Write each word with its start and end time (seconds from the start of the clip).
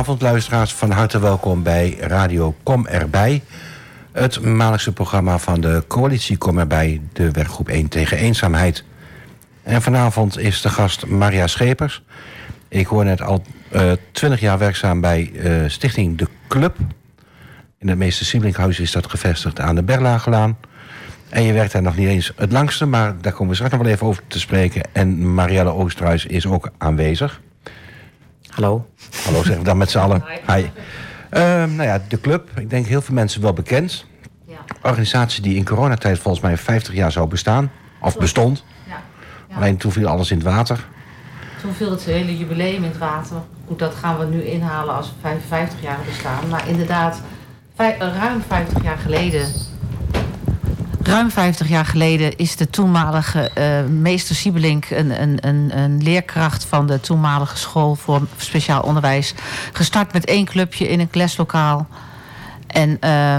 Goedenavond 0.00 0.32
luisteraars, 0.32 0.72
van 0.72 0.90
harte 0.90 1.20
welkom 1.20 1.62
bij 1.62 1.96
Radio 2.00 2.54
Kom 2.62 2.86
Erbij. 2.86 3.42
Het 4.12 4.40
maandelijkse 4.40 4.92
programma 4.92 5.38
van 5.38 5.60
de 5.60 5.84
coalitie 5.88 6.36
Kom 6.36 6.58
Erbij, 6.58 7.00
de 7.12 7.30
werkgroep 7.30 7.68
1 7.68 7.88
tegen 7.88 8.16
eenzaamheid. 8.16 8.84
En 9.62 9.82
vanavond 9.82 10.38
is 10.38 10.60
de 10.60 10.68
gast 10.68 11.06
Maria 11.06 11.46
Schepers. 11.46 12.02
Ik 12.68 12.86
hoor 12.86 13.04
net 13.04 13.22
al 13.22 13.42
uh, 13.72 13.92
20 14.12 14.40
jaar 14.40 14.58
werkzaam 14.58 15.00
bij 15.00 15.30
uh, 15.32 15.68
Stichting 15.68 16.18
De 16.18 16.26
Club. 16.48 16.76
In 17.78 17.88
het 17.88 17.98
meeste 17.98 18.24
Sieblinghuis 18.24 18.80
is 18.80 18.92
dat 18.92 19.10
gevestigd 19.10 19.60
aan 19.60 19.74
de 19.74 19.82
Berlagelaan. 19.82 20.58
En 21.28 21.42
je 21.42 21.52
werkt 21.52 21.72
daar 21.72 21.82
nog 21.82 21.96
niet 21.96 22.08
eens 22.08 22.32
het 22.36 22.52
langste, 22.52 22.86
maar 22.86 23.20
daar 23.20 23.32
komen 23.32 23.48
we 23.48 23.54
straks 23.54 23.72
nog 23.72 23.82
wel 23.82 23.92
even 23.92 24.06
over 24.06 24.22
te 24.26 24.40
spreken. 24.40 24.82
En 24.92 25.34
Marielle 25.34 25.72
Oosterhuis 25.72 26.26
is 26.26 26.46
ook 26.46 26.70
aanwezig. 26.78 27.40
Hallo. 28.50 28.86
Hallo, 29.24 29.38
zeggen 29.38 29.58
we 29.58 29.64
dan 29.64 29.76
met 29.76 29.90
z'n 29.90 29.98
allen. 29.98 30.24
Hi. 30.46 30.60
Uh, 30.60 31.40
nou 31.64 31.82
ja, 31.82 32.02
de 32.08 32.20
club, 32.20 32.50
ik 32.58 32.70
denk 32.70 32.86
heel 32.86 33.02
veel 33.02 33.14
mensen 33.14 33.42
wel 33.42 33.52
bekend. 33.52 34.06
Ja. 34.46 34.56
Organisatie 34.82 35.42
die 35.42 35.56
in 35.56 35.64
coronatijd 35.64 36.18
volgens 36.18 36.44
mij 36.44 36.56
50 36.56 36.94
jaar 36.94 37.12
zou 37.12 37.28
bestaan. 37.28 37.70
Of 38.00 38.18
bestond. 38.18 38.64
Ja. 38.86 39.02
ja. 39.48 39.56
Alleen 39.56 39.76
toen 39.76 39.92
viel 39.92 40.08
alles 40.08 40.30
in 40.30 40.36
het 40.36 40.46
water. 40.46 40.86
Toen 41.60 41.74
viel 41.74 41.90
het 41.90 42.02
hele 42.02 42.38
jubileum 42.38 42.84
in 42.84 42.90
het 42.90 42.98
water. 42.98 43.36
Goed, 43.66 43.78
dat 43.78 43.94
gaan 43.94 44.18
we 44.18 44.24
nu 44.24 44.42
inhalen 44.42 44.94
als 44.94 45.06
we 45.06 45.14
55 45.20 45.82
jaar 45.82 45.98
bestaan. 46.06 46.48
Maar 46.48 46.68
inderdaad, 46.68 47.22
ruim 47.98 48.42
50 48.48 48.82
jaar 48.82 48.98
geleden 48.98 49.52
Ruim 51.10 51.30
50 51.30 51.68
jaar 51.68 51.84
geleden 51.84 52.36
is 52.36 52.56
de 52.56 52.70
toenmalige 52.70 53.50
uh, 53.58 54.00
meester 54.00 54.34
Siebelink... 54.34 54.90
Een, 54.90 55.22
een, 55.22 55.38
een, 55.48 55.78
een, 55.78 56.02
leerkracht 56.02 56.64
van 56.64 56.86
de 56.86 57.00
toenmalige 57.00 57.56
school 57.56 57.94
voor 57.94 58.26
speciaal 58.36 58.82
onderwijs... 58.82 59.34
gestart 59.72 60.12
met 60.12 60.24
één 60.24 60.44
clubje 60.44 60.88
in 60.88 61.00
een 61.00 61.08
leslokaal. 61.12 61.86
En 62.66 62.98
uh, 63.04 63.36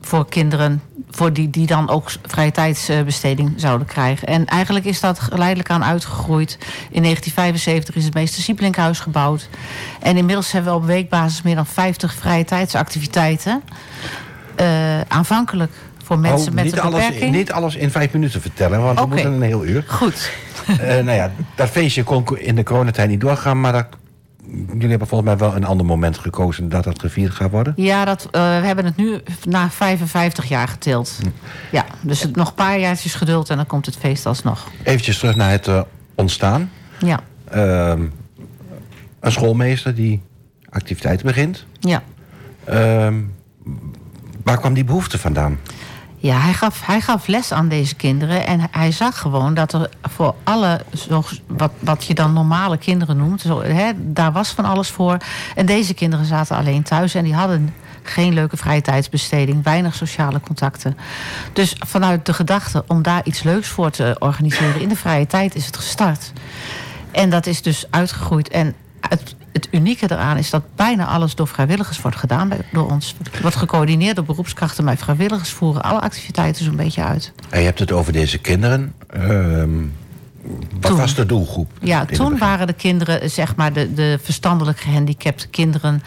voor 0.00 0.28
kinderen 0.28 0.82
voor 1.10 1.32
die, 1.32 1.50
die 1.50 1.66
dan 1.66 1.88
ook 1.88 2.10
vrije 2.22 2.50
tijdsbesteding 2.50 3.52
zouden 3.56 3.86
krijgen. 3.86 4.28
En 4.28 4.46
eigenlijk 4.46 4.84
is 4.84 5.00
dat 5.00 5.20
geleidelijk 5.20 5.70
aan 5.70 5.84
uitgegroeid. 5.84 6.58
In 6.90 7.02
1975 7.02 7.94
is 7.94 8.04
het 8.04 8.14
meester 8.14 8.42
Siebelinkhuis 8.42 9.00
gebouwd. 9.00 9.48
En 10.00 10.16
inmiddels 10.16 10.52
hebben 10.52 10.72
we 10.72 10.78
op 10.78 10.84
weekbasis 10.84 11.42
meer 11.42 11.54
dan 11.54 11.66
50 11.66 12.14
vrije 12.14 12.44
tijdsactiviteiten. 12.44 13.62
Uh, 14.60 15.00
aanvankelijk 15.00 15.72
voor 16.02 16.18
mensen 16.18 16.48
oh, 16.48 16.54
met 16.54 16.64
niet 16.64 16.76
een 16.76 16.90
beperking. 16.90 17.22
Alles, 17.22 17.36
niet 17.36 17.52
alles 17.52 17.76
in 17.76 17.90
vijf 17.90 18.12
minuten 18.12 18.40
vertellen, 18.40 18.82
want 18.82 19.00
we 19.00 19.06
moeten 19.06 19.32
een 19.32 19.42
heel 19.42 19.64
uur. 19.64 19.84
Goed. 19.86 20.30
uh, 20.70 20.76
nou 21.08 21.12
ja, 21.12 21.30
dat 21.54 21.68
feestje 21.68 22.02
kon 22.02 22.38
in 22.38 22.54
de 22.54 22.62
coronatijd 22.62 23.08
niet 23.08 23.20
doorgaan, 23.20 23.60
maar 23.60 23.72
dat, 23.72 23.86
jullie 24.66 24.88
hebben 24.88 25.08
volgens 25.08 25.30
mij 25.30 25.38
wel 25.38 25.56
een 25.56 25.64
ander 25.64 25.86
moment 25.86 26.18
gekozen 26.18 26.68
dat 26.68 26.84
dat 26.84 27.00
gevierd 27.00 27.32
gaat 27.32 27.50
worden. 27.50 27.72
Ja, 27.76 28.04
dat, 28.04 28.24
uh, 28.24 28.30
we 28.32 28.66
hebben 28.66 28.84
het 28.84 28.96
nu 28.96 29.20
na 29.44 29.70
55 29.70 30.44
jaar 30.44 30.68
getild. 30.68 31.18
Hm. 31.20 31.28
Ja, 31.70 31.84
dus 32.00 32.26
nog 32.32 32.48
een 32.48 32.54
paar 32.54 32.78
jaartjes 32.78 33.14
geduld 33.14 33.50
en 33.50 33.56
dan 33.56 33.66
komt 33.66 33.86
het 33.86 33.96
feest 33.96 34.26
alsnog. 34.26 34.70
Eventjes 34.82 35.18
terug 35.18 35.36
naar 35.36 35.50
het 35.50 35.66
uh, 35.66 35.82
ontstaan. 36.14 36.70
Ja. 36.98 37.20
Ehm, 37.48 38.02
een 39.20 39.32
schoolmeester 39.32 39.94
die 39.94 40.22
activiteiten 40.68 41.26
begint. 41.26 41.66
Ja. 41.80 42.02
Ehm, 42.64 43.20
waar 44.44 44.58
kwam 44.58 44.74
die 44.74 44.84
behoefte 44.84 45.18
vandaan? 45.18 45.58
Ja, 46.22 46.38
hij 46.38 46.52
gaf, 46.52 46.86
hij 46.86 47.00
gaf 47.00 47.26
les 47.26 47.52
aan 47.52 47.68
deze 47.68 47.94
kinderen. 47.94 48.46
En 48.46 48.68
hij 48.70 48.92
zag 48.92 49.18
gewoon 49.18 49.54
dat 49.54 49.72
er 49.72 49.88
voor 50.02 50.34
alle, 50.44 50.80
wat, 51.46 51.72
wat 51.78 52.04
je 52.04 52.14
dan 52.14 52.32
normale 52.32 52.78
kinderen 52.78 53.16
noemt, 53.16 53.42
hè, 53.62 53.90
daar 53.96 54.32
was 54.32 54.50
van 54.50 54.64
alles 54.64 54.88
voor. 54.88 55.16
En 55.54 55.66
deze 55.66 55.94
kinderen 55.94 56.26
zaten 56.26 56.56
alleen 56.56 56.82
thuis 56.82 57.14
en 57.14 57.24
die 57.24 57.34
hadden 57.34 57.74
geen 58.02 58.32
leuke 58.32 58.56
vrije 58.56 58.80
tijdsbesteding, 58.80 59.64
weinig 59.64 59.94
sociale 59.94 60.40
contacten. 60.40 60.96
Dus 61.52 61.76
vanuit 61.86 62.26
de 62.26 62.32
gedachte 62.32 62.84
om 62.86 63.02
daar 63.02 63.20
iets 63.24 63.42
leuks 63.42 63.68
voor 63.68 63.90
te 63.90 64.16
organiseren 64.18 64.80
in 64.80 64.88
de 64.88 64.96
vrije 64.96 65.26
tijd 65.26 65.54
is 65.54 65.66
het 65.66 65.76
gestart. 65.76 66.32
En 67.10 67.30
dat 67.30 67.46
is 67.46 67.62
dus 67.62 67.86
uitgegroeid. 67.90 68.48
En 68.48 68.74
het, 69.00 69.34
het 69.52 69.68
unieke 69.70 70.10
eraan 70.10 70.36
is 70.36 70.50
dat 70.50 70.62
bijna 70.76 71.06
alles 71.06 71.34
door 71.34 71.48
vrijwilligers 71.48 72.00
wordt 72.00 72.16
gedaan 72.16 72.48
bij, 72.48 72.58
door 72.72 72.90
ons. 72.90 73.14
Wordt 73.40 73.56
gecoördineerd 73.56 74.16
door 74.16 74.24
beroepskrachten, 74.24 74.84
maar 74.84 74.96
vrijwilligers 74.96 75.50
voeren 75.50 75.82
alle 75.82 76.00
activiteiten 76.00 76.64
zo'n 76.64 76.76
beetje 76.76 77.02
uit. 77.02 77.32
En 77.48 77.58
je 77.58 77.64
hebt 77.64 77.78
het 77.78 77.92
over 77.92 78.12
deze 78.12 78.38
kinderen. 78.38 78.94
Uh, 79.16 79.64
wat 80.80 80.96
was 80.96 81.14
de 81.14 81.26
doelgroep? 81.26 81.70
Ja, 81.80 82.04
toen 82.04 82.38
waren 82.38 82.66
de 82.66 82.72
kinderen, 82.72 83.30
zeg 83.30 83.56
maar, 83.56 83.72
de, 83.72 83.94
de 83.94 84.18
verstandelijk 84.22 84.80
gehandicapte 84.80 85.48
kinderen 85.48 86.02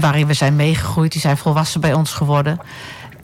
waarin 0.00 0.26
we 0.26 0.34
zijn 0.34 0.56
meegegroeid. 0.56 1.12
Die 1.12 1.20
zijn 1.20 1.36
volwassen 1.36 1.80
bij 1.80 1.92
ons 1.92 2.12
geworden. 2.12 2.58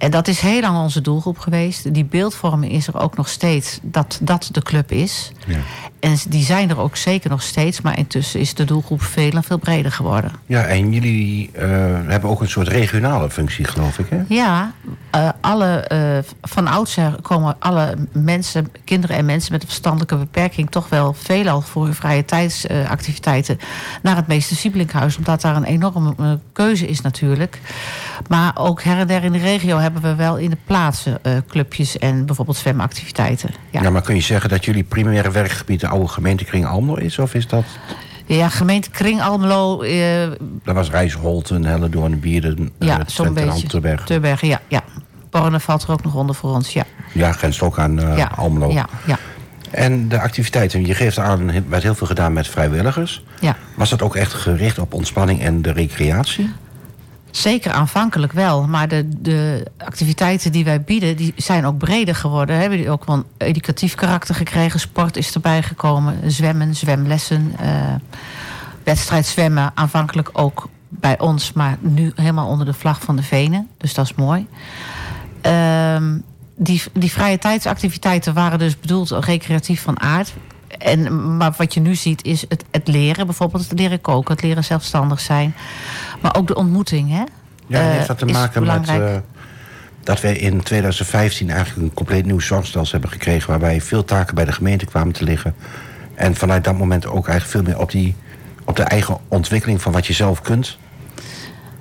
En 0.03 0.11
dat 0.11 0.29
is 0.29 0.41
heel 0.41 0.61
lang 0.61 0.79
onze 0.79 1.01
doelgroep 1.01 1.39
geweest. 1.39 1.95
Die 1.95 2.05
beeldvorming 2.05 2.73
is 2.73 2.87
er 2.87 3.01
ook 3.01 3.17
nog 3.17 3.29
steeds 3.29 3.79
dat 3.83 4.19
dat 4.23 4.49
de 4.53 4.63
club 4.63 4.93
is. 4.93 5.33
Ja. 5.47 5.59
En 6.01 6.17
die 6.29 6.45
zijn 6.45 6.71
er 6.71 6.79
ook 6.79 6.97
zeker 6.97 7.31
nog 7.31 7.43
steeds. 7.43 7.81
Maar 7.81 7.99
intussen 7.99 8.41
is 8.41 8.55
de 8.55 8.65
doelgroep 8.65 9.03
veel 9.03 9.31
en 9.31 9.43
veel 9.43 9.59
breder 9.59 9.93
geworden. 9.93 10.33
Ja, 10.47 10.63
en 10.63 10.93
jullie 10.93 11.51
uh, 11.55 11.61
hebben 12.07 12.31
ook 12.31 12.41
een 12.41 12.49
soort 12.49 12.69
regionale 12.69 13.31
functie, 13.31 13.65
geloof 13.65 13.99
ik, 13.99 14.07
hè? 14.09 14.23
Ja, 14.29 14.73
uh, 15.17 15.29
alle, 15.41 15.91
uh, 15.93 16.33
van 16.43 16.67
oudsher 16.67 17.17
komen 17.21 17.57
alle 17.59 17.95
mensen, 18.13 18.73
kinderen 18.85 19.17
en 19.17 19.25
mensen 19.25 19.53
met 19.53 19.63
een 19.63 19.69
verstandelijke 19.69 20.17
beperking... 20.17 20.71
toch 20.71 20.89
wel 20.89 21.13
veelal 21.13 21.61
voor 21.61 21.85
hun 21.85 21.95
vrije 21.95 22.25
tijdsactiviteiten 22.25 23.59
naar 24.03 24.17
het 24.17 24.27
meeste 24.27 24.57
Siebelinkhuis. 24.57 25.17
Omdat 25.17 25.41
daar 25.41 25.57
een 25.57 25.65
enorme 25.65 26.39
keuze 26.53 26.87
is 26.87 27.01
natuurlijk. 27.01 27.61
Maar 28.29 28.53
ook 28.55 28.83
her 28.83 28.99
en 28.99 29.07
der 29.07 29.25
in 29.25 29.33
de 29.33 29.39
regio 29.39 29.79
hebben 29.79 29.92
we 30.01 30.15
wel 30.15 30.39
in 30.39 30.51
de 30.51 30.57
plaatsen 30.67 31.21
clubjes... 31.49 31.99
en 31.99 32.27
bijvoorbeeld 32.27 32.57
zwemactiviteiten. 32.57 33.51
Ja. 33.71 33.83
ja, 33.83 33.91
maar 33.91 34.03
kun 34.03 34.15
je 34.15 34.21
zeggen 34.21 34.51
dat 34.51 34.65
jullie 34.65 34.85
primaire 34.85 35.31
werkgebied 35.31 35.85
oude 35.85 36.09
gemeentekring 36.09 36.67
Almelo 36.67 36.95
is? 36.95 37.19
Of 37.19 37.35
is 37.35 37.47
dat... 37.47 37.65
Ja, 38.27 38.49
gemeente 38.49 38.91
Kring 38.91 39.23
Almelo. 39.23 39.83
Uh, 39.83 40.31
dat 40.65 40.75
was 40.75 40.91
Rijsholten, 40.91 41.65
Hellendoorn, 41.65 42.21
Bierden, 42.21 42.71
ja, 42.79 43.01
uh, 43.21 43.33
beetje. 43.33 43.69
Terberg. 43.69 44.05
Terberg, 44.05 44.41
ja. 44.41 44.61
ja. 44.69 44.83
Borne 45.31 45.61
valt 45.61 45.83
er 45.83 45.91
ook 45.91 46.05
nog 46.05 46.15
onder 46.15 46.35
voor 46.35 46.51
ons, 46.51 46.73
ja. 46.73 46.85
Ja, 47.13 47.33
grenst 47.33 47.63
ook 47.63 47.79
aan 47.79 48.01
uh, 48.01 48.17
ja, 48.17 48.33
Almelo. 48.37 48.73
Ja, 48.73 48.89
ja. 49.07 49.19
En 49.71 50.09
de 50.09 50.21
activiteiten, 50.21 50.87
je 50.87 50.95
geeft 50.95 51.19
aan, 51.19 51.69
werd 51.69 51.83
heel 51.83 51.95
veel 51.95 52.07
gedaan 52.07 52.33
met 52.33 52.49
vrijwilligers. 52.49 53.25
Ja. 53.41 53.57
Was 53.77 53.91
dat 53.91 54.03
ook 54.03 54.17
echt 54.17 54.33
gericht 54.33 54.79
op 54.79 54.93
ontspanning 54.95 55.43
en 55.43 55.63
de 55.63 55.73
recreatie? 55.73 56.51
Zeker 57.33 57.73
aanvankelijk 57.73 58.33
wel. 58.33 58.67
Maar 58.67 58.89
de, 58.89 59.09
de 59.19 59.67
activiteiten 59.79 60.53
die 60.53 60.65
wij 60.65 60.83
bieden, 60.83 61.17
die 61.17 61.33
zijn 61.37 61.67
ook 61.67 61.79
breder 61.79 62.15
geworden. 62.15 62.57
Hebben 62.57 62.79
die 62.79 62.91
ook 62.91 63.05
wel 63.05 63.17
een 63.17 63.25
educatief 63.39 63.95
karakter 63.95 64.35
gekregen. 64.35 64.81
Sport 64.81 65.17
is 65.17 65.35
erbij 65.35 65.63
gekomen. 65.63 66.31
Zwemmen, 66.31 66.75
zwemlessen. 66.75 67.55
Uh, 67.63 67.95
wedstrijd 68.85 69.27
zwemmen. 69.27 69.71
Aanvankelijk 69.75 70.31
ook 70.33 70.69
bij 70.89 71.19
ons, 71.19 71.53
maar 71.53 71.77
nu 71.81 72.13
helemaal 72.15 72.49
onder 72.49 72.67
de 72.67 72.73
vlag 72.73 73.01
van 73.01 73.17
de 73.17 73.23
Venen. 73.23 73.69
Dus 73.77 73.95
dat 73.95 74.05
is 74.05 74.15
mooi. 74.15 74.47
Uh, 75.47 75.97
die, 76.57 76.83
die 76.93 77.13
vrije 77.13 77.39
tijdsactiviteiten 77.39 78.35
waren 78.35 78.59
dus 78.59 78.81
bedoeld 78.81 79.11
recreatief 79.11 79.83
van 79.83 80.01
aard. 80.01 80.33
En, 80.83 81.37
maar 81.37 81.55
wat 81.57 81.75
je 81.75 81.81
nu 81.81 81.95
ziet 81.95 82.25
is 82.25 82.45
het, 82.49 82.65
het 82.71 82.89
leren. 82.89 83.27
Bijvoorbeeld 83.27 83.69
het 83.69 83.79
leren 83.79 84.01
koken, 84.01 84.35
het 84.35 84.43
leren 84.43 84.65
zelfstandig 84.65 85.21
zijn. 85.21 85.55
Maar 86.21 86.37
ook 86.37 86.47
de 86.47 86.55
ontmoeting, 86.55 87.11
hè? 87.11 87.23
Ja, 87.67 87.81
heeft 87.81 88.07
dat 88.07 88.19
te 88.19 88.27
maken 88.27 88.65
met... 88.65 88.89
Uh, 88.89 89.17
dat 90.03 90.21
wij 90.21 90.37
in 90.37 90.63
2015 90.63 91.51
eigenlijk 91.51 91.83
een 91.83 91.95
compleet 91.95 92.27
nieuw 92.27 92.41
zorgstelsel 92.41 92.93
hebben 92.93 93.11
gekregen... 93.11 93.51
waarbij 93.51 93.81
veel 93.81 94.05
taken 94.05 94.35
bij 94.35 94.45
de 94.45 94.53
gemeente 94.53 94.85
kwamen 94.85 95.13
te 95.13 95.25
liggen. 95.25 95.55
En 96.15 96.35
vanuit 96.35 96.65
dat 96.65 96.79
moment 96.79 97.07
ook 97.07 97.29
eigenlijk 97.29 97.47
veel 97.47 97.73
meer 97.75 97.83
op, 97.83 97.91
die, 97.91 98.15
op 98.65 98.77
de 98.77 98.83
eigen 98.83 99.19
ontwikkeling... 99.29 99.83
van 99.83 99.93
wat 99.93 100.07
je 100.07 100.13
zelf 100.13 100.41
kunt. 100.41 100.79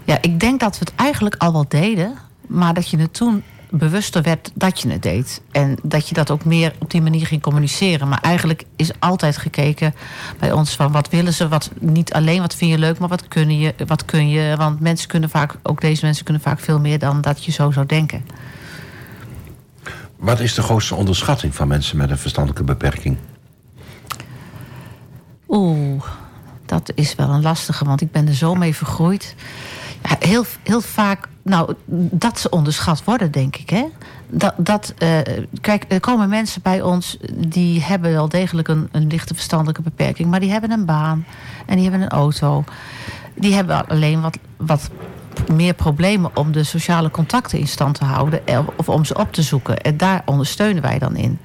Ja, 0.03 0.17
ik 0.21 0.39
denk 0.39 0.59
dat 0.59 0.79
we 0.79 0.85
het 0.85 0.95
eigenlijk 0.95 1.35
al 1.35 1.51
wel 1.51 1.65
deden... 1.67 2.13
maar 2.47 2.73
dat 2.73 2.89
je 2.89 2.97
het 2.97 3.13
toen 3.13 3.43
bewuster 3.71 4.21
werd 4.21 4.51
dat 4.53 4.81
je 4.81 4.89
het 4.89 5.01
deed. 5.01 5.41
En 5.51 5.77
dat 5.83 6.07
je 6.07 6.13
dat 6.13 6.31
ook 6.31 6.45
meer 6.45 6.73
op 6.79 6.91
die 6.91 7.01
manier 7.01 7.25
ging 7.25 7.41
communiceren. 7.41 8.07
Maar 8.07 8.21
eigenlijk 8.21 8.63
is 8.75 8.91
altijd 8.99 9.37
gekeken 9.37 9.93
bij 10.39 10.51
ons 10.51 10.75
van 10.75 10.91
wat 10.91 11.09
willen 11.09 11.33
ze, 11.33 11.47
wat 11.47 11.71
niet 11.79 12.13
alleen 12.13 12.41
wat 12.41 12.55
vind 12.55 12.71
je 12.71 12.77
leuk, 12.77 12.99
maar 12.99 13.09
wat 13.09 13.27
kun 13.27 13.59
je, 13.59 13.73
wat 13.87 14.05
kun 14.05 14.29
je. 14.29 14.55
Want 14.57 14.79
mensen 14.79 15.07
kunnen 15.07 15.29
vaak, 15.29 15.55
ook 15.63 15.81
deze 15.81 16.05
mensen 16.05 16.23
kunnen 16.23 16.43
vaak 16.43 16.59
veel 16.59 16.79
meer 16.79 16.99
dan 16.99 17.21
dat 17.21 17.45
je 17.45 17.51
zo 17.51 17.71
zou 17.71 17.85
denken. 17.85 18.25
Wat 20.15 20.39
is 20.39 20.53
de 20.53 20.61
grootste 20.61 20.95
onderschatting 20.95 21.55
van 21.55 21.67
mensen 21.67 21.97
met 21.97 22.09
een 22.09 22.17
verstandelijke 22.17 22.63
beperking? 22.63 23.17
Oeh, 25.47 26.03
dat 26.65 26.91
is 26.95 27.15
wel 27.15 27.29
een 27.29 27.41
lastige, 27.41 27.85
want 27.85 28.01
ik 28.01 28.11
ben 28.11 28.27
er 28.27 28.33
zo 28.33 28.55
mee 28.55 28.75
vergroeid. 28.75 29.35
Ja, 30.03 30.15
heel, 30.19 30.45
heel 30.63 30.81
vaak 30.81 31.27
nou, 31.41 31.73
dat 32.11 32.39
ze 32.39 32.49
onderschat 32.49 33.03
worden, 33.03 33.31
denk 33.31 33.55
ik. 33.55 33.69
Hè? 33.69 33.85
Dat, 34.27 34.53
dat, 34.57 34.93
uh, 34.97 35.17
kijk, 35.61 35.85
er 35.87 35.99
komen 35.99 36.29
mensen 36.29 36.61
bij 36.61 36.81
ons 36.81 37.17
die 37.33 37.81
hebben 37.81 38.11
wel 38.11 38.29
degelijk 38.29 38.67
een, 38.67 38.89
een 38.91 39.07
lichte 39.07 39.33
verstandelijke 39.33 39.81
beperking, 39.81 40.29
maar 40.29 40.39
die 40.39 40.51
hebben 40.51 40.71
een 40.71 40.85
baan 40.85 41.25
en 41.65 41.75
die 41.75 41.83
hebben 41.83 42.01
een 42.01 42.09
auto. 42.09 42.63
die 43.33 43.53
hebben 43.53 43.87
alleen 43.87 44.21
wat, 44.21 44.37
wat 44.57 44.89
meer 45.51 45.73
problemen 45.73 46.31
om 46.33 46.51
de 46.51 46.63
sociale 46.63 47.11
contacten 47.11 47.59
in 47.59 47.67
stand 47.67 47.95
te 47.95 48.05
houden 48.05 48.47
eh, 48.47 48.59
of 48.75 48.89
om 48.89 49.05
ze 49.05 49.17
op 49.17 49.33
te 49.33 49.41
zoeken. 49.41 49.81
En 49.81 49.97
daar 49.97 50.21
ondersteunen 50.25 50.81
wij 50.81 50.99
dan 50.99 51.15
in. 51.15 51.39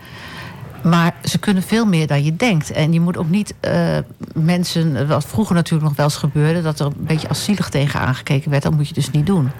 Maar 0.82 1.14
ze 1.24 1.38
kunnen 1.38 1.62
veel 1.62 1.86
meer 1.86 2.06
dan 2.06 2.24
je 2.24 2.36
denkt. 2.36 2.70
En 2.70 2.92
je 2.92 3.00
moet 3.00 3.16
ook 3.16 3.28
niet 3.28 3.54
uh, 3.60 3.98
mensen, 4.34 5.08
wat 5.08 5.24
vroeger 5.24 5.54
natuurlijk 5.54 5.88
nog 5.88 5.96
wel 5.96 6.06
eens 6.06 6.16
gebeurde, 6.16 6.62
dat 6.62 6.80
er 6.80 6.86
een 6.86 6.92
beetje 6.98 7.28
als 7.28 7.44
zielig 7.44 7.68
tegen 7.68 8.00
aangekeken 8.00 8.50
werd, 8.50 8.62
dat 8.62 8.72
moet 8.72 8.88
je 8.88 8.94
dus 8.94 9.10
niet 9.10 9.26
doen. 9.26 9.50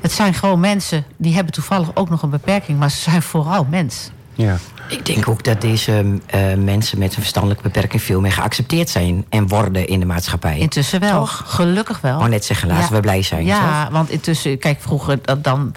Het 0.00 0.12
zijn 0.12 0.34
gewoon 0.34 0.60
mensen 0.60 1.04
die 1.16 1.34
hebben 1.34 1.52
toevallig 1.52 1.96
ook 1.96 2.10
nog 2.10 2.22
een 2.22 2.30
beperking, 2.30 2.78
maar 2.78 2.90
ze 2.90 3.00
zijn 3.00 3.22
vooral 3.22 3.66
mens. 3.70 4.10
Ja. 4.34 4.56
Ik 4.90 5.06
denk 5.06 5.28
ook 5.28 5.44
dat 5.44 5.60
deze 5.60 6.04
uh, 6.34 6.54
mensen 6.54 6.98
met 6.98 7.14
een 7.16 7.20
verstandelijke 7.20 7.62
beperking 7.62 8.02
veel 8.02 8.20
meer 8.20 8.32
geaccepteerd 8.32 8.88
zijn 8.88 9.24
en 9.28 9.48
worden 9.48 9.86
in 9.86 10.00
de 10.00 10.06
maatschappij. 10.06 10.58
Intussen 10.58 11.00
wel, 11.00 11.18
Toch? 11.18 11.42
gelukkig 11.46 12.00
wel. 12.00 12.18
Maar 12.18 12.28
net 12.28 12.44
zeggen, 12.44 12.68
laten 12.68 12.88
ja. 12.88 12.94
we 12.94 13.00
blij 13.00 13.22
zijn. 13.22 13.44
Ja, 13.44 13.88
want 13.90 14.10
intussen, 14.10 14.58
kijk, 14.58 14.80
vroeger 14.80 15.18
dan, 15.42 15.74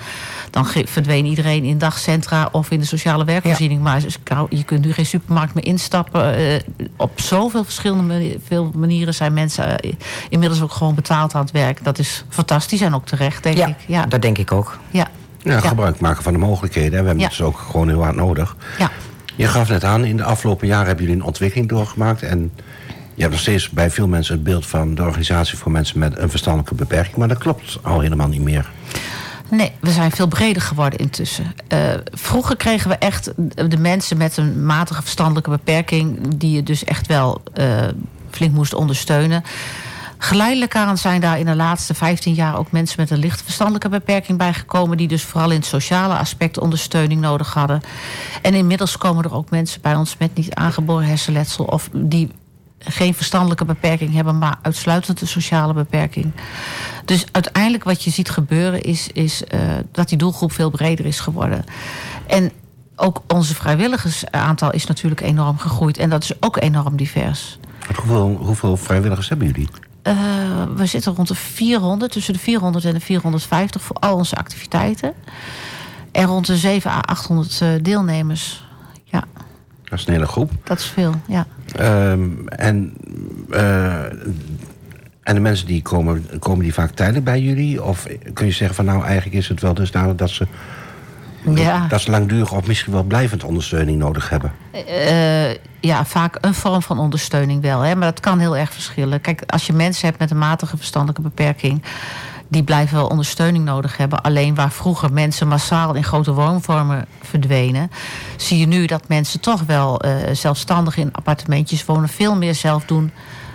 dan 0.50 0.66
verdween 0.86 1.26
iedereen 1.26 1.64
in 1.64 1.78
dagcentra 1.78 2.50
of 2.52 2.72
in 2.72 2.80
de 2.80 2.86
sociale 2.86 3.26
werkvoorziening. 3.26 3.86
Ja. 3.86 4.00
Maar 4.34 4.46
je 4.50 4.64
kunt 4.64 4.86
nu 4.86 4.94
geen 4.94 5.06
supermarkt 5.06 5.54
meer 5.54 5.66
instappen. 5.66 6.40
Uh, 6.40 6.60
op 6.96 7.22
zoveel 7.22 7.64
verschillende 7.64 8.38
veel 8.46 8.72
manieren 8.76 9.14
zijn 9.14 9.34
mensen 9.34 9.86
uh, 9.86 9.92
inmiddels 10.30 10.62
ook 10.62 10.72
gewoon 10.72 10.96
betaald 10.96 11.36
aan 11.36 11.42
het 11.42 11.52
werk. 11.52 11.84
Dat 11.84 12.00
is 12.00 12.26
fantastisch 12.30 12.82
en 12.82 12.96
ook 12.96 13.06
terecht, 13.06 13.44
denk 13.44 13.58
ja, 13.58 13.68
ik. 13.68 13.76
Ja, 13.88 14.06
dat 14.06 14.22
denk 14.22 14.38
ik 14.38 14.52
ook. 14.52 14.80
Ja. 14.92 15.08
Ja, 15.44 15.60
gebruik 15.60 16.00
maken 16.00 16.24
van 16.24 16.34
de 16.34 16.40
mogelijkheden. 16.40 16.90
We 16.90 17.06
hebben 17.06 17.20
het 17.20 17.30
dus 17.30 17.42
ook 17.42 17.58
gewoon 17.58 17.88
heel 17.88 18.04
hard 18.04 18.16
nodig. 18.16 18.56
Ja. 18.78 18.92
Je 19.36 19.48
gaf 19.48 19.70
net 19.70 19.84
aan, 19.84 20.06
in 20.06 20.18
de 20.18 20.24
afgelopen 20.24 20.68
jaren 20.68 20.88
hebben 20.88 21.06
jullie 21.06 21.20
een 21.20 21.28
ontwikkeling 21.28 21.70
doorgemaakt. 21.70 22.24
En 22.24 22.52
je 23.14 23.22
hebt 23.22 23.32
nog 23.32 23.42
steeds 23.42 23.70
bij 23.70 23.92
veel 23.92 24.08
mensen 24.08 24.34
het 24.34 24.44
beeld 24.44 24.66
van 24.66 24.96
de 24.96 25.02
organisatie 25.02 25.58
voor 25.58 25.72
mensen 25.72 26.00
met 26.00 26.18
een 26.18 26.30
verstandelijke 26.30 26.76
beperking. 26.76 27.16
Maar 27.16 27.28
dat 27.28 27.38
klopt 27.38 27.80
al 27.82 28.00
helemaal 28.00 28.28
niet 28.28 28.42
meer. 28.42 28.72
Nee, 29.50 29.72
we 29.80 29.92
zijn 29.92 30.12
veel 30.12 30.28
breder 30.28 30.62
geworden 30.62 31.00
intussen. 31.00 31.54
Uh, 31.74 31.80
vroeger 32.12 32.56
kregen 32.56 32.90
we 32.90 32.96
echt 32.96 33.32
de 33.70 33.78
mensen 33.78 34.18
met 34.18 34.38
een 34.38 34.66
matige 34.66 35.02
verstandelijke 35.02 35.50
beperking, 35.50 36.20
die 36.36 36.52
je 36.52 36.64
dus 36.64 36.84
echt 36.84 37.08
wel 37.08 37.42
uh, 37.60 37.82
flink 38.30 38.54
moest 38.54 38.74
ondersteunen. 38.74 39.44
Geleidelijk 40.24 40.76
aan 40.76 40.98
zijn 40.98 41.22
daar 41.22 41.40
in 41.40 41.46
de 41.46 41.56
laatste 41.56 41.94
15 41.94 42.34
jaar 42.34 42.58
ook 42.58 42.72
mensen 42.72 43.00
met 43.00 43.10
een 43.10 43.18
licht 43.18 43.42
verstandelijke 43.42 43.90
beperking 43.90 44.38
bijgekomen. 44.38 44.98
Die 44.98 45.08
dus 45.08 45.24
vooral 45.24 45.50
in 45.50 45.56
het 45.56 45.66
sociale 45.66 46.18
aspect 46.18 46.60
ondersteuning 46.60 47.22
nodig 47.22 47.54
hadden. 47.54 47.82
En 48.42 48.54
inmiddels 48.54 48.98
komen 48.98 49.24
er 49.24 49.34
ook 49.34 49.50
mensen 49.50 49.82
bij 49.82 49.96
ons 49.96 50.18
met 50.18 50.36
niet 50.36 50.54
aangeboren 50.54 51.06
hersenletsel. 51.06 51.66
Of 51.66 51.90
die 51.94 52.32
geen 52.80 53.14
verstandelijke 53.14 53.66
beperking 53.66 54.14
hebben, 54.14 54.38
maar 54.38 54.58
uitsluitend 54.62 55.22
een 55.22 55.28
sociale 55.28 55.74
beperking. 55.74 56.32
Dus 57.06 57.26
uiteindelijk 57.32 57.84
wat 57.84 58.04
je 58.04 58.10
ziet 58.10 58.30
gebeuren 58.30 58.82
is, 58.82 59.08
is 59.08 59.44
uh, 59.54 59.60
dat 59.92 60.10
die 60.10 60.18
doelgroep 60.18 60.52
veel 60.52 60.70
breder 60.70 61.06
is 61.06 61.20
geworden. 61.20 61.64
En 62.28 62.52
ook 62.96 63.22
onze 63.28 63.56
vrijwilligersaantal 63.56 64.72
is 64.72 64.86
natuurlijk 64.86 65.22
enorm 65.22 65.58
gegroeid. 65.58 65.98
En 65.98 66.10
dat 66.10 66.24
is 66.24 66.32
ook 66.40 66.58
enorm 66.58 66.96
divers. 66.96 67.60
Hoeveel, 67.96 68.38
hoeveel 68.42 68.78
vrijwilligers 68.78 69.30
hebben 69.30 69.48
jullie? 69.48 69.70
Uh, 70.08 70.16
we 70.76 70.86
zitten 70.86 71.16
rond 71.16 71.28
de 71.28 71.36
400, 71.36 72.12
tussen 72.12 72.34
de 72.34 72.40
400 72.40 72.86
en 72.86 72.94
de 72.94 73.00
450 73.00 73.82
voor 73.82 73.96
al 73.96 74.16
onze 74.16 74.36
activiteiten. 74.36 75.14
En 76.12 76.26
rond 76.26 76.46
de 76.46 76.58
7 76.58 76.92
à 76.92 77.00
800 77.00 77.60
uh, 77.64 77.70
deelnemers. 77.82 78.66
Ja. 79.04 79.24
Dat 79.84 80.00
is 80.00 80.08
een 80.08 80.14
hele 80.14 80.28
groep. 80.28 80.52
Dat 80.64 80.80
is 80.80 80.86
veel, 80.86 81.14
ja. 81.28 81.46
Um, 82.12 82.48
en, 82.48 82.94
uh, 83.50 84.04
en 85.24 85.34
de 85.34 85.40
mensen 85.40 85.68
die 85.68 85.82
komen, 85.82 86.40
komen 86.40 86.64
die 86.64 86.74
vaak 86.74 86.92
tijdelijk 86.92 87.26
bij 87.26 87.42
jullie? 87.42 87.84
Of 87.84 88.08
kun 88.34 88.46
je 88.46 88.52
zeggen 88.52 88.76
van 88.76 88.86
nou 88.86 89.04
eigenlijk 89.04 89.36
is 89.36 89.48
het 89.48 89.62
wel 89.62 89.74
dusdanig 89.74 90.16
dat 90.16 90.30
ze 90.30 90.48
ja. 91.46 91.88
dat 91.88 92.02
ze 92.02 92.12
langdurig 92.12 92.52
of 92.52 92.68
misschien 92.68 92.94
wel 92.94 93.04
blijvend 93.04 93.44
ondersteuning 93.44 93.98
nodig 93.98 94.30
hebben? 94.30 94.52
Uh, 94.74 95.52
ja, 95.80 96.06
vaak 96.06 96.38
een 96.42 96.54
vorm 96.54 96.82
van 96.82 97.00
ondersteuning 97.00 97.62
wel. 97.62 97.82
Hè? 97.82 97.96
Maar 97.96 98.10
dat 98.10 98.20
kan 98.20 98.40
heel 98.40 98.58
erg 98.58 98.74
verschillen. 98.74 99.22
Kijk, 99.22 99.44
als 99.48 99.68
je 99.68 99.74
mensen 99.74 100.08
hebt 100.08 100.20
met 100.20 100.32
een 100.32 100.38
matige 100.38 100.78
verstandelijke 100.78 101.22
beperking... 101.22 101.84
die 102.48 102.64
blijven 102.64 102.98
wel 102.98 103.08
ondersteuning 103.08 103.66
nodig 103.66 103.98
hebben. 103.98 104.22
Alleen 104.22 104.56
waar 104.56 104.72
vroeger 104.72 105.14
mensen 105.14 105.48
massaal 105.48 105.94
in 105.94 106.04
grote 106.04 106.34
woonvormen 106.34 107.06
verdwenen... 107.22 107.92
zie 108.38 108.60
je 108.60 108.66
nu 108.66 108.86
dat 108.86 109.08
mensen 109.08 109.40
toch 109.40 109.62
wel 109.62 110.06
uh, 110.06 110.16
zelfstandig 110.32 110.98
in 110.98 111.14
appartementjes 111.14 111.86
wonen... 111.86 112.10
veel 112.10 112.36
meer 112.36 112.56
zelf 112.56 112.86
doen, 112.86 113.12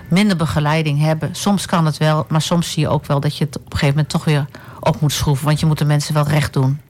minder 0.09 0.37
begeleiding 0.37 1.01
hebben. 1.01 1.35
Soms 1.35 1.67
kan 1.67 1.87
het 1.87 1.99
wel, 1.99 2.27
maar 2.29 2.43
soms 2.43 2.73
zie 2.73 2.83
je 2.83 2.89
ook 2.89 3.07
wel... 3.07 3.21
dat 3.21 3.37
je 3.37 3.45
het 3.45 3.57
op 3.57 3.65
een 3.65 3.71
gegeven 3.71 3.95
moment 3.95 4.09
toch 4.09 4.25
weer 4.25 4.47
op 4.81 5.01
moet 5.01 5.13
schroeven. 5.13 5.47
Want 5.47 5.61
je 5.61 5.67
moet 5.67 5.79
de 5.79 5.85
mensen 5.85 6.15
wel 6.15 6.29
recht 6.29 6.53
doen. 6.53 6.81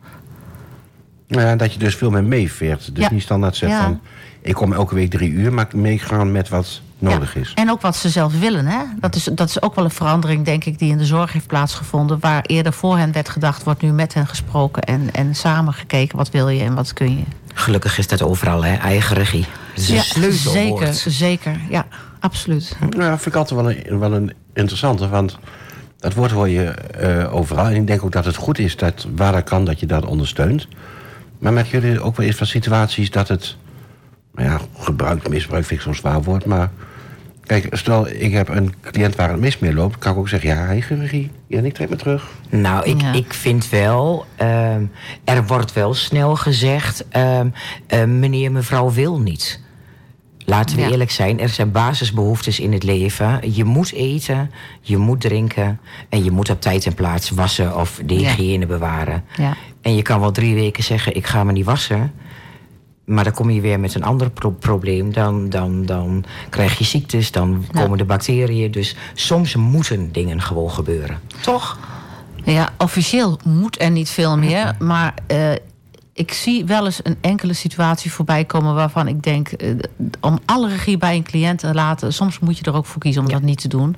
Ja, 1.28 1.56
dat 1.56 1.72
je 1.72 1.78
dus 1.78 1.94
veel 1.94 2.10
meer 2.10 2.24
meeveert. 2.24 2.94
Dus 2.94 3.04
Ja. 3.04 3.12
niet 3.12 3.22
standaard 3.22 3.56
zegt 3.56 3.72
Ja. 3.72 3.82
van... 3.82 4.00
ik 4.42 4.54
kom 4.54 4.72
elke 4.72 4.94
week 4.94 5.10
drie 5.10 5.30
uur, 5.30 5.52
maar 5.52 5.66
meegaan 5.74 6.32
met 6.32 6.48
wat 6.48 6.80
nodig 6.98 7.34
Ja, 7.34 7.40
is. 7.40 7.52
En 7.54 7.70
ook 7.70 7.80
wat 7.80 7.96
ze 7.96 8.08
zelf 8.08 8.38
willen. 8.40 8.66
Hè? 8.66 8.78
Dat, 9.00 9.14
is, 9.14 9.24
dat 9.24 9.48
is 9.48 9.62
ook 9.62 9.74
wel 9.74 9.84
een 9.84 9.90
verandering, 9.90 10.44
denk 10.44 10.64
ik, 10.64 10.78
die 10.78 10.90
in 10.90 10.98
de 10.98 11.04
zorg 11.04 11.32
heeft 11.32 11.46
plaatsgevonden. 11.46 12.18
Waar 12.20 12.42
eerder 12.46 12.72
voor 12.72 12.98
hen 12.98 13.12
werd 13.12 13.28
gedacht, 13.28 13.64
wordt 13.64 13.82
nu 13.82 13.92
met 13.92 14.14
hen 14.14 14.26
gesproken 14.26 14.82
en, 14.82 15.08
en 15.12 15.34
samen 15.34 15.72
gekeken. 15.72 16.16
Wat 16.16 16.30
wil 16.30 16.48
je 16.48 16.62
en 16.62 16.74
wat 16.74 16.92
kun 16.92 17.16
je? 17.16 17.22
Gelukkig 17.54 17.98
is 17.98 18.06
dat 18.08 18.22
overal, 18.22 18.64
hè? 18.64 18.74
eigen 18.74 19.16
regie. 19.16 19.46
Een 19.76 19.82
sleutelwoord. 20.02 20.96
zeker, 20.96 21.10
zeker. 21.12 21.60
Ja, 21.70 21.86
absoluut. 22.20 22.76
Nou, 22.80 23.10
dat 23.10 23.20
vind 23.22 23.26
ik 23.26 23.34
altijd 23.34 23.60
wel 23.60 23.70
een, 23.70 23.98
wel 23.98 24.12
een 24.12 24.32
interessante, 24.54 25.08
want 25.08 25.38
dat 25.98 26.14
woord 26.14 26.30
hoor 26.30 26.48
je 26.48 26.64
eh, 26.64 27.34
overal. 27.34 27.66
En 27.66 27.74
ik 27.74 27.86
denk 27.86 28.04
ook 28.04 28.12
dat 28.12 28.24
het 28.24 28.36
goed 28.36 28.58
is 28.58 28.76
dat 28.76 29.06
waar 29.16 29.32
dat 29.32 29.44
kan, 29.44 29.64
dat 29.64 29.80
je 29.80 29.86
dat 29.86 30.04
ondersteunt. 30.06 30.68
Maar 31.38 31.52
met 31.52 31.68
jullie 31.68 32.00
ook 32.00 32.16
wel 32.16 32.26
eens 32.26 32.36
van 32.36 32.46
situaties 32.46 33.10
dat 33.10 33.28
het, 33.28 33.56
nou 34.34 34.48
ja, 34.48 34.60
gebruik, 34.78 35.28
misbruik 35.28 35.64
vind 35.64 35.78
ik 35.80 35.84
zo'n 35.86 35.94
zwaar 35.94 36.22
woord, 36.22 36.44
maar 36.44 36.70
kijk, 37.44 37.68
stel 37.70 38.08
ik 38.08 38.32
heb 38.32 38.48
een 38.48 38.74
cliënt 38.80 39.14
waar 39.16 39.30
het 39.30 39.40
mis 39.40 39.58
mee 39.58 39.74
loopt, 39.74 39.98
kan 39.98 40.12
ik 40.12 40.18
ook 40.18 40.28
zeggen, 40.28 40.48
ja, 40.48 40.66
eigen 40.66 41.00
regie, 41.00 41.30
ja, 41.46 41.60
ik 41.60 41.74
trek 41.74 41.88
me 41.90 41.96
terug. 41.96 42.28
Nou, 42.48 42.84
ik, 42.90 43.00
Ja. 43.00 43.12
ik 43.12 43.32
vind 43.34 43.68
wel, 43.68 44.26
ehm, 44.36 44.82
er 45.24 45.46
wordt 45.46 45.72
wel 45.72 45.94
snel 45.94 46.36
gezegd, 46.36 47.04
ehm, 47.08 47.48
eh, 47.86 48.04
meneer, 48.04 48.52
mevrouw 48.52 48.90
wil 48.92 49.20
niet. 49.20 49.60
Laten 50.44 50.76
we 50.76 50.82
Ja. 50.82 50.88
eerlijk 50.90 51.10
zijn, 51.10 51.40
er 51.40 51.48
zijn 51.48 51.70
basisbehoeftes 51.72 52.60
in 52.60 52.72
het 52.72 52.82
leven. 52.82 53.54
Je 53.54 53.64
moet 53.64 53.92
eten, 53.92 54.50
je 54.80 54.96
moet 54.96 55.20
drinken 55.20 55.80
en 56.08 56.24
je 56.24 56.30
moet 56.30 56.50
op 56.50 56.60
tijd 56.60 56.86
en 56.86 56.94
plaats 56.94 57.30
wassen 57.30 57.76
of 57.76 58.00
de 58.06 58.14
Ja. 58.14 58.20
hygiëne 58.20 58.66
bewaren. 58.66 59.24
Ja. 59.36 59.56
En 59.80 59.94
je 59.96 60.02
kan 60.02 60.20
wel 60.20 60.32
drie 60.32 60.54
weken 60.54 60.82
zeggen, 60.84 61.16
ik 61.16 61.26
ga 61.26 61.44
me 61.44 61.52
niet 61.52 61.64
wassen. 61.64 62.12
Maar 63.04 63.24
dan 63.24 63.32
kom 63.32 63.50
je 63.50 63.60
weer 63.60 63.80
met 63.80 63.94
een 63.94 64.02
ander 64.04 64.30
pro- 64.30 64.50
probleem. 64.50 65.12
Dan, 65.12 65.48
dan, 65.48 65.86
dan 65.86 66.24
krijg 66.50 66.78
je 66.78 66.84
ziektes, 66.84 67.30
dan 67.32 67.64
Ja. 67.72 67.82
komen 67.82 67.98
de 67.98 68.04
bacteriën. 68.04 68.70
Dus 68.70 68.96
soms 69.14 69.54
moeten 69.56 70.12
dingen 70.12 70.42
gewoon 70.42 70.70
gebeuren. 70.70 71.18
Toch? 71.40 71.78
Ja, 72.44 72.68
officieel 72.78 73.38
moet 73.44 73.80
er 73.80 73.90
niet 73.90 74.08
veel 74.10 74.36
meer. 74.38 74.74
Maar 74.78 75.14
eh, 75.26 75.50
ik 76.18 76.32
zie 76.32 76.64
wel 76.64 76.84
eens 76.84 77.00
een 77.02 77.16
enkele 77.20 77.52
situatie 77.52 78.12
voorbij 78.12 78.44
komen 78.44 78.74
waarvan 78.74 79.08
ik 79.08 79.22
denk, 79.22 79.48
eh, 79.48 79.70
om 80.20 80.38
alle 80.44 80.68
regie 80.68 80.98
bij 80.98 81.14
een 81.16 81.22
cliënt 81.22 81.58
te 81.58 81.74
laten, 81.74 82.12
soms 82.12 82.38
moet 82.38 82.58
je 82.58 82.64
er 82.64 82.74
ook 82.74 82.86
voor 82.86 83.00
kiezen 83.00 83.22
om 83.22 83.28
dat 83.28 83.42
niet 83.42 83.60
te 83.60 83.68
doen. 83.68 83.96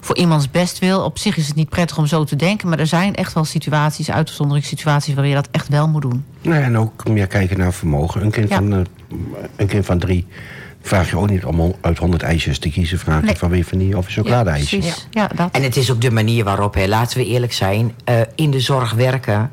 Voor 0.00 0.16
iemands 0.16 0.50
bestwil. 0.50 1.00
Op 1.04 1.18
zich 1.18 1.36
is 1.36 1.46
het 1.46 1.56
niet 1.56 1.68
prettig 1.68 1.98
om 1.98 2.06
zo 2.06 2.24
te 2.24 2.36
denken, 2.36 2.68
maar 2.68 2.78
er 2.78 2.86
zijn 2.86 3.14
echt 3.14 3.32
wel 3.32 3.44
situaties, 3.44 4.10
uitzonderingssituaties, 4.10 5.14
waar 5.14 5.26
je 5.26 5.34
dat 5.34 5.48
echt 5.50 5.68
wel 5.68 5.88
moet 5.88 6.02
doen. 6.02 6.24
Nou, 6.42 6.58
ja, 6.58 6.64
en 6.64 6.78
ook 6.78 7.08
meer 7.08 7.26
kijken 7.26 7.58
naar 7.58 7.72
vermogen. 7.72 8.24
Een 8.24 8.30
kind, 8.30 8.48
Ja. 8.48 8.56
van, 8.56 8.72
eh, 8.72 8.78
een 9.56 9.66
kind 9.66 9.86
van 9.86 9.98
drie 9.98 10.26
vraag 10.82 11.10
je 11.10 11.16
ook 11.18 11.30
niet 11.30 11.44
om 11.44 11.74
uit 11.80 11.98
honderd 11.98 12.22
ijsjes 12.22 12.58
te 12.58 12.70
kiezen. 12.70 12.98
Vraag 12.98 13.20
je 13.20 13.26
Nee. 13.26 13.36
van 13.36 13.50
wie 13.50 13.66
van 13.66 13.78
die 13.78 13.96
of 13.96 14.06
een 14.06 14.12
chocoladeijsje. 14.12 14.78
precies. 14.78 15.06
Ja, 15.10 15.28
dat. 15.34 15.48
En 15.52 15.62
het 15.62 15.76
is 15.76 15.90
ook 15.90 16.00
de 16.00 16.10
manier 16.10 16.44
waarop, 16.44 16.74
hè, 16.74 16.86
laten 16.86 17.18
we 17.18 17.26
eerlijk 17.26 17.52
zijn, 17.52 17.92
eh, 18.04 18.20
in 18.34 18.50
de 18.50 18.60
zorg 18.60 18.92
werken 18.92 19.50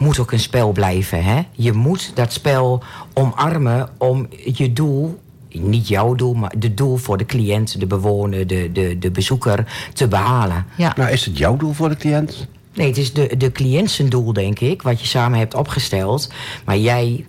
moet 0.00 0.18
ook 0.18 0.32
een 0.32 0.40
spel 0.40 0.72
blijven. 0.72 1.24
Hè? 1.24 1.42
Je 1.52 1.72
moet 1.72 2.10
dat 2.14 2.32
spel 2.32 2.82
omarmen 3.12 3.88
om 3.98 4.28
je 4.52 4.72
doel, 4.72 5.18
niet 5.52 5.88
jouw 5.88 6.14
doel, 6.14 6.34
maar 6.34 6.52
de 6.58 6.74
doel 6.74 6.96
voor 6.96 7.16
de 7.16 7.26
cliënt, 7.26 7.80
de 7.80 7.86
bewoner, 7.86 8.46
de, 8.46 8.70
de, 8.72 8.98
de 8.98 9.10
bezoeker 9.10 9.88
te 9.92 10.08
behalen. 10.08 10.66
ja. 10.76 10.92
Nou, 10.96 11.10
is 11.10 11.24
het 11.24 11.38
jouw 11.38 11.56
doel 11.56 11.72
voor 11.72 11.88
de 11.88 11.96
cliënt? 11.96 12.46
Nee, 12.74 12.86
het 12.86 12.96
is 12.96 13.12
de, 13.12 13.36
de 13.36 13.52
cliënt 13.52 13.90
zijn 13.90 14.08
doel, 14.08 14.32
denk 14.32 14.60
ik, 14.60 14.82
wat 14.82 15.00
je 15.00 15.06
samen 15.06 15.38
hebt 15.38 15.54
opgesteld. 15.54 16.32
Maar 16.64 16.78
jij 16.78 17.26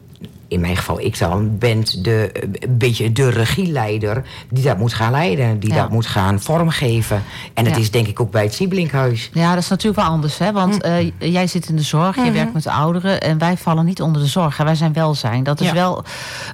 in 0.51 0.59
mijn 0.59 0.77
geval 0.77 0.99
ik 1.01 1.19
dan, 1.19 1.57
bent 1.57 2.03
de, 2.03 2.29
een 2.59 2.77
beetje 2.77 3.11
de 3.11 3.29
regieleider 3.29 4.23
die 4.49 4.63
dat 4.63 4.77
moet 4.77 4.93
gaan 4.93 5.11
leiden. 5.11 5.59
Die 5.59 5.69
Ja. 5.73 5.75
dat 5.81 5.89
moet 5.89 6.05
gaan 6.05 6.39
vormgeven. 6.41 7.23
En 7.53 7.63
dat 7.63 7.73
Ja. 7.73 7.79
is 7.79 7.91
denk 7.91 8.07
ik 8.07 8.19
ook 8.19 8.31
bij 8.31 8.43
het 8.43 8.53
Siebelinkhuis. 8.53 9.29
Ja, 9.33 9.53
dat 9.53 9.63
is 9.63 9.69
natuurlijk 9.69 10.01
wel 10.01 10.09
anders. 10.11 10.37
Hè? 10.37 10.51
Want 10.51 10.75
Hm. 10.75 10.81
eh, 10.81 11.11
jij 11.31 11.47
zit 11.47 11.69
in 11.69 11.75
de 11.75 11.81
zorg, 11.81 12.15
Mhm. 12.15 12.25
je 12.25 12.31
werkt 12.31 12.53
met 12.53 12.67
ouderen... 12.67 13.21
en 13.21 13.37
wij 13.37 13.57
vallen 13.57 13.85
niet 13.85 14.01
onder 14.01 14.21
de 14.21 14.27
zorg. 14.27 14.57
hè. 14.57 14.63
Wij 14.63 14.75
zijn 14.75 14.93
welzijn. 14.93 15.43
Dat 15.43 15.59
is 15.61 15.67
Ja. 15.67 15.73
wel 15.73 16.03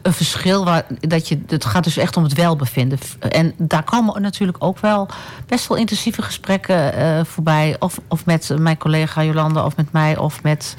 een 0.02 0.14
verschil. 0.14 0.66
Waar, 0.66 0.86
dat 1.00 1.28
je, 1.28 1.40
het 1.48 1.66
gaat 1.66 1.84
dus 1.84 1.98
echt 1.98 2.18
om 2.18 2.24
het 2.24 2.34
welbevinden. 2.34 3.00
En 3.30 3.54
daar 3.58 3.84
komen 3.84 4.22
natuurlijk 4.22 4.58
ook 4.64 4.80
wel 4.80 5.08
best 5.48 5.68
wel 5.68 5.78
intensieve 5.78 6.22
gesprekken 6.22 6.94
eh, 6.94 7.20
voorbij. 7.26 7.76
Of, 7.80 8.00
of 8.08 8.26
met 8.26 8.52
mijn 8.60 8.78
collega 8.78 9.24
Jolanda 9.24 9.66
of 9.66 9.76
met 9.76 9.92
mij... 9.92 10.18
of 10.18 10.44
met 10.44 10.76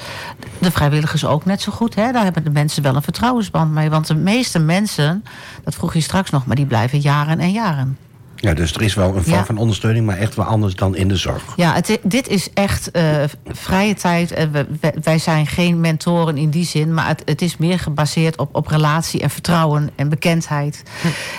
de 0.58 0.70
vrijwilligers 0.70 1.24
ook 1.24 1.44
net 1.44 1.60
zo 1.62 1.72
goed. 1.72 1.94
Hè? 1.94 2.12
Daar 2.12 2.24
hebben 2.24 2.44
de 2.44 2.50
mensen 2.50 2.82
wel 2.82 2.96
een 2.96 3.02
vertrouwensband 3.12 3.72
mee. 3.72 3.90
Want 3.90 4.06
de 4.06 4.14
meeste 4.14 4.58
mensen, 4.58 5.24
dat 5.64 5.74
vroeg 5.74 5.94
je 5.94 6.00
straks 6.00 6.30
nog... 6.30 6.46
maar 6.46 6.56
die 6.56 6.66
blijven 6.66 6.98
jaren 7.00 7.38
en 7.40 7.50
jaren. 7.50 7.96
Ja, 8.36 8.54
dus 8.54 8.72
er 8.72 8.82
is 8.82 8.94
wel 8.94 9.16
een 9.16 9.22
vorm 9.22 9.36
Ja. 9.36 9.44
van 9.44 9.56
ondersteuning, 9.58 10.06
maar 10.06 10.16
echt 10.16 10.34
wel 10.34 10.44
anders 10.44 10.74
dan 10.74 10.96
in 10.96 11.08
de 11.08 11.16
zorg. 11.16 11.42
Ja, 11.56 11.74
het, 11.74 11.98
dit 12.02 12.28
is 12.28 12.52
echt 12.52 12.90
eh, 12.90 13.02
vrije 13.46 13.94
tijd. 13.94 14.30
Eh, 14.32 14.46
we- 14.52 14.66
wij 15.02 15.18
zijn 15.18 15.46
geen 15.46 15.80
mentoren 15.80 16.36
in 16.36 16.50
die 16.50 16.64
zin, 16.64 16.94
maar 16.94 17.06
het, 17.08 17.22
het 17.24 17.42
is 17.42 17.56
meer 17.56 17.78
gebaseerd 17.78 18.36
op, 18.38 18.54
op 18.54 18.66
relatie 18.66 19.20
en 19.20 19.30
vertrouwen 19.30 19.90
en 19.96 20.08
bekendheid. 20.08 20.82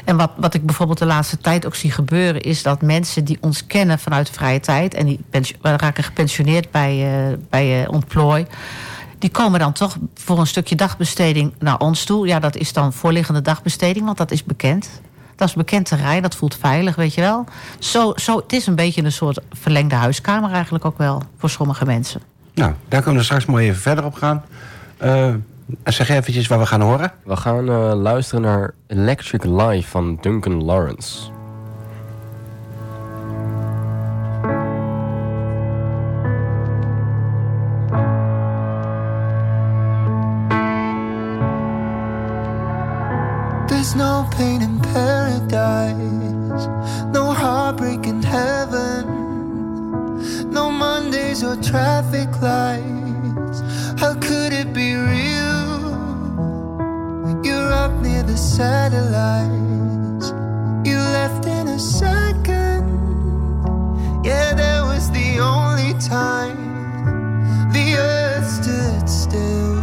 En 0.05 0.17
wat, 0.17 0.31
wat 0.38 0.53
ik 0.53 0.65
bijvoorbeeld 0.65 0.99
de 0.99 1.05
laatste 1.05 1.38
tijd 1.38 1.65
ook 1.65 1.75
zie 1.75 1.91
gebeuren, 1.91 2.41
is 2.41 2.63
dat 2.63 2.81
mensen 2.81 3.23
die 3.25 3.38
ons 3.41 3.65
kennen 3.67 3.99
vanuit 3.99 4.27
de 4.27 4.33
vrije 4.33 4.59
tijd 4.59 4.93
en 4.93 5.05
die 5.05 5.19
raken 5.61 6.03
gepensioneerd 6.03 6.71
bij, 6.71 6.91
eh, 7.29 7.38
bij 7.49 7.83
eh, 7.83 7.91
Ontplooi. 7.91 8.45
Die 9.19 9.29
komen 9.29 9.59
dan 9.59 9.73
toch 9.73 9.97
voor 10.13 10.39
een 10.39 10.47
stukje 10.47 10.75
dagbesteding 10.75 11.53
naar 11.59 11.79
ons 11.79 12.03
toe. 12.03 12.27
Ja, 12.27 12.39
dat 12.39 12.55
is 12.55 12.73
dan 12.73 12.93
voorliggende 12.93 13.41
dagbesteding, 13.41 14.05
want 14.05 14.17
dat 14.17 14.31
is 14.31 14.43
bekend. 14.43 14.89
Dat 15.35 15.47
is 15.47 15.53
bekend 15.53 15.85
terrein, 15.85 16.21
dat 16.21 16.35
voelt 16.35 16.55
veilig, 16.55 16.95
weet 16.95 17.13
je 17.13 17.21
wel. 17.21 17.45
Zo, 17.79 18.13
zo, 18.15 18.38
het 18.38 18.53
is 18.53 18.67
een 18.67 18.75
beetje 18.75 19.03
een 19.03 19.11
soort 19.11 19.39
verlengde 19.51 19.95
huiskamer 19.95 20.51
eigenlijk 20.51 20.85
ook 20.85 20.97
wel 20.97 21.21
voor 21.38 21.49
sommige 21.49 21.85
mensen. 21.85 22.21
Nou, 22.53 22.73
daar 22.88 23.01
kunnen 23.01 23.19
we 23.19 23.25
straks 23.25 23.45
mooi 23.45 23.67
even 23.67 23.81
verder 23.81 24.05
op 24.05 24.13
gaan. 24.13 24.43
Eh, 24.97 25.33
zeg 25.83 26.09
eventjes 26.09 26.47
waar 26.47 26.59
we 26.59 26.65
gaan 26.65 26.81
horen. 26.81 27.11
We 27.23 27.35
gaan 27.35 27.69
eh, 27.69 27.93
luisteren 27.95 28.41
naar 28.41 28.73
Electric 28.88 29.43
Life 29.43 29.89
van 29.89 30.17
Duncan 30.21 30.63
Lawrence. 30.63 31.38
Pain 44.39 44.62
in 44.62 44.79
paradise, 44.79 46.65
no 47.13 47.34
heartbreak 47.34 48.08
in 48.08 48.24
heaven, 48.24 49.03
no 50.50 50.72
Mondays 50.72 51.43
or 51.43 51.58
traffic 51.58 52.29
lights. 52.41 53.60
How 54.00 54.13
could 54.13 54.53
it 54.53 54.74
be 54.74 54.96
real? 54.96 55.79
You're 57.43 57.74
up 57.84 57.91
near 58.01 58.24
the 58.24 58.38
satellites, 58.38 60.27
you 60.88 60.98
left 61.17 61.46
in 61.46 61.67
a 61.67 61.77
second. 61.77 62.88
Yeah, 64.24 64.53
that 64.53 64.81
was 64.86 65.12
the 65.12 65.39
only 65.39 65.96
time 66.00 66.60
the 67.74 67.88
earth 67.98 68.48
stood 68.48 69.10
still 69.10 69.78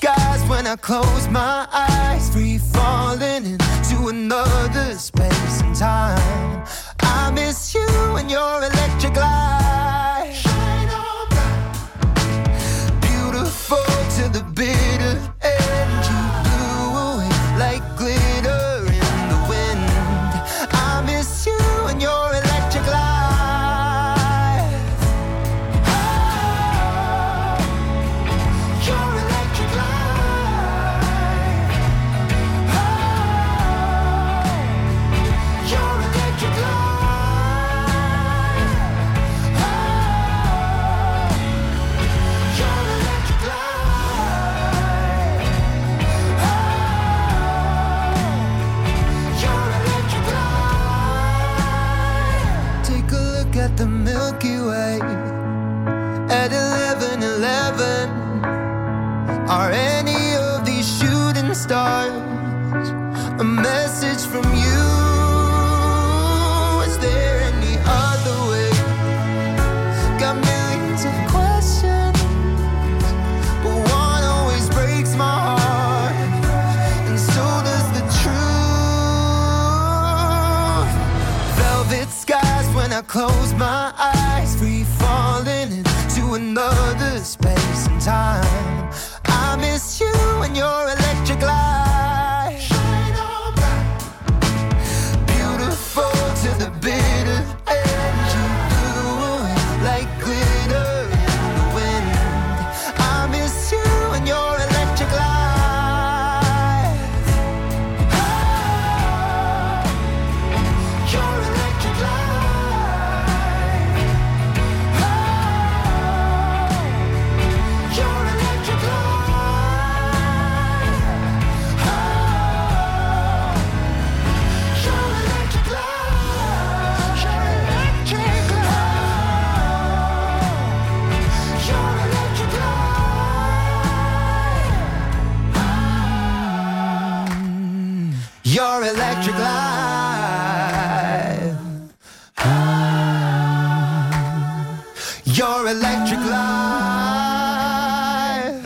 skies 0.00 0.42
when 0.48 0.66
I 0.66 0.76
close 0.76 1.28
my 1.28 1.68
eyes, 1.70 2.30
free 2.30 2.56
falling 2.58 3.44
into 3.44 4.08
another 4.08 4.94
space 4.94 5.60
and 5.60 5.76
time. 5.76 6.64
I 7.00 7.30
miss 7.32 7.74
you 7.74 7.88
and 8.16 8.30
your 8.30 8.56
electric 8.62 9.16
light. 9.16 9.69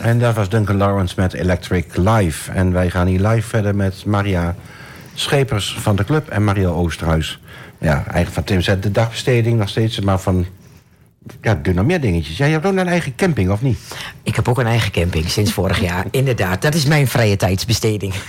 En 0.02 0.18
dat 0.18 0.34
was 0.34 0.48
Duncan 0.48 0.76
Lawrence 0.76 1.14
met 1.16 1.32
Electric 1.32 1.96
Live. 1.96 2.52
En 2.52 2.72
wij 2.72 2.90
gaan 2.90 3.06
hier 3.06 3.20
live 3.28 3.48
verder 3.48 3.74
met 3.74 4.04
Maria 4.04 4.54
Schepers 5.14 5.76
van 5.78 5.96
de 5.96 6.04
club 6.04 6.28
en 6.28 6.44
Mario 6.44 6.74
Oosterhuis. 6.74 7.40
Ja, 7.78 7.94
eigenlijk 7.94 8.30
van 8.30 8.44
Tim 8.44 8.60
zet 8.60 8.82
de 8.82 8.90
dagbesteding 8.90 9.58
nog 9.58 9.68
steeds, 9.68 10.00
maar 10.00 10.20
van... 10.20 10.46
Ja, 11.40 11.54
doe 11.54 11.74
nog 11.74 11.84
meer 11.86 12.00
dingetjes. 12.00 12.36
Jij 12.36 12.50
hebt 12.50 12.66
ook 12.66 12.76
een 12.76 12.88
eigen 12.88 13.14
camping, 13.14 13.50
of 13.50 13.62
niet? 13.62 13.78
Ik 14.22 14.36
heb 14.36 14.48
ook 14.48 14.58
een 14.58 14.66
eigen 14.66 14.92
camping 14.92 15.28
sinds 15.28 15.52
vorig 15.52 15.80
jaar. 15.80 16.04
Inderdaad, 16.10 16.62
dat 16.62 16.74
is 16.74 16.84
mijn 16.84 17.08
vrije 17.08 17.36
tijdsbesteding. 17.36 18.14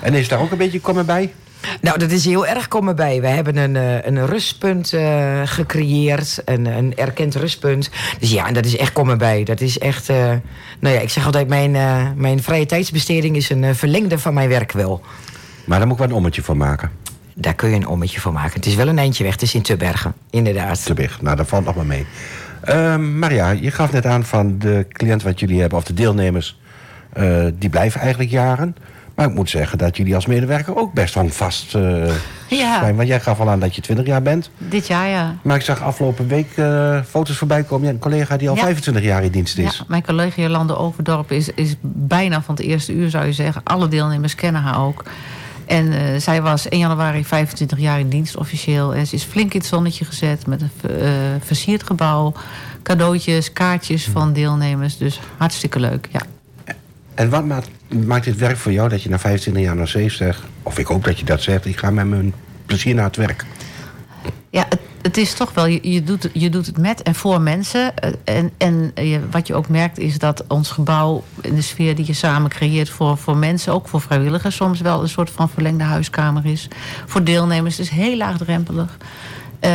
En 0.00 0.14
is 0.14 0.28
daar 0.28 0.40
ook 0.40 0.50
een 0.50 0.58
beetje 0.58 0.80
komen 0.80 1.06
bij? 1.06 1.32
Nou, 1.80 1.98
dat 1.98 2.10
is 2.10 2.24
heel 2.24 2.46
erg 2.46 2.68
komen 2.68 2.96
bij. 2.96 3.20
We 3.20 3.26
hebben 3.26 3.56
een, 3.56 3.76
eh, 3.76 4.06
een 4.06 4.26
rustpunt 4.26 4.92
eh, 4.92 5.40
gecreëerd. 5.44 6.42
Een, 6.44 6.66
een 6.66 6.96
erkend 6.96 7.34
rustpunt. 7.34 7.90
Dus 8.18 8.30
ja, 8.30 8.46
en 8.46 8.54
dat 8.54 8.64
is 8.64 8.76
echt 8.76 8.92
komen 8.92 9.18
bij. 9.18 9.44
Dat 9.44 9.60
is 9.60 9.78
echt... 9.78 10.08
eh, 10.08 10.32
nou 10.80 10.94
ja, 10.94 11.00
ik 11.00 11.10
zeg 11.10 11.26
altijd... 11.26 11.48
Mijn, 11.48 11.72
mijn 12.16 12.42
vrije 12.42 12.66
tijdsbesteding 12.66 13.36
is 13.36 13.50
een 13.50 13.74
verlengde 13.74 14.18
van 14.18 14.34
mijn 14.34 14.48
werk 14.48 14.72
wel. 14.72 15.00
Maar 15.64 15.78
daar 15.78 15.86
moet 15.86 15.96
ik 15.96 16.02
wel 16.02 16.10
een 16.10 16.16
ommetje 16.16 16.42
van 16.42 16.56
maken. 16.56 16.90
Daar 17.34 17.54
kun 17.54 17.68
je 17.68 17.76
een 17.76 17.86
ommetje 17.86 18.20
voor 18.20 18.32
maken. 18.32 18.54
Het 18.54 18.66
is 18.66 18.74
wel 18.74 18.88
een 18.88 18.98
eindje 18.98 19.24
weg. 19.24 19.32
Het 19.32 19.42
is 19.42 19.54
in 19.54 19.62
Tubbergen, 19.62 20.14
inderdaad. 20.30 20.84
Te 20.84 20.94
weg. 20.94 21.22
Nou, 21.22 21.36
dat 21.36 21.48
valt 21.48 21.64
nog 21.64 21.76
maar 21.76 21.86
mee. 21.86 22.06
Ehm, 22.60 23.18
Maria, 23.18 23.50
je 23.50 23.70
gaf 23.70 23.92
net 23.92 24.06
aan 24.06 24.24
van 24.24 24.58
de 24.58 24.86
cliënt 24.88 25.22
wat 25.22 25.40
jullie 25.40 25.60
hebben, 25.60 25.78
of 25.78 25.84
de 25.84 25.94
deelnemers, 25.94 26.60
die 27.54 27.68
blijven 27.68 28.00
eigenlijk 28.00 28.30
jaren. 28.30 28.76
Maar 29.20 29.28
ik 29.28 29.34
moet 29.34 29.50
zeggen 29.50 29.78
dat 29.78 29.96
jullie 29.96 30.14
als 30.14 30.26
medewerker 30.26 30.76
ook 30.76 30.92
best 30.92 31.14
wel 31.14 31.28
vast 31.28 31.74
eh, 31.74 31.82
Ja. 32.48 32.78
zijn. 32.80 32.96
Want 32.96 33.08
jij 33.08 33.20
gaf 33.20 33.40
al 33.40 33.50
aan 33.50 33.60
dat 33.60 33.74
je 33.74 33.80
20 33.80 34.06
jaar 34.06 34.22
bent. 34.22 34.50
Dit 34.58 34.86
jaar, 34.86 35.08
ja. 35.08 35.34
Maar 35.42 35.56
ik 35.56 35.62
zag 35.62 35.82
afgelopen 35.82 36.28
week 36.28 36.56
eh, 36.56 37.00
foto's 37.08 37.36
voorbij 37.36 37.62
komen. 37.62 37.86
Ja, 37.86 37.92
een 37.92 37.98
collega 37.98 38.36
die 38.36 38.48
al 38.48 38.54
Ja. 38.54 38.62
25 38.62 39.02
jaar 39.02 39.24
in 39.24 39.30
dienst 39.30 39.56
ja. 39.56 39.64
is. 39.64 39.84
Mijn 39.88 40.02
collega 40.04 40.42
Jolande 40.42 40.76
Overdorp 40.76 41.32
is, 41.32 41.48
is 41.54 41.74
bijna 41.82 42.42
van 42.42 42.54
het 42.54 42.64
eerste 42.64 42.92
uur, 42.92 43.10
zou 43.10 43.26
je 43.26 43.32
zeggen. 43.32 43.62
Alle 43.64 43.88
deelnemers 43.88 44.34
kennen 44.34 44.62
haar 44.62 44.84
ook. 44.84 45.04
En 45.66 45.92
eh, 45.92 46.20
zij 46.20 46.42
was 46.42 46.68
1 46.68 46.80
januari 46.80 47.24
25 47.24 47.78
jaar 47.78 47.98
in 47.98 48.08
dienst 48.08 48.36
officieel. 48.36 48.94
En 48.94 49.06
ze 49.06 49.14
is 49.14 49.22
flink 49.22 49.52
in 49.54 49.60
het 49.60 49.68
zonnetje 49.68 50.04
gezet 50.04 50.46
met 50.46 50.60
een 50.62 50.70
versierd 51.44 51.82
gebouw. 51.82 52.32
Cadeautjes, 52.82 53.52
kaartjes 53.52 54.04
van 54.12 54.32
deelnemers. 54.32 54.96
Dus 54.96 55.20
hartstikke 55.36 55.80
leuk, 55.80 56.08
ja. 56.12 56.20
En 57.14 57.30
wat 57.30 57.44
maakt, 57.44 57.68
maakt 57.94 58.24
dit 58.24 58.36
werk 58.36 58.56
voor 58.56 58.72
jou 58.72 58.88
dat 58.88 59.02
je 59.02 59.08
na 59.08 59.18
25 59.18 59.62
jaar 59.62 59.76
nog 59.76 59.88
steeds 59.88 60.16
zegt... 60.16 60.42
of 60.62 60.78
ik 60.78 60.86
hoop 60.86 61.04
dat 61.04 61.18
je 61.18 61.24
dat 61.24 61.42
zegt, 61.42 61.66
ik 61.66 61.78
ga 61.78 61.90
met 61.90 62.06
mijn 62.06 62.34
plezier 62.66 62.94
naar 62.94 63.04
het 63.04 63.16
werk. 63.16 63.44
Ja, 64.50 64.66
het, 65.02 65.16
is 65.16 65.34
toch 65.34 65.54
wel, 65.54 65.66
je, 65.66 66.02
doet, 66.02 66.30
je 66.32 66.48
doet 66.48 66.66
het 66.66 66.78
met 66.78 67.02
en 67.02 67.14
voor 67.14 67.40
mensen. 67.40 67.96
Eh, 67.96 68.10
En, 68.24 68.52
en 68.58 68.92
wat 69.30 69.46
je 69.46 69.54
ook 69.54 69.68
merkt 69.68 69.98
is 69.98 70.18
dat 70.18 70.44
ons 70.48 70.70
gebouw, 70.70 71.24
in 71.40 71.54
de 71.54 71.62
sfeer 71.62 71.94
die 71.94 72.06
je 72.06 72.12
samen 72.12 72.50
creëert 72.50 72.88
voor, 72.88 73.16
voor 73.16 73.36
mensen, 73.36 73.72
ook 73.72 73.88
voor 73.88 74.00
vrijwilligers, 74.00 74.56
soms 74.56 74.80
wel 74.80 75.02
een 75.02 75.08
soort 75.08 75.30
van 75.30 75.48
verlengde 75.48 75.84
huiskamer 75.84 76.46
is. 76.46 76.68
Voor 77.06 77.24
deelnemers, 77.24 77.76
het 77.76 77.86
is 77.86 77.92
heel 77.92 78.16
laagdrempelig. 78.16 78.96
Eh, 79.60 79.70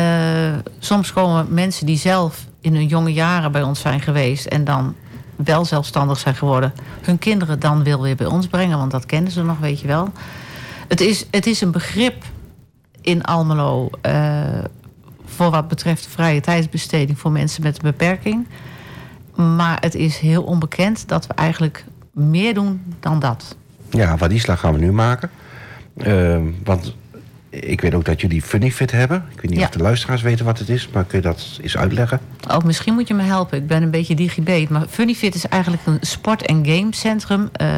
soms 0.80 1.14
komen 1.14 1.46
mensen 1.50 1.86
die 1.86 1.98
zelf 1.98 2.46
in 2.62 2.76
hun 2.76 2.88
jonge 2.88 3.14
jaren 3.14 3.52
bij 3.52 3.64
ons 3.64 3.80
zijn 3.80 4.02
geweest 4.02 4.46
en 4.46 4.64
dan 4.64 4.96
wel 5.36 5.66
zelfstandig 5.66 6.18
zijn 6.18 6.36
geworden, 6.36 6.74
hun 7.02 7.18
kinderen 7.18 7.60
dan 7.60 7.84
wil 7.84 8.02
weer 8.02 8.16
bij 8.16 8.28
ons 8.28 8.48
brengen, 8.48 8.78
want 8.78 8.92
dat 8.92 9.06
kennen 9.06 9.32
ze 9.32 9.44
nog, 9.44 9.60
weet 9.60 9.80
je 9.80 9.88
wel. 9.88 10.10
Het 10.88 11.02
is, 11.02 11.26
het 11.32 11.46
is 11.46 11.62
een 11.62 11.72
begrip 11.72 12.24
in 13.02 13.24
Almelo 13.24 13.90
eh, 14.02 14.44
voor 15.26 15.52
wat 15.52 15.68
betreft 15.68 16.08
vrije 16.08 16.42
tijdsbesteding 16.42 17.20
voor 17.20 17.32
mensen 17.32 17.64
met 17.64 17.76
een 17.76 17.92
beperking. 17.92 18.48
Maar 19.36 19.78
het 19.80 19.96
is 19.96 20.18
heel 20.18 20.44
onbekend 20.44 21.08
dat 21.08 21.28
we 21.28 21.34
eigenlijk 21.34 21.86
meer 22.12 22.54
doen 22.54 22.96
dan 23.00 23.20
dat. 23.20 23.56
Ja, 23.90 24.18
van 24.18 24.30
die 24.30 24.40
slag 24.40 24.60
gaan 24.60 24.74
we 24.74 24.80
nu 24.80 24.92
maken. 24.92 25.30
Ehm, 25.98 26.44
want 26.64 26.96
ik 27.60 27.82
weet 27.82 27.94
ook 27.94 28.06
dat 28.06 28.22
jullie 28.22 28.42
Funnyfit 28.42 28.92
hebben. 28.92 29.26
Ik 29.36 29.42
weet 29.42 29.50
niet 29.52 29.60
Ja. 29.60 29.66
of 29.66 29.72
de 29.72 29.80
luisteraars 29.80 30.22
weten 30.22 30.46
wat 30.46 30.60
het 30.60 30.70
is, 30.70 30.90
maar 30.94 31.04
kun 31.04 31.18
je 31.18 31.24
dat 31.24 31.60
eens 31.62 31.78
uitleggen? 31.78 32.20
Ook 32.50 32.64
misschien 32.64 32.94
moet 32.94 33.08
je 33.08 33.14
me 33.14 33.24
helpen. 33.24 33.58
Ik 33.58 33.68
ben 33.68 33.84
een 33.84 33.92
beetje 33.92 34.16
digibeet. 34.16 34.70
Maar 34.70 34.86
Funnyfit 34.90 35.36
is 35.36 35.48
eigenlijk 35.48 35.84
een 35.86 35.98
sport- 36.02 36.46
en 36.46 36.66
gamecentrum. 36.66 37.50
Eh 37.52 37.74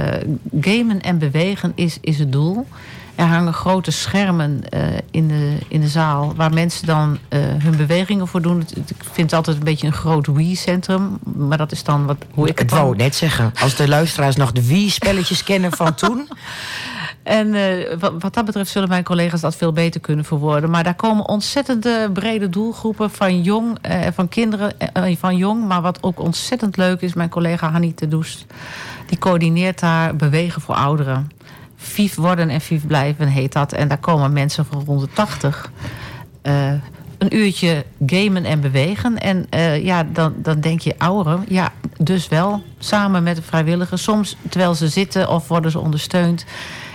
gamen 0.62 1.02
en 1.02 1.18
bewegen 1.18 1.72
is, 1.76 1.98
is 2.02 2.20
het 2.20 2.32
doel. 2.32 2.68
Er 3.16 3.26
hangen 3.26 3.54
grote 3.54 3.92
schermen 3.92 4.62
eh, 4.70 4.82
in, 5.12 5.28
de, 5.28 5.58
in 5.68 5.82
de 5.82 5.88
zaal... 5.88 6.34
waar 6.36 6.54
mensen 6.54 6.86
dan 6.88 7.18
eh, 7.30 7.40
hun 7.58 7.78
bewegingen 7.78 8.28
voor 8.28 8.42
doen. 8.42 8.62
Ik 8.76 8.96
vind 9.12 9.18
het 9.32 9.34
altijd 9.34 9.58
een 9.58 9.64
beetje 9.64 9.88
een 9.88 9.94
groot 9.94 10.28
Wii-centrum. 10.28 11.18
Maar 11.36 11.58
dat 11.58 11.72
is 11.72 11.84
dan 11.84 12.06
wat, 12.06 12.18
hoe 12.34 12.48
ik 12.48 12.60
het 12.60 12.72
Ik 12.72 12.78
wou 12.78 12.96
net 12.96 13.16
zeggen. 13.16 13.52
Als 13.62 13.76
de 13.76 13.88
luisteraars 13.88 14.36
nog 14.36 14.52
de 14.52 14.68
Wii-spelletjes 14.68 15.44
kennen 15.44 15.72
van 15.72 15.96
toen... 15.96 16.28
En 17.28 17.54
eh, 17.54 17.98
wat, 18.00 18.14
wat 18.20 18.34
dat 18.34 18.46
betreft 18.46 18.72
zullen 18.72 18.90
mijn 18.90 19.04
collega's 19.04 19.42
dat 19.42 19.56
veel 19.56 19.72
beter 19.72 20.02
kunnen 20.02 20.26
verwoorden. 20.26 20.70
Maar 20.70 20.84
daar 20.84 20.96
komen 20.96 21.28
ontzettend 21.28 21.86
eh, 21.86 21.94
brede 22.14 22.50
doelgroepen 22.50 23.10
van 23.12 23.42
jong, 23.42 23.78
eh, 23.82 24.00
van 24.14 24.28
kinderen 24.28 24.80
eh, 24.80 25.16
van 25.18 25.38
jong. 25.38 25.68
Maar 25.68 25.82
wat 25.82 26.04
ook 26.04 26.20
ontzettend 26.20 26.78
leuk 26.78 27.02
is, 27.02 27.14
mijn 27.14 27.30
collega 27.30 27.72
Hannie 27.72 27.94
de 27.96 28.08
Doest... 28.08 28.46
die 29.06 29.18
coördineert 29.18 29.80
daar 29.80 30.16
bewegen 30.16 30.62
voor 30.62 30.76
ouderen. 30.76 31.32
Vief 31.76 32.16
worden 32.16 32.50
en 32.50 32.62
vief 32.62 32.88
blijven 32.88 33.28
heet 33.28 33.54
dat. 33.54 33.74
En 33.74 33.88
daar 33.88 33.98
komen 33.98 34.34
mensen 34.34 34.66
van 34.66 34.84
rond 34.86 35.02
de 35.02 35.10
80. 35.14 35.72
eh, 36.42 36.72
een 37.18 37.36
uurtje 37.36 37.86
gamen 38.06 38.46
en 38.46 38.62
bewegen. 38.62 39.18
En 39.18 39.48
ja, 39.84 40.04
dan, 40.04 40.34
dan 40.38 40.60
denk 40.60 40.80
je 40.80 40.96
ouderen. 40.98 41.44
Ja, 41.48 41.72
dus 41.98 42.28
wel. 42.28 42.64
Samen 42.80 43.24
met 43.24 43.36
de 43.36 43.42
vrijwilligers. 43.42 44.04
Soms 44.04 44.38
terwijl 44.50 44.76
ze 44.76 44.88
zitten 44.88 45.30
of 45.30 45.48
worden 45.48 45.72
ze 45.72 45.80
ondersteund. 45.80 46.46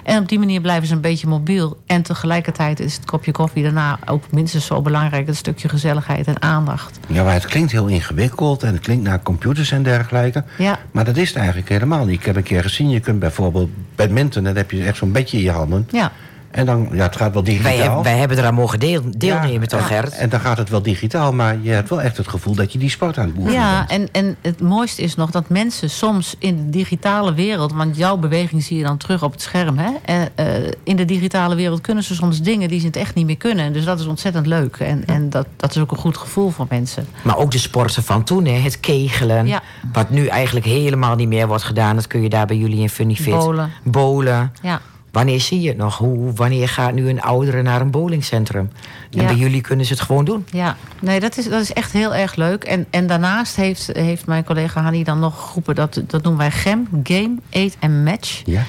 En 0.02 0.18
op 0.18 0.28
die 0.28 0.38
manier 0.38 0.60
blijven 0.60 0.86
ze 0.86 0.94
een 0.94 1.00
beetje 1.00 1.26
mobiel. 1.26 1.76
En 1.86 2.02
tegelijkertijd 2.02 2.80
is 2.80 2.94
het 2.94 3.04
kopje 3.04 3.32
koffie 3.32 3.62
daarna 3.62 3.98
ook 4.06 4.30
minstens 4.30 4.66
zo 4.66 4.82
belangrijk. 4.82 5.26
Het 5.26 5.36
stukje 5.36 5.68
gezelligheid 5.68 6.26
en 6.26 6.42
aandacht. 6.42 6.98
Ja, 7.08 7.22
maar 7.24 7.32
het 7.32 7.46
klinkt 7.46 7.72
heel 7.72 7.86
ingewikkeld 7.86 8.62
en 8.62 8.72
het 8.72 8.82
klinkt 8.82 9.04
naar 9.04 9.22
computers 9.22 9.70
en 9.70 9.82
dergelijke. 9.82 10.44
Ja. 10.58 10.78
Maar 10.90 11.04
dat 11.04 11.16
is 11.16 11.28
het 11.28 11.36
eigenlijk 11.36 11.68
helemaal 11.68 12.04
niet. 12.04 12.18
Ik 12.18 12.24
heb 12.24 12.36
een 12.36 12.42
keer 12.42 12.62
gezien, 12.62 12.90
je 12.90 13.00
kunt 13.00 13.18
bijvoorbeeld 13.18 13.70
badminton... 13.94 14.44
dan 14.44 14.56
heb 14.56 14.70
je 14.70 14.84
echt 14.84 14.96
zo'n 14.96 15.12
bedje 15.12 15.36
in 15.36 15.42
je 15.42 15.50
handen. 15.50 15.88
Ja. 15.90 16.12
En 16.52 16.66
dan, 16.66 16.88
ja, 16.92 17.02
het 17.02 17.16
gaat 17.16 17.32
wel 17.32 17.42
digitaal. 17.42 17.72
Wij, 17.72 17.82
hebben- 17.82 18.02
wij 18.02 18.16
hebben 18.16 18.38
eraan 18.38 18.54
mogen 18.54 18.80
deel, 18.80 19.02
deelnemen, 19.16 19.60
Ja, 19.60 19.66
toch, 19.66 19.80
ja. 19.80 19.86
Gert? 19.86 20.12
En 20.12 20.28
dan 20.28 20.40
gaat 20.40 20.58
het 20.58 20.68
wel 20.68 20.82
digitaal, 20.82 21.32
maar 21.32 21.56
je 21.62 21.70
hebt 21.70 21.88
wel 21.88 22.02
echt 22.02 22.16
het 22.16 22.28
gevoel... 22.28 22.54
dat 22.54 22.72
je 22.72 22.78
die 22.78 22.90
sport 22.90 23.18
aan 23.18 23.24
het 23.24 23.34
boeren 23.34 23.52
Ja, 23.54 23.84
bent. 23.88 24.10
en, 24.10 24.26
en 24.26 24.36
het 24.40 24.60
mooiste 24.60 25.02
is 25.02 25.14
nog 25.14 25.30
dat 25.30 25.48
mensen 25.48 25.90
soms 25.90 26.34
in 26.38 26.56
de 26.56 26.70
digitale 26.70 27.34
wereld... 27.34 27.72
want 27.72 27.96
jouw 27.96 28.16
beweging 28.16 28.62
zie 28.62 28.76
je 28.78 28.84
dan 28.84 28.96
terug 28.96 29.22
op 29.22 29.32
het 29.32 29.42
scherm... 29.42 29.78
Hè? 29.78 29.90
En, 30.04 30.28
eh, 30.34 30.46
in 30.84 30.96
de 30.96 31.04
digitale 31.04 31.54
wereld 31.54 31.80
kunnen 31.80 32.04
ze 32.04 32.14
soms 32.14 32.40
dingen 32.42 32.68
die 32.68 32.80
ze 32.80 32.86
het 32.86 32.96
echt 32.96 33.14
niet 33.14 33.26
meer 33.26 33.36
kunnen. 33.36 33.72
Dus 33.72 33.84
dat 33.84 34.00
is 34.00 34.06
ontzettend 34.06 34.46
leuk. 34.46 34.76
En, 34.76 35.04
en 35.06 35.30
dat, 35.30 35.46
dat 35.56 35.70
is 35.76 35.82
ook 35.82 35.90
een 35.90 35.96
goed 35.96 36.16
gevoel 36.16 36.50
voor 36.50 36.66
mensen. 36.68 37.06
Maar 37.22 37.36
ook 37.36 37.50
de 37.50 37.58
sporten 37.58 38.02
van 38.02 38.24
toen, 38.24 38.44
hè? 38.44 38.58
het 38.58 38.80
kegelen. 38.80 39.46
Ja. 39.46 39.60
Wat 39.92 40.10
nu 40.10 40.26
eigenlijk 40.26 40.66
helemaal 40.66 41.16
niet 41.16 41.28
meer 41.28 41.46
wordt 41.46 41.62
gedaan. 41.64 41.96
Dat 41.96 42.06
kun 42.06 42.22
je 42.22 42.28
daar 42.28 42.46
bij 42.46 42.56
jullie 42.56 42.80
in 42.80 42.88
Funny 42.88 43.14
Fit. 43.14 43.34
Bowlen. 43.34 43.70
Bowlen. 43.82 44.52
Ja. 44.62 44.80
Wanneer 45.12 45.40
zie 45.40 45.60
je 45.60 45.68
het 45.68 45.76
nog? 45.76 45.98
Hoe, 45.98 46.32
wanneer 46.32 46.68
gaat 46.68 46.92
nu 46.92 47.08
een 47.08 47.20
oudere 47.20 47.62
naar 47.62 47.80
een 47.80 47.90
bowlingcentrum? 47.90 48.70
En 49.10 49.20
Ja. 49.20 49.26
bij 49.26 49.34
jullie 49.34 49.60
kunnen 49.60 49.86
ze 49.86 49.92
het 49.92 50.02
gewoon 50.02 50.24
doen. 50.24 50.46
Ja, 50.50 50.76
nee, 51.00 51.20
dat 51.20 51.36
is, 51.36 51.48
dat 51.48 51.60
is 51.62 51.72
echt 51.72 51.92
heel 51.92 52.14
erg 52.14 52.34
leuk. 52.34 52.64
En, 52.64 52.86
en 52.90 53.06
daarnaast 53.06 53.56
heeft, 53.56 53.90
heeft 53.92 54.26
mijn 54.26 54.44
collega 54.44 54.82
Hanni 54.82 55.04
dan 55.04 55.18
nog 55.18 55.50
groepen... 55.50 55.74
dat, 55.74 56.02
dat 56.06 56.22
noemen 56.22 56.40
wij 56.40 56.50
GEM, 56.50 56.88
Game, 57.02 57.34
Eat 57.50 57.76
en 57.78 58.02
Match. 58.02 58.42
Ja? 58.44 58.62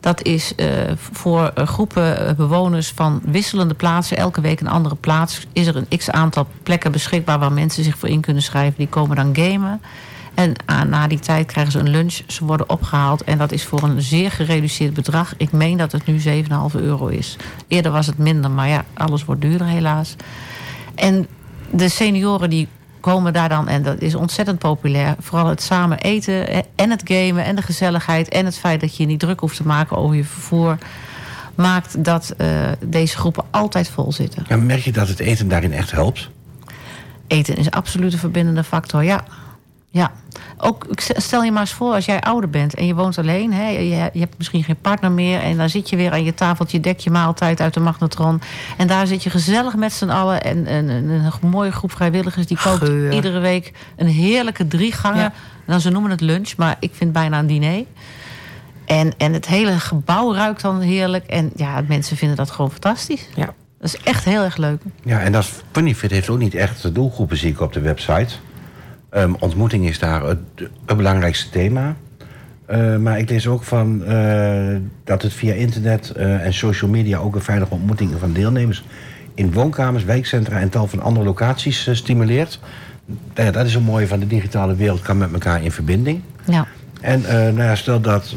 Dat 0.00 0.22
is 0.22 0.54
eh, 0.54 0.66
voor 1.12 1.50
eh, 1.54 1.66
groepen 1.66 2.26
eh, 2.26 2.34
bewoners 2.34 2.92
van 2.94 3.20
wisselende 3.24 3.74
plaatsen... 3.74 4.16
elke 4.16 4.40
week 4.40 4.60
een 4.60 4.68
andere 4.68 4.94
plaats... 4.94 5.46
is 5.52 5.66
er 5.66 5.76
een 5.76 5.98
x-aantal 5.98 6.46
plekken 6.62 6.92
beschikbaar... 6.92 7.38
waar 7.38 7.52
mensen 7.52 7.84
zich 7.84 7.98
voor 7.98 8.08
in 8.08 8.20
kunnen 8.20 8.42
schrijven. 8.42 8.74
Die 8.76 8.88
komen 8.88 9.16
dan 9.16 9.36
gamen. 9.36 9.80
En 10.34 10.54
ah, 10.66 10.82
na 10.82 11.06
die 11.06 11.18
tijd 11.18 11.46
krijgen 11.46 11.72
ze 11.72 11.78
een 11.78 11.88
lunch. 11.88 12.20
Ze 12.26 12.44
worden 12.44 12.70
opgehaald. 12.70 13.24
En 13.24 13.38
dat 13.38 13.52
is 13.52 13.64
voor 13.64 13.82
een 13.82 14.02
zeer 14.02 14.30
gereduceerd 14.30 14.94
bedrag. 14.94 15.34
Ik 15.36 15.52
meen 15.52 15.76
dat 15.76 15.92
het 15.92 16.06
nu 16.06 16.20
7,5 16.20 16.26
euro 16.72 17.06
is. 17.06 17.36
Eerder 17.68 17.92
was 17.92 18.06
het 18.06 18.18
minder, 18.18 18.50
maar 18.50 18.68
ja, 18.68 18.84
alles 18.94 19.24
wordt 19.24 19.40
duurder 19.40 19.66
helaas. 19.66 20.16
En 20.94 21.26
de 21.70 21.88
senioren 21.88 22.50
die 22.50 22.68
komen 23.00 23.32
daar 23.32 23.48
dan, 23.48 23.68
en 23.68 23.82
dat 23.82 24.00
is 24.00 24.14
ontzettend 24.14 24.58
populair. 24.58 25.14
Vooral 25.18 25.46
het 25.46 25.62
samen 25.62 25.98
eten 25.98 26.48
eh, 26.48 26.58
en 26.74 26.90
het 26.90 27.02
gamen 27.04 27.44
en 27.44 27.56
de 27.56 27.62
gezelligheid... 27.62 28.28
en 28.28 28.44
het 28.44 28.58
feit 28.58 28.80
dat 28.80 28.96
je 28.96 29.02
je 29.02 29.08
niet 29.08 29.20
druk 29.20 29.40
hoeft 29.40 29.56
te 29.56 29.66
maken 29.66 29.96
over 29.96 30.16
je 30.16 30.24
vervoer... 30.24 30.78
maakt 31.54 32.04
dat 32.04 32.34
eh, 32.36 32.48
deze 32.86 33.16
groepen 33.16 33.44
altijd 33.50 33.88
vol 33.88 34.12
zitten. 34.12 34.44
ja. 34.48 34.56
Merk 34.56 34.80
je 34.80 34.92
dat 34.92 35.08
het 35.08 35.18
eten 35.18 35.48
daarin 35.48 35.72
echt 35.72 35.90
helpt? 35.90 36.30
Eten 37.26 37.56
is 37.56 37.70
absoluut 37.70 38.12
een 38.12 38.18
verbindende 38.18 38.64
factor, 38.64 39.04
ja. 39.04 39.24
Ja. 39.92 40.12
Ook, 40.58 40.86
stel 40.98 41.42
je 41.42 41.52
maar 41.52 41.60
eens 41.60 41.72
voor, 41.72 41.94
als 41.94 42.04
jij 42.04 42.20
ouder 42.20 42.50
bent 42.50 42.74
en 42.74 42.86
je 42.86 42.94
woont 42.94 43.18
alleen... 43.18 43.52
Hè, 43.52 43.68
je, 43.68 44.10
je 44.12 44.20
hebt 44.20 44.38
misschien 44.38 44.64
geen 44.64 44.80
partner 44.80 45.12
meer... 45.12 45.40
en 45.40 45.56
dan 45.56 45.68
zit 45.68 45.88
je 45.88 45.96
weer 45.96 46.12
aan 46.12 46.24
je 46.24 46.34
tafeltje, 46.34 46.80
dek 46.80 46.98
je 46.98 47.10
maaltijd 47.10 47.60
uit 47.60 47.74
de 47.74 47.80
magnetron... 47.80 48.40
en 48.76 48.86
daar 48.86 49.06
zit 49.06 49.22
je 49.22 49.30
gezellig 49.30 49.76
met 49.76 49.92
z'n 49.92 50.08
allen... 50.08 50.42
en, 50.42 50.66
en, 50.66 50.88
en 50.88 51.08
een 51.08 51.48
mooie 51.48 51.72
groep 51.72 51.92
vrijwilligers 51.92 52.46
die 52.46 52.58
kookt 52.62 52.84
Geur. 52.84 53.12
iedere 53.12 53.38
week... 53.38 53.72
een 53.96 54.06
heerlijke 54.06 54.68
drie 54.68 54.92
gangen. 54.92 55.20
Ja. 55.20 55.32
Nou, 55.66 55.80
ze 55.80 55.90
noemen 55.90 56.10
het 56.10 56.20
lunch, 56.20 56.56
maar 56.56 56.76
ik 56.80 56.90
vind 56.94 57.12
bijna 57.12 57.38
een 57.38 57.46
diner... 57.46 57.84
En, 58.84 59.12
en 59.16 59.32
het 59.32 59.46
hele 59.46 59.78
gebouw 59.78 60.34
ruikt 60.34 60.62
dan 60.62 60.80
heerlijk. 60.80 61.26
En 61.26 61.50
ja, 61.56 61.84
mensen 61.88 62.16
vinden 62.16 62.36
dat 62.36 62.50
gewoon 62.50 62.70
fantastisch. 62.70 63.28
Ja. 63.34 63.54
Dat 63.78 63.94
is 63.94 63.96
echt 63.96 64.24
heel 64.24 64.42
erg 64.42 64.56
leuk. 64.56 64.82
Ja, 65.04 65.20
en 65.20 65.32
dat 65.32 65.50
Funnyfit 65.72 66.10
heeft 66.10 66.28
ook 66.28 66.38
niet 66.38 66.54
echt 66.54 66.82
de 66.82 66.92
doelgroepen, 66.92 67.36
zie 67.36 67.50
ik 67.50 67.60
op 67.60 67.72
de 67.72 67.80
website. 67.80 68.34
Ehm, 69.10 69.32
ontmoeting 69.38 69.88
is 69.88 69.98
daar 69.98 70.22
het, 70.22 70.38
het 70.86 70.96
belangrijkste 70.96 71.50
thema. 71.50 71.96
Eh, 72.66 72.96
maar 72.96 73.18
ik 73.18 73.30
lees 73.30 73.46
ook 73.46 73.62
van 73.62 74.04
eh, 74.04 74.76
dat 75.04 75.22
het 75.22 75.32
via 75.32 75.54
internet 75.54 76.10
eh, 76.10 76.44
en 76.44 76.54
social 76.54 76.90
media 76.90 77.18
ook 77.18 77.34
een 77.34 77.40
veilige 77.42 77.72
ontmoeting 77.74 78.10
van 78.18 78.32
deelnemers 78.32 78.84
in 79.34 79.52
woonkamers, 79.52 80.04
wijkcentra 80.04 80.58
en 80.58 80.68
tal 80.68 80.86
van 80.86 81.02
andere 81.02 81.24
locaties 81.24 81.88
stimuleert. 81.92 82.60
Nou 83.06 83.46
ja, 83.46 83.50
dat 83.50 83.66
is 83.66 83.74
een 83.74 83.82
mooie 83.82 84.06
van 84.06 84.18
de 84.20 84.26
digitale 84.26 84.74
wereld, 84.74 85.02
kan 85.02 85.18
met 85.18 85.32
elkaar 85.32 85.62
in 85.62 85.72
verbinding. 85.72 86.20
Ja. 86.44 86.66
En 87.00 87.20
nou 87.28 87.62
ja, 87.62 87.74
stel 87.74 88.00
dat 88.00 88.36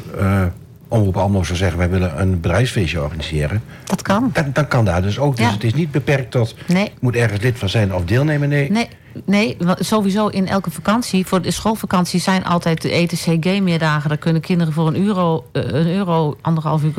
Omroep 0.87 1.17
Almelo 1.17 1.43
zou 1.43 1.57
zeggen... 1.57 1.77
wij 1.77 1.89
willen 1.89 2.21
een 2.21 2.39
bedrijfsfeestje 2.39 3.01
organiseren. 3.01 3.61
Dat 3.83 4.01
kan. 4.01 4.29
Dan, 4.33 4.49
dan 4.53 4.67
kan 4.67 4.85
daar 4.85 5.01
dus 5.01 5.19
ook. 5.19 5.35
Dus 5.35 5.45
Ja. 5.45 5.51
het 5.51 5.63
is 5.63 5.73
niet 5.73 5.91
beperkt 5.91 6.31
tot... 6.31 6.55
Nee. 6.67 6.91
moet 6.99 7.15
ergens 7.15 7.41
lid 7.41 7.59
van 7.59 7.69
zijn 7.69 7.93
of 7.93 8.05
deelnemen. 8.05 8.49
Nee. 8.49 8.71
Nee, 8.71 8.87
nee, 9.25 9.57
sowieso 9.79 10.27
in 10.27 10.47
elke 10.47 10.71
vakantie. 10.71 11.25
Voor 11.25 11.41
de 11.41 11.51
schoolvakantie 11.51 12.19
zijn 12.19 12.45
altijd 12.45 12.81
de 12.81 12.95
E 12.95 13.01
ETC 13.01 13.45
gamemeerdagen. 13.45 14.09
Daar 14.09 14.17
kunnen 14.17 14.41
kinderen 14.41 14.73
voor 14.73 14.87
een 14.87 15.05
euro, 15.05 15.45
eh, 15.51 15.63
een 15.63 15.87
euro 15.87 16.37
anderhalf 16.41 16.83
uur 16.83 16.93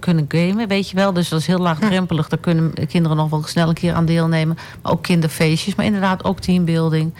kunnen 0.00 0.24
gamen, 0.28 0.68
weet 0.68 0.90
je 0.90 0.96
wel. 0.96 1.12
Dus 1.12 1.28
dat 1.28 1.40
is 1.40 1.46
heel 1.46 1.58
laagdrempelig. 1.58 2.28
Daar 2.28 2.38
kunnen 2.38 2.72
kinderen 2.88 3.16
nog 3.16 3.30
wel 3.30 3.42
snel 3.46 3.68
een 3.68 3.74
keer 3.74 3.94
aan 3.94 4.04
deelnemen. 4.04 4.56
Maar 4.82 4.92
ook 4.92 5.02
kinderfeestjes, 5.02 5.74
maar 5.74 5.86
inderdaad 5.86 6.24
ook 6.24 6.40
teambuilding. 6.40 7.14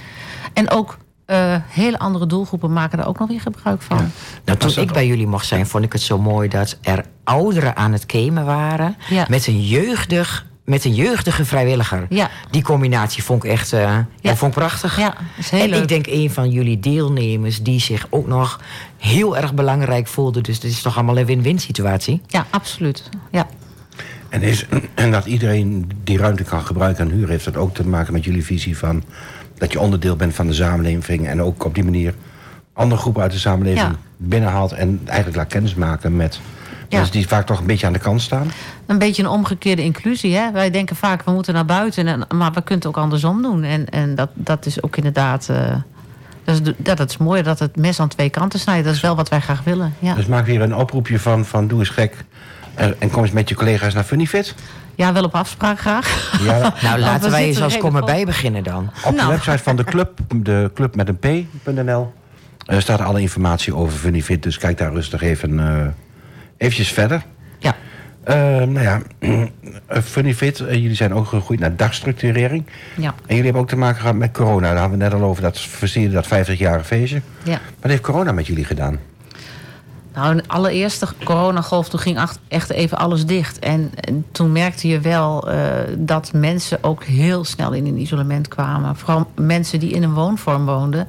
En 0.53 0.71
ook 0.71 0.97
eh, 1.29 1.57
hele 1.69 1.99
andere 1.99 2.27
doelgroepen 2.27 2.73
maken 2.73 2.99
daar 2.99 3.07
ook 3.07 3.19
nog 3.19 3.29
weer 3.29 3.41
gebruik 3.41 3.83
van. 3.83 4.11
Nou, 4.45 4.59
toen 4.59 4.83
ik 4.83 4.93
bij 4.93 5.07
jullie 5.07 5.27
mocht 5.27 5.47
zijn, 5.47 5.67
vond 5.67 5.85
ik 5.85 5.93
het 5.93 6.03
zo 6.03 6.19
mooi 6.19 6.49
dat 6.49 6.79
er 6.83 7.05
ouderen 7.25 7.77
aan 7.77 7.93
het 7.93 8.05
gamen 8.07 8.45
waren. 8.45 8.97
Ja. 9.09 9.27
Met, 9.29 9.47
een 9.47 9.61
jeugdig, 9.61 10.47
met 10.69 10.85
een 10.85 10.95
jeugdige 10.95 11.45
vrijwilliger. 11.45 12.07
Ja. 12.09 12.31
Die 12.51 12.63
combinatie 12.63 13.23
vond 13.23 13.45
ik 13.45 13.51
echt 13.51 13.73
eh, 13.73 13.99
ja. 14.21 14.37
vond 14.37 14.53
ik 14.53 14.59
prachtig. 14.59 14.99
Ja, 14.99 15.15
is 15.37 15.51
heel 15.51 15.61
en 15.61 15.69
leuk. 15.69 15.83
ik 15.83 15.89
denk 15.89 16.07
een 16.07 16.31
van 16.31 16.51
jullie 16.51 16.81
deelnemers 16.81 17.63
die 17.63 17.81
zich 17.81 18.07
ook 18.11 18.27
nog 18.27 18.61
heel 18.99 19.37
erg 19.37 19.55
belangrijk 19.55 20.07
voelde. 20.07 20.41
Dus 20.41 20.61
dit 20.61 20.71
is 20.71 20.83
toch 20.83 20.97
allemaal 20.97 21.19
een 21.19 21.27
win-win 21.27 21.59
situatie. 21.59 22.21
Ja, 22.27 22.47
absoluut. 22.51 23.09
Ja. 23.31 23.47
En, 24.29 24.43
is, 24.43 24.67
en 24.95 25.11
dat 25.11 25.27
iedereen 25.27 25.91
die 26.05 26.19
ruimte 26.19 26.45
kan 26.45 26.63
gebruiken 26.67 27.05
en 27.05 27.15
huren... 27.15 27.31
heeft 27.31 27.45
dat 27.45 27.57
ook 27.57 27.75
te 27.75 27.87
maken 27.87 28.13
met 28.13 28.25
jullie 28.25 28.45
visie 28.45 28.79
van... 28.79 29.03
dat 29.55 29.73
je 29.73 29.81
onderdeel 29.81 30.17
bent 30.17 30.35
van 30.35 30.47
de 30.47 30.55
samenleving... 30.55 31.29
en 31.29 31.43
ook 31.43 31.65
op 31.65 31.75
die 31.75 31.85
manier 31.85 32.15
andere 32.73 33.01
groepen 33.01 33.23
uit 33.23 33.33
de 33.33 33.39
samenleving 33.39 33.87
Ja. 33.87 33.97
binnenhaalt... 34.17 34.73
en 34.73 35.01
eigenlijk 35.05 35.37
laat 35.37 35.49
kennismaken 35.49 36.17
met 36.17 36.41
Ja. 36.89 36.97
mensen 36.97 37.17
die 37.17 37.29
vaak 37.29 37.47
toch 37.47 37.59
een 37.59 37.67
beetje 37.67 37.87
aan 37.87 37.93
de 37.93 37.99
kant 37.99 38.23
staan. 38.23 38.51
Een 38.87 38.99
beetje 38.99 39.23
een 39.23 39.29
omgekeerde 39.29 39.83
inclusie. 39.83 40.37
Hè? 40.37 40.51
Wij 40.53 40.71
denken 40.71 40.97
vaak, 40.97 41.25
we 41.25 41.31
moeten 41.31 41.55
naar 41.55 41.65
buiten. 41.65 42.07
En, 42.07 42.27
maar 42.35 42.53
we 42.53 42.63
kunnen 42.63 42.79
het 42.79 42.87
ook 42.87 42.97
andersom 43.03 43.43
doen. 43.43 43.63
En, 43.65 43.89
en 43.89 44.15
dat, 44.15 44.29
dat 44.35 44.67
is 44.67 44.83
ook 44.83 44.97
inderdaad... 44.97 45.49
eh, 45.49 45.75
dat, 46.45 46.61
is, 46.65 46.73
dat 46.77 47.09
is 47.11 47.17
mooi 47.17 47.43
dat 47.43 47.59
het 47.59 47.77
mes 47.77 48.01
aan 48.01 48.09
twee 48.09 48.31
kanten 48.31 48.59
snijdt. 48.59 48.85
Dat 48.85 48.95
is 48.95 49.01
wel 49.01 49.17
wat 49.17 49.29
wij 49.29 49.41
graag 49.41 49.63
willen. 49.65 49.95
Ja, 49.99 50.15
Dus 50.15 50.27
maak 50.27 50.47
weer 50.47 50.61
een 50.63 50.75
oproepje 50.75 51.19
van, 51.19 51.45
van 51.45 51.69
doe 51.69 51.79
eens 51.79 51.89
gek... 51.89 52.25
en, 52.75 52.95
en 52.99 53.11
kom 53.11 53.23
eens 53.23 53.33
met 53.33 53.49
je 53.49 53.55
collega's 53.55 53.95
naar 53.95 54.05
Funnyfit. 54.05 54.55
ja 54.95 55.13
wel 55.13 55.25
op 55.25 55.35
afspraak 55.35 55.79
graag. 55.81 56.39
Ja, 56.43 56.75
Nou, 56.83 56.99
laten 56.99 57.31
wij 57.31 57.45
eens 57.47 57.61
als 57.63 57.79
komen 57.79 57.99
vol. 58.03 58.09
bij 58.15 58.25
beginnen 58.25 58.63
dan. 58.65 58.91
Op 59.05 59.11
de 59.11 59.17
Nou. 59.17 59.29
website 59.31 59.59
van 59.59 59.77
de 59.77 59.85
club, 59.85 60.19
de 60.37 60.71
club 60.75 60.95
met 60.97 61.09
een 61.09 61.19
p.nl, 61.65 62.13
eh, 62.67 62.79
staat 62.79 63.01
alle 63.01 63.21
informatie 63.21 63.75
over 63.75 63.99
Funnyfit. 63.99 64.43
Dus 64.43 64.59
kijk 64.59 64.79
daar 64.79 64.93
rustig 64.93 65.23
even 65.23 65.59
eh 65.61 65.87
eventjes 66.59 66.93
verder. 66.93 67.23
Ja. 67.59 67.77
Eh, 68.25 68.35
nou 68.57 68.81
ja, 68.81 69.01
eh, 69.87 70.03
Funnyfit, 70.03 70.61
eh, 70.61 70.75
jullie 70.75 70.95
zijn 70.95 71.15
ook 71.15 71.27
gegroeid 71.27 71.61
naar 71.61 71.77
dagstructurering. 71.77 72.67
Ja. 72.97 73.09
En 73.09 73.27
jullie 73.27 73.45
hebben 73.45 73.63
ook 73.63 73.69
te 73.69 73.77
maken 73.77 74.01
gehad 74.01 74.17
met 74.17 74.33
corona. 74.33 74.69
Daar 74.69 74.79
hadden 74.79 74.99
we 74.99 75.05
net 75.05 75.15
al 75.15 75.23
over, 75.23 75.43
dat 75.43 75.61
versierde 75.61 76.15
dat 76.15 76.27
50-jarige 76.27 76.85
feestje. 76.85 77.21
ja. 77.43 77.61
Wat 77.81 77.91
heeft 77.91 78.03
corona 78.03 78.33
met 78.33 78.47
jullie 78.47 78.65
gedaan? 78.65 78.99
Nou, 80.19 80.37
de 80.37 80.43
allereerste 80.47 81.07
coronagolf, 81.25 81.89
toen 81.89 82.01
ging 82.01 82.21
echt 82.49 82.71
even 82.71 82.99
alles 82.99 83.27
dicht. 83.27 83.59
En, 83.59 83.91
en 83.95 84.25
toen 84.33 84.53
merkte 84.53 84.89
je 84.89 85.01
wel 85.01 85.51
eh, 85.51 85.59
dat 85.99 86.33
mensen 86.33 86.79
ook 86.85 87.05
heel 87.05 87.45
snel 87.45 87.73
in 87.73 87.87
een 87.87 88.01
isolement 88.01 88.49
kwamen. 88.49 88.97
Vooral 88.97 89.31
mensen 89.35 89.81
die 89.81 89.91
in 89.91 90.03
een 90.03 90.15
woonvorm 90.15 90.65
woonden. 90.65 91.07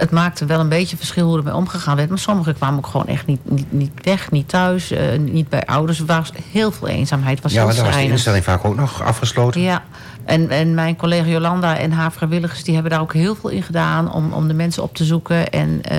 Het 0.00 0.10
maakte 0.10 0.46
wel 0.46 0.60
een 0.60 0.68
beetje 0.68 0.96
verschil 0.96 1.26
hoe 1.26 1.36
ermee 1.36 1.54
omgegaan 1.54 1.96
werd. 1.96 2.08
Maar 2.08 2.18
sommigen 2.18 2.54
kwamen 2.54 2.78
ook 2.78 2.86
gewoon 2.86 3.06
echt 3.06 3.26
niet, 3.26 3.40
niet, 3.50 3.72
niet 3.72 3.92
weg, 4.02 4.30
niet 4.30 4.48
thuis, 4.48 4.90
eh, 4.90 5.18
niet 5.18 5.48
bij 5.48 5.66
ouders. 5.66 5.98
Er 5.98 6.06
was 6.06 6.32
heel 6.50 6.72
veel 6.72 6.88
eenzaamheid. 6.88 7.40
Was 7.40 7.52
ja, 7.52 7.64
want 7.64 7.76
dan 7.76 7.84
was 7.84 7.94
de 7.94 8.02
instelling 8.02 8.44
vaak 8.44 8.64
ook 8.64 8.76
nog 8.76 9.02
afgesloten. 9.02 9.60
Ja, 9.60 9.82
en, 10.24 10.50
en 10.50 10.74
mijn 10.74 10.96
collega 10.96 11.28
Jolanda 11.28 11.76
en 11.76 11.92
haar 11.92 12.12
vrijwilligers... 12.12 12.64
die 12.64 12.74
hebben 12.74 12.92
daar 12.92 13.00
ook 13.00 13.12
heel 13.12 13.34
veel 13.34 13.50
in 13.50 13.62
gedaan 13.62 14.12
om, 14.12 14.32
om 14.32 14.48
de 14.48 14.54
mensen 14.54 14.82
op 14.82 14.94
te 14.94 15.04
zoeken. 15.04 15.50
En 15.50 15.82
eh, 15.82 15.98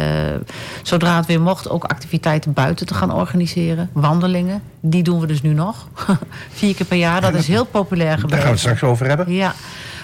zodra 0.81 1.15
het 1.15 1.25
weer 1.25 1.41
mocht, 1.41 1.69
ook 1.69 1.83
activiteiten 1.83 2.53
buiten 2.53 2.85
te 2.85 2.93
gaan 2.93 3.13
organiseren. 3.13 3.89
Wandelingen, 3.93 4.61
die 4.79 5.03
doen 5.03 5.19
we 5.19 5.27
dus 5.27 5.41
nu 5.41 5.53
nog. 5.53 5.87
Vier 6.53 6.75
keer 6.75 6.85
per 6.85 6.97
jaar, 6.97 7.21
dat 7.21 7.33
is 7.33 7.47
heel 7.47 7.65
populair 7.65 8.19
Daar 8.19 8.29
gaan 8.29 8.39
we 8.39 8.47
het 8.47 8.59
straks 8.59 8.83
over 8.83 9.07
hebben. 9.07 9.33
Ja, 9.33 9.53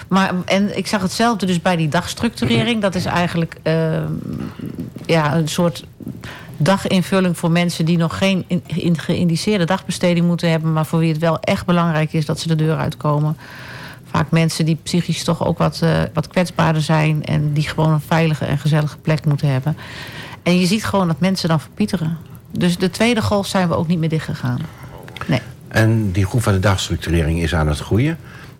maar 0.08 0.34
en 0.44 0.76
ik 0.76 0.86
zag 0.86 1.02
hetzelfde 1.02 1.46
dus 1.46 1.62
bij 1.62 1.76
die 1.76 1.88
dagstructurering. 1.88 2.82
Dat 2.82 2.94
is 2.94 3.04
eigenlijk 3.04 3.56
eh, 3.62 3.74
ja, 5.06 5.36
een 5.36 5.48
soort 5.48 5.84
daginvulling 6.56 7.38
voor 7.38 7.50
mensen 7.50 7.84
die 7.84 7.96
nog 7.96 8.18
geen 8.18 8.44
in, 8.66 8.98
geïndiceerde 8.98 9.64
dagbesteding 9.64 10.26
moeten 10.26 10.50
hebben, 10.50 10.72
maar 10.72 10.86
voor 10.86 10.98
wie 10.98 11.12
het 11.12 11.20
wel 11.20 11.40
echt 11.40 11.66
belangrijk 11.66 12.12
is 12.12 12.26
dat 12.26 12.40
ze 12.40 12.48
de 12.48 12.54
deur 12.54 12.76
uitkomen. 12.76 13.36
Vaak 14.10 14.30
mensen 14.30 14.64
die 14.64 14.78
psychisch 14.82 15.24
toch 15.24 15.46
ook 15.46 15.58
wat, 15.58 15.80
eh, 15.82 16.02
wat 16.12 16.28
kwetsbaarder 16.28 16.82
zijn 16.82 17.24
en 17.24 17.52
die 17.52 17.68
gewoon 17.68 17.92
een 17.92 18.00
veilige 18.00 18.44
en 18.44 18.58
gezellige 18.58 18.98
plek 18.98 19.24
moeten 19.24 19.48
hebben. 19.48 19.76
En 20.42 20.58
je 20.58 20.66
ziet 20.66 20.84
gewoon 20.84 21.06
dat 21.06 21.20
mensen 21.20 21.48
dan 21.48 21.60
verpieteren. 21.60 22.16
Dus 22.50 22.76
de 22.76 22.90
tweede 22.90 23.22
golf 23.22 23.46
zijn 23.46 23.68
we 23.68 23.76
ook 23.76 23.86
niet 23.86 23.98
meer 23.98 24.08
dichtgegaan. 24.08 24.58
Nee. 25.26 25.40
En 25.68 26.12
die 26.12 26.26
groep 26.26 26.42
van 26.42 26.52
de 26.52 26.58
dagstructurering 26.58 27.42
is 27.42 27.54
aan 27.54 27.68
het 27.68 27.78
groeien. 27.78 28.18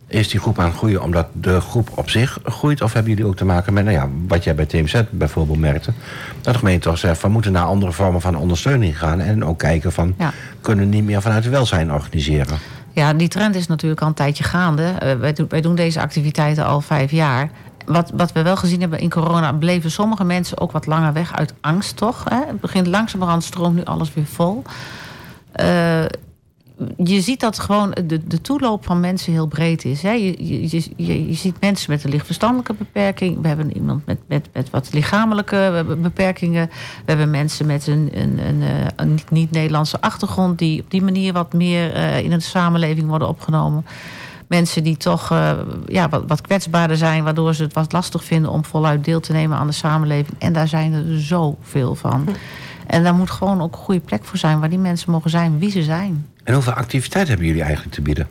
Is 0.09 0.29
die 0.29 0.41
groep 0.41 0.59
aan 0.59 0.65
het 0.65 0.77
groeien 0.77 1.03
omdat 1.03 1.27
de 1.33 1.61
groep 1.61 1.89
op 1.95 2.11
zich 2.11 2.39
groeit? 2.45 2.83
Of 2.83 2.93
hebben 2.93 3.13
jullie 3.13 3.27
ook 3.27 3.37
te 3.37 3.45
maken 3.45 3.73
met, 3.73 3.85
nou 3.85 3.97
ja, 3.97 4.09
wat 4.29 4.45
jij 4.45 4.55
bij 4.55 4.67
TMZ 4.67 5.03
bijvoorbeeld 5.11 5.59
merkte... 5.59 5.93
dat 6.41 6.53
de 6.53 6.59
gemeente 6.59 6.89
toch 6.89 6.99
zegt, 6.99 7.23
we 7.23 7.29
moeten 7.29 7.53
naar 7.53 7.65
andere 7.65 7.93
vormen 7.93 8.21
van 8.21 8.37
ondersteuning 8.37 8.99
gaan... 8.99 9.21
en 9.21 9.45
ook 9.45 9.59
kijken 9.59 9.93
van, 9.93 10.15
Ja. 10.19 10.33
kunnen 10.61 10.89
we 10.89 10.95
niet 10.95 11.05
meer 11.05 11.23
vanuit 11.23 11.45
het 11.45 11.53
welzijn 11.53 11.93
organiseren? 11.93 12.59
Ja, 12.93 13.13
die 13.15 13.29
trend 13.29 13.55
is 13.55 13.67
natuurlijk 13.67 14.01
al 14.01 14.07
een 14.09 14.15
tijdje 14.15 14.45
gaande. 14.45 14.83
Eh, 14.83 15.15
wij, 15.15 15.33
doen, 15.33 15.47
wij 15.49 15.61
doen 15.61 15.75
deze 15.75 16.01
activiteiten 16.01 16.65
al 16.65 16.81
vijf 16.81 17.11
jaar. 17.11 17.51
Wat, 17.87 18.11
wat 18.15 18.33
we 18.33 18.43
wel 18.43 18.57
gezien 18.57 18.81
hebben 18.81 18.99
in 18.99 19.11
corona, 19.11 19.53
bleven 19.53 19.91
sommige 19.91 20.25
mensen 20.25 20.61
ook 20.61 20.73
wat 20.73 20.87
langer 20.87 21.13
weg 21.13 21.37
uit 21.37 21.55
angst, 21.61 21.97
toch? 21.97 22.25
Hè? 22.29 22.39
Het 22.47 22.61
begint 22.61 22.87
langzamerhand 22.87 23.45
stroomt 23.45 23.75
nu 23.77 23.85
alles 23.85 24.15
weer 24.15 24.27
vol. 24.27 24.63
Eh, 25.53 26.05
je 26.97 27.21
ziet 27.21 27.41
dat 27.41 27.59
gewoon 27.59 27.97
de, 28.07 28.27
de 28.27 28.41
toeloop 28.41 28.85
van 28.85 29.01
mensen 29.01 29.33
heel 29.33 29.47
breed 29.47 29.85
is. 29.85 30.03
Hè? 30.03 30.11
Je, 30.11 30.35
je, 30.47 30.63
je, 30.77 30.91
je- 30.97 31.27
je 31.29 31.35
ziet 31.35 31.61
mensen 31.61 31.91
met 31.91 32.05
een 32.05 32.11
lichtverstandelijke 32.11 32.75
beperking. 32.75 33.41
We 33.43 33.49
hebben 33.49 33.77
iemand 33.77 34.07
met, 34.07 34.19
met, 34.29 34.49
met 34.53 34.71
wat 34.71 34.93
lichamelijke 34.93 35.85
be- 35.87 35.97
beperkingen. 35.97 36.67
We 36.67 37.05
hebben 37.05 37.31
mensen 37.31 37.67
met 37.67 37.87
een, 37.87 38.09
een, 38.13 38.39
een, 38.47 38.63
eh, 38.63 38.69
een 38.97 39.11
niet- 39.11 39.31
niet-Nederlandse 39.31 40.01
achtergrond... 40.01 40.59
die 40.59 40.81
op 40.83 40.91
die 40.91 41.03
manier 41.03 41.33
wat 41.33 41.53
meer 41.53 41.93
eh, 41.93 42.19
in 42.23 42.31
de 42.31 42.41
samenleving 42.41 43.09
worden 43.09 43.29
opgenomen. 43.29 43.87
Mensen 44.49 44.83
die 44.85 44.97
toch 44.97 45.31
eh, 45.31 45.53
ja, 45.87 46.09
wat, 46.09 46.23
wat 46.27 46.41
kwetsbaarder 46.41 46.97
zijn... 46.97 47.25
waardoor 47.25 47.55
ze 47.55 47.63
het 47.63 47.73
wat 47.73 47.93
lastig 47.93 48.25
vinden 48.25 48.51
om 48.51 48.65
voluit 48.65 49.05
deel 49.05 49.21
te 49.21 49.33
nemen 49.33 49.59
aan 49.59 49.67
de 49.67 49.73
samenleving. 49.73 50.37
En 50.39 50.53
daar 50.53 50.69
zijn 50.69 50.93
er 50.93 51.21
zoveel 51.21 51.95
van. 51.95 52.29
En 52.87 53.03
daar 53.03 53.15
moet 53.15 53.31
gewoon 53.31 53.61
ook 53.61 53.73
een 53.73 53.79
goede 53.83 54.01
plek 54.01 54.25
voor 54.25 54.39
zijn... 54.39 54.61
waar 54.61 54.69
die 54.69 54.79
mensen 54.79 55.13
mogen 55.13 55.31
zijn 55.31 55.59
wie 55.59 55.71
ze 55.71 55.83
zijn. 55.83 56.27
En 56.49 56.55
hoeveel 56.55 56.73
activiteiten 56.73 57.29
hebben 57.29 57.47
jullie 57.47 57.63
eigenlijk 57.63 57.95
te 57.95 58.03
bieden? 58.03 58.29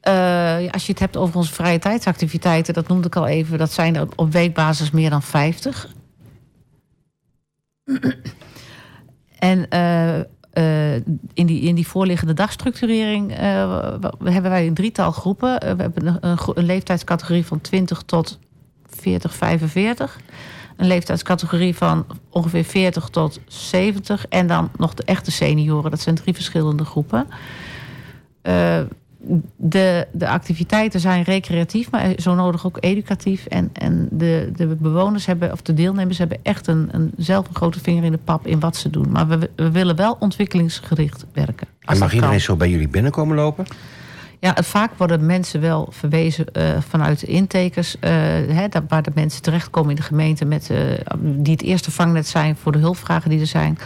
Eh, 0.00 0.72
als 0.72 0.86
je 0.86 0.92
het 0.92 1.00
hebt 1.00 1.16
over 1.16 1.36
onze 1.36 1.52
vrije 1.52 1.78
tijdsactiviteiten, 1.78 2.74
dat 2.74 2.88
noemde 2.88 3.06
ik 3.06 3.16
al 3.16 3.26
even, 3.26 3.58
dat 3.58 3.72
zijn 3.72 3.96
er 3.96 4.06
op 4.16 4.32
weekbasis 4.32 4.90
meer 4.90 5.10
dan 5.10 5.22
50. 5.22 5.88
en 9.38 9.68
eh, 9.68 10.18
eh, 10.52 11.02
in, 11.34 11.46
die, 11.46 11.60
in 11.60 11.74
die 11.74 11.86
voorliggende 11.86 12.34
dagstructurering 12.34 13.36
hebben 14.24 14.50
wij 14.50 14.66
een 14.66 14.74
drietal 14.74 15.12
groepen. 15.12 15.60
We 15.60 15.82
hebben 15.82 16.18
een, 16.20 16.38
een 16.54 16.64
leeftijdscategorie 16.64 17.46
van 17.46 17.60
20 17.60 18.02
tot 18.02 18.38
40, 18.86 19.34
45. 19.34 20.20
Een 20.82 20.88
leeftijdscategorie 20.88 21.76
van 21.76 22.06
ongeveer 22.30 22.64
40 22.64 23.08
tot 23.08 23.40
70. 23.46 24.26
En 24.28 24.46
dan 24.46 24.70
nog 24.76 24.94
de 24.94 25.02
echte 25.04 25.30
senioren. 25.30 25.90
Dat 25.90 26.00
zijn 26.00 26.14
drie 26.14 26.34
verschillende 26.34 26.84
groepen. 26.84 27.26
Eh, 28.42 28.80
de, 29.56 30.06
de 30.12 30.28
activiteiten 30.28 31.00
zijn 31.00 31.22
recreatief, 31.22 31.90
maar 31.90 32.12
zo 32.16 32.34
nodig 32.34 32.66
ook 32.66 32.76
educatief. 32.80 33.46
En, 33.46 33.70
en 33.72 34.08
de, 34.10 34.50
de 34.56 34.66
bewoners 34.66 35.26
hebben, 35.26 35.52
of 35.52 35.62
de 35.62 35.74
deelnemers 35.74 36.18
hebben 36.18 36.38
echt 36.42 36.66
een, 36.66 36.88
een, 36.92 37.12
zelf 37.16 37.48
een 37.48 37.54
grote 37.54 37.80
vinger 37.80 38.04
in 38.04 38.12
de 38.12 38.18
pap 38.24 38.46
in 38.46 38.60
wat 38.60 38.76
ze 38.76 38.90
doen. 38.90 39.10
Maar 39.10 39.28
we, 39.28 39.50
we 39.56 39.70
willen 39.70 39.96
wel 39.96 40.16
ontwikkelingsgericht 40.18 41.26
werken. 41.32 41.66
En 41.80 41.98
mag 41.98 42.12
iedereen 42.12 42.34
kan. 42.34 42.44
zo 42.44 42.56
bij 42.56 42.70
jullie 42.70 42.88
binnenkomen 42.88 43.36
lopen? 43.36 43.66
Ja, 44.42 44.56
vaak 44.62 44.90
worden 44.96 45.26
mensen 45.26 45.60
wel 45.60 45.88
verwezen 45.90 46.46
eh, 46.52 46.80
vanuit 46.88 47.20
de 47.20 47.26
intakers, 47.26 47.98
eh, 47.98 48.10
hè, 48.48 48.66
waar 48.88 49.02
de 49.02 49.10
mensen 49.14 49.42
terechtkomen 49.42 49.90
in 49.90 49.96
de 49.96 50.02
gemeente, 50.02 50.44
met, 50.44 50.70
eh, 50.70 50.78
die 51.18 51.52
het 51.52 51.62
eerste 51.62 51.90
vangnet 51.90 52.26
zijn 52.26 52.56
voor 52.56 52.72
de 52.72 52.78
hulpvragen 52.78 53.30
die 53.30 53.40
er 53.40 53.46
zijn. 53.46 53.78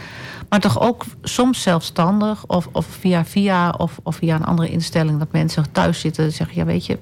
Maar 0.49 0.61
toch 0.61 0.81
ook 0.81 1.05
soms 1.23 1.63
zelfstandig 1.63 2.47
of, 2.47 2.69
of 2.73 2.87
via 2.87 3.25
via 3.25 3.71
of, 3.71 3.99
of 4.03 4.17
via 4.17 4.35
een 4.35 4.45
andere 4.45 4.69
instelling 4.69 5.19
dat 5.19 5.33
mensen 5.33 5.73
thuis 5.73 6.01
zitten 6.01 6.25
en 6.25 6.33
zeggen: 6.33 6.57
Ja, 6.57 6.65
weet 6.65 6.87
je, 6.87 6.99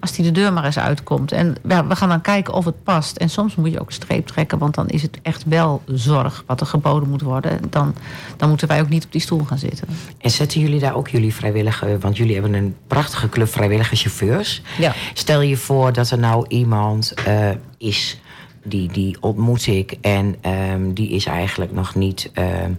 als 0.00 0.12
die 0.12 0.24
de 0.24 0.32
deur 0.32 0.52
maar 0.52 0.64
eens 0.64 0.78
uitkomt. 0.78 1.32
En 1.32 1.56
ja, 1.68 1.86
we 1.86 1.96
gaan 1.96 2.08
dan 2.08 2.20
kijken 2.20 2.54
of 2.54 2.64
het 2.64 2.82
past. 2.82 3.16
En 3.16 3.30
soms 3.30 3.54
moet 3.54 3.72
je 3.72 3.80
ook 3.80 3.86
een 3.86 3.92
streep 3.92 4.26
trekken, 4.26 4.58
want 4.58 4.74
dan 4.74 4.88
is 4.88 5.02
het 5.02 5.18
echt 5.22 5.44
wel 5.44 5.82
zorg 5.86 6.44
wat 6.46 6.60
er 6.60 6.66
geboden 6.66 7.08
moet 7.08 7.22
worden. 7.22 7.50
En 7.50 7.66
Dan, 7.70 7.94
dan 8.36 8.48
moeten 8.48 8.68
wij 8.68 8.80
ook 8.80 8.88
niet 8.88 9.04
op 9.04 9.12
die 9.12 9.20
stoel 9.20 9.44
gaan 9.44 9.58
zitten. 9.58 9.88
En 10.20 10.30
zetten 10.30 10.60
jullie 10.60 10.80
daar 10.80 10.94
ook 10.94 11.08
jullie 11.08 11.34
vrijwillige... 11.34 11.98
want 11.98 12.16
jullie 12.16 12.34
hebben 12.34 12.54
een 12.54 12.76
prachtige 12.86 13.28
club 13.28 13.48
vrijwillige 13.48 13.96
chauffeurs. 13.96 14.62
Ja. 14.78 14.94
Stel 15.14 15.40
je 15.40 15.56
voor 15.56 15.92
dat 15.92 16.10
er 16.10 16.18
nou 16.18 16.44
iemand 16.48 17.14
eh, 17.14 17.50
is... 17.78 18.20
Die, 18.62 18.92
die 18.92 19.16
ontmoet 19.20 19.66
ik 19.66 19.96
en 20.00 20.36
ehm, 20.40 20.92
die 20.92 21.10
is 21.10 21.26
eigenlijk 21.26 21.72
nog 21.72 21.94
niet 21.94 22.30
ehm, 22.32 22.72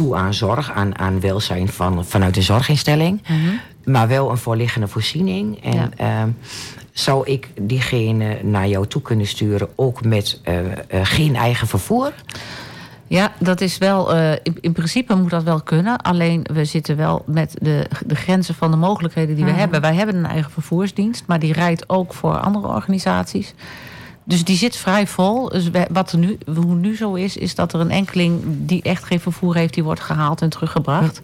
toe 0.00 0.16
aan 0.16 0.34
zorg, 0.34 0.72
aan, 0.72 0.98
aan 0.98 1.20
welzijn 1.20 1.68
van, 1.68 2.04
vanuit 2.04 2.36
een 2.36 2.42
zorginstelling, 2.42 3.22
maar 3.84 4.08
wel 4.08 4.30
een 4.30 4.38
voorliggende 4.38 4.88
voorziening. 4.88 5.62
En 5.64 5.72
Ja. 5.74 5.88
ehm, 5.96 6.28
zou 6.92 7.26
ik 7.26 7.48
diegene 7.60 8.38
naar 8.42 8.68
jou 8.68 8.86
toe 8.86 9.02
kunnen 9.02 9.26
sturen, 9.26 9.68
ook 9.76 10.04
met 10.04 10.40
eh, 10.42 10.58
eh, 10.72 10.76
geen 11.02 11.36
eigen 11.36 11.66
vervoer? 11.66 12.12
Ja, 13.06 13.32
dat 13.38 13.60
is 13.60 13.78
wel. 13.78 14.14
eh, 14.14 14.32
in, 14.32 14.56
in 14.60 14.72
principe 14.72 15.14
moet 15.14 15.30
dat 15.30 15.42
wel 15.42 15.60
kunnen. 15.62 15.96
Alleen 16.02 16.46
we 16.52 16.64
zitten 16.64 16.96
wel 16.96 17.22
met 17.26 17.54
de, 17.58 17.86
de 18.06 18.14
grenzen 18.14 18.54
van 18.54 18.70
de 18.70 18.76
mogelijkheden 18.76 19.36
die 19.36 19.44
we 19.44 19.50
hebben. 19.50 19.80
Wij 19.80 19.94
hebben 19.94 20.16
een 20.16 20.26
eigen 20.26 20.50
vervoersdienst, 20.50 21.24
maar 21.26 21.38
die 21.38 21.52
rijdt 21.52 21.88
ook 21.88 22.14
voor 22.14 22.38
andere 22.38 22.66
organisaties. 22.66 23.54
Dus 24.24 24.44
die 24.44 24.56
zit 24.56 24.76
vrij 24.76 25.06
vol. 25.06 25.48
Dus 25.48 25.70
wat 25.90 26.12
er 26.12 26.18
nu, 26.18 26.38
hoe 26.54 26.74
nu 26.74 26.96
zo 26.96 27.14
is, 27.14 27.36
is 27.36 27.54
dat 27.54 27.72
er 27.72 27.80
een 27.80 27.90
enkeling 27.90 28.42
die 28.44 28.82
echt 28.82 29.04
geen 29.04 29.20
vervoer 29.20 29.54
heeft, 29.54 29.74
die 29.74 29.84
wordt 29.84 30.00
gehaald 30.00 30.42
en 30.42 30.48
teruggebracht. 30.48 31.22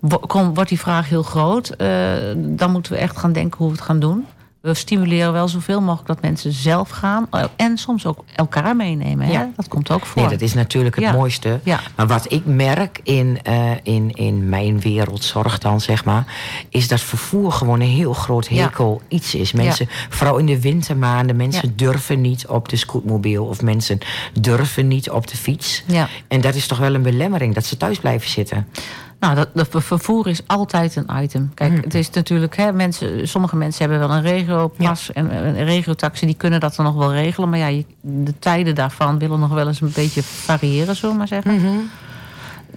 Wordt 0.00 0.68
die 0.68 0.80
vraag 0.80 1.08
heel 1.08 1.22
groot, 1.22 1.68
eh, 1.68 1.88
dan 2.36 2.70
moeten 2.70 2.92
we 2.92 2.98
echt 2.98 3.16
gaan 3.16 3.32
denken 3.32 3.58
hoe 3.58 3.66
we 3.66 3.72
het 3.72 3.84
gaan 3.84 4.00
doen. 4.00 4.24
We 4.66 4.74
stimuleren 4.74 5.32
wel 5.32 5.48
zoveel 5.48 5.80
mogelijk 5.80 6.06
dat 6.06 6.20
mensen 6.22 6.52
zelf 6.52 6.88
gaan. 6.90 7.26
eh, 7.30 7.44
En 7.56 7.78
soms 7.78 8.06
ook 8.06 8.24
elkaar 8.34 8.76
meenemen. 8.76 9.26
Hè? 9.26 9.32
Ja. 9.32 9.50
Dat 9.56 9.68
komt 9.68 9.90
ook 9.90 10.06
voor. 10.06 10.22
Nee, 10.22 10.30
dat 10.30 10.40
is 10.40 10.54
natuurlijk 10.54 10.94
het 10.94 11.04
Ja. 11.04 11.12
mooiste. 11.12 11.60
Ja. 11.62 11.80
Maar 11.96 12.06
wat 12.06 12.32
ik 12.32 12.44
merk 12.44 13.00
in, 13.02 13.38
eh, 13.42 13.70
in, 13.82 14.10
in 14.10 14.48
mijn 14.48 14.80
wereldzorg 14.80 15.58
dan, 15.58 15.80
zeg 15.80 16.04
maar... 16.04 16.24
is 16.68 16.88
dat 16.88 17.00
vervoer 17.00 17.52
gewoon 17.52 17.80
een 17.80 17.86
heel 17.88 18.12
groot 18.12 18.48
hekel 18.48 19.02
iets 19.08 19.34
is. 19.34 19.52
Mensen, 19.52 19.86
vooral 20.08 20.36
in 20.38 20.46
de 20.46 20.60
wintermaanden, 20.60 21.36
mensen 21.36 21.76
durven 21.76 22.20
niet 22.20 22.46
op 22.46 22.68
de 22.68 22.76
scootmobiel... 22.76 23.44
of 23.44 23.62
mensen 23.62 23.98
durven 24.40 24.88
niet 24.88 25.10
op 25.10 25.26
de 25.26 25.36
fiets. 25.36 25.82
Ja. 25.86 26.08
En 26.28 26.40
dat 26.40 26.54
is 26.54 26.66
toch 26.66 26.78
wel 26.78 26.94
een 26.94 27.02
belemmering, 27.02 27.54
dat 27.54 27.64
ze 27.64 27.76
thuis 27.76 27.98
blijven 27.98 28.30
zitten. 28.30 28.66
Nou, 29.20 29.34
dat, 29.34 29.48
dat 29.54 29.68
ver- 29.68 29.82
vervoer 29.82 30.26
is 30.28 30.40
altijd 30.46 30.96
een 30.96 31.22
item. 31.22 31.50
Kijk, 31.54 31.72
Hmm. 31.72 31.80
het 31.82 31.94
is 31.94 32.10
natuurlijk, 32.10 32.56
hè, 32.56 32.72
mensen, 32.72 33.28
sommige 33.28 33.56
mensen 33.56 33.88
hebben 33.90 34.08
wel 34.08 34.16
een 34.16 34.22
regiopas 34.22 35.12
en 35.12 35.30
eh, 35.30 35.46
een 35.46 35.64
regiotaxi, 35.64 36.26
die 36.26 36.34
kunnen 36.34 36.60
dat 36.60 36.74
dan 36.76 36.84
nog 36.84 36.94
wel 36.94 37.12
regelen. 37.12 37.48
Maar 37.48 37.58
ja, 37.58 37.66
je- 37.66 37.84
de 38.00 38.38
tijden 38.38 38.74
daarvan 38.74 39.18
willen 39.18 39.40
nog 39.40 39.50
wel 39.50 39.66
eens 39.66 39.80
een 39.80 39.92
beetje 39.94 40.22
variëren, 40.22 40.96
zullen 40.96 41.10
we 41.12 41.18
maar 41.18 41.28
zeggen. 41.28 41.60
Hmm. 41.60 41.90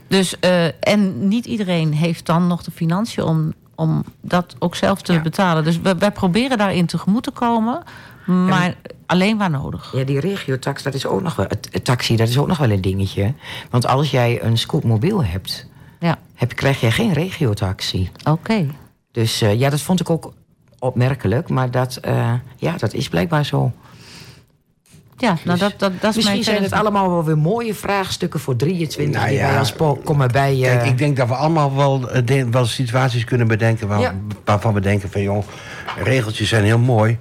Dus, 0.08 0.40
eh, 0.40 0.66
en 0.94 1.28
niet 1.28 1.46
iedereen 1.46 1.94
heeft 1.94 2.26
dan 2.26 2.48
nog 2.48 2.64
de 2.64 2.72
financiën 2.72 3.24
om, 3.24 3.54
om 3.76 4.04
dat 4.22 4.56
ook 4.60 4.76
zelf 4.76 5.02
te 5.02 5.14
Ja. 5.14 5.22
betalen. 5.22 5.64
Dus 5.64 5.82
we, 5.82 5.96
wij 5.96 6.12
proberen 6.12 6.58
daarin 6.58 6.86
tegemoet 6.86 7.24
te 7.24 7.32
komen, 7.32 7.84
maar 8.26 8.76
alleen 9.06 9.38
waar 9.38 9.50
nodig. 9.50 9.92
Ja, 9.96 10.04
die 10.04 10.20
regiotax, 10.20 10.84
dat 10.84 10.94
is 10.94 11.06
ook 11.06 11.22
nog 11.22 11.36
wel... 11.36 11.48
Taxi, 11.84 12.16
dat 12.16 12.28
is 12.28 12.38
ook 12.38 12.48
nog 12.48 12.58
wel 12.58 12.70
een 12.72 12.82
dingetje. 12.82 13.34
Want 13.70 13.88
als 13.88 14.12
jij 14.12 14.44
een 14.44 14.58
scootmobiel 14.58 15.24
hebt... 15.24 15.68
Ja, 16.00 16.18
Heb, 16.36 16.56
krijg 16.56 16.80
jij 16.82 16.92
geen 16.92 17.14
regiotaxi. 17.14 18.10
oké. 18.30 18.66
Dus 19.12 19.42
eh, 19.42 19.60
ja, 19.60 19.70
dat 19.70 19.82
vond 19.82 20.00
ik 20.00 20.10
ook 20.10 20.34
opmerkelijk. 20.80 21.50
Maar 21.50 21.72
dat, 21.72 21.96
eh, 21.96 22.34
ja, 22.56 22.78
dat 22.78 22.94
is 22.94 23.10
blijkbaar 23.10 23.46
zo. 23.46 23.72
Ja, 25.18 25.38
nou 25.44 25.60
dat, 25.60 25.74
dat, 25.78 25.92
dat 26.02 26.10
is 26.10 26.16
Misschien 26.16 26.32
mijn 26.34 26.44
zijn 26.44 26.64
het 26.64 26.72
allemaal 26.72 27.10
wel 27.10 27.24
weer 27.24 27.38
mooie 27.38 27.74
vraagstukken 27.74 28.40
voor 28.40 28.56
23... 28.56 29.16
Nou 29.16 29.30
die 29.30 29.38
ja, 29.40 29.48
wij 29.50 29.60
als 29.60 29.72
po- 29.74 29.96
komen 30.04 30.32
bij... 30.32 30.54
eh, 30.54 30.62
Kijk, 30.62 30.86
ik 30.86 30.98
denk 30.98 31.18
dat 31.18 31.28
we 31.28 31.34
allemaal 31.36 31.76
wel, 31.76 32.00
de- 32.26 32.50
wel 32.50 32.66
situaties 32.66 33.24
kunnen 33.24 33.48
bedenken... 33.48 33.88
Waar, 33.88 34.00
Ja. 34.00 34.14
waarvan 34.46 34.74
we 34.74 34.80
denken 34.82 35.10
van, 35.12 35.22
joh, 35.22 35.44
regeltjes 36.04 36.50
zijn 36.50 36.64
heel 36.64 36.80
mooi... 36.80 37.18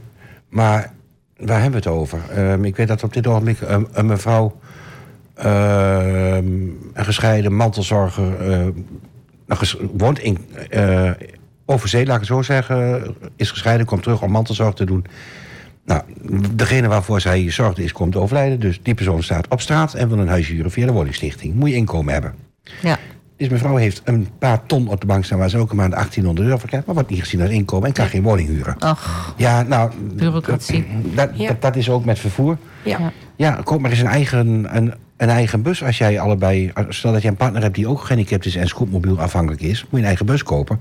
maar 0.48 0.92
waar 1.36 1.60
hebben 1.62 1.82
we 1.82 1.88
het 1.88 1.98
over? 1.98 2.20
Ehm, 2.30 2.64
ik 2.64 2.76
weet 2.76 2.88
dat 2.88 3.02
op 3.02 3.12
dit 3.12 3.26
ogenblik 3.26 3.60
een, 3.60 3.88
een 3.92 4.06
mevrouw... 4.06 4.58
ehm, 5.38 6.46
een 6.92 7.04
gescheiden 7.04 7.54
mantelzorger... 7.54 8.50
eh, 8.50 8.66
ges- 9.48 9.76
woont 9.96 10.18
in 10.18 10.38
eh 10.70 11.10
Overzee, 11.70 12.06
laat 12.06 12.14
ik 12.14 12.20
het 12.20 12.30
zo 12.30 12.42
zeggen... 12.42 13.02
is 13.36 13.50
gescheiden, 13.50 13.86
komt 13.86 14.02
terug 14.02 14.22
om 14.22 14.30
mantelzorg 14.30 14.74
te 14.74 14.84
doen... 14.84 15.04
Nou, 15.84 16.02
degene 16.54 16.88
waarvoor 16.88 17.20
zij 17.20 17.50
zorgde 17.50 17.82
is 17.82 17.92
komt 17.92 18.16
overlijden. 18.16 18.60
Dus 18.60 18.80
die 18.82 18.94
persoon 18.94 19.22
staat 19.22 19.48
op 19.48 19.60
straat 19.60 19.94
en 19.94 20.08
wil 20.08 20.18
een 20.18 20.28
huis 20.28 20.48
huren 20.48 20.70
via 20.70 20.86
de 20.86 20.92
woningstichting. 20.92 21.54
Moet 21.54 21.68
je 21.68 21.74
inkomen 21.74 22.12
hebben. 22.12 22.34
Ja, 22.82 22.98
Dus 23.36 23.48
mevrouw 23.48 23.76
heeft 23.76 24.00
een 24.04 24.28
paar 24.38 24.66
ton 24.66 24.88
op 24.88 25.00
de 25.00 25.06
bank 25.06 25.24
staan... 25.24 25.38
waar 25.38 25.50
ze 25.50 25.58
ook 25.58 25.70
een 25.70 25.76
maand 25.76 25.92
1800 25.92 26.46
euro 26.46 26.58
voor 26.58 26.68
krijgt... 26.68 26.86
maar 26.86 26.94
wordt 26.94 27.10
niet 27.10 27.20
gezien 27.20 27.40
als 27.40 27.50
inkomen 27.50 27.88
en 27.88 27.94
kan 27.94 28.06
geen 28.06 28.22
woning 28.22 28.48
huren. 28.48 28.76
ach, 28.78 29.34
Ja, 29.36 29.62
nou... 29.62 29.90
Bureaucratie. 30.14 30.86
Dat, 31.14 31.30
Ja. 31.34 31.48
dat, 31.48 31.62
dat 31.62 31.76
is 31.76 31.90
ook 31.90 32.04
met 32.04 32.18
vervoer. 32.18 32.58
ja. 32.84 32.98
ja. 32.98 33.12
Ja, 33.36 33.60
koop 33.64 33.80
maar 33.80 33.90
eens 33.90 34.00
een 34.00 34.06
eigen, 34.06 34.76
een, 34.76 34.94
een 35.18 35.28
eigen 35.28 35.62
bus 35.62 35.84
als 35.84 35.98
jij 35.98 36.20
allebei... 36.20 36.72
Stel 36.88 37.12
dat 37.12 37.22
je 37.22 37.28
een 37.28 37.36
partner 37.36 37.62
hebt 37.62 37.74
die 37.74 37.86
ook 37.88 38.00
gehandicapt 38.00 38.46
is... 38.46 38.56
en 38.56 38.68
scootmobiel 38.68 39.20
afhankelijk 39.20 39.60
is, 39.62 39.80
moet 39.82 39.90
je 39.90 39.96
een 39.98 40.04
eigen 40.04 40.26
bus 40.26 40.42
kopen. 40.42 40.80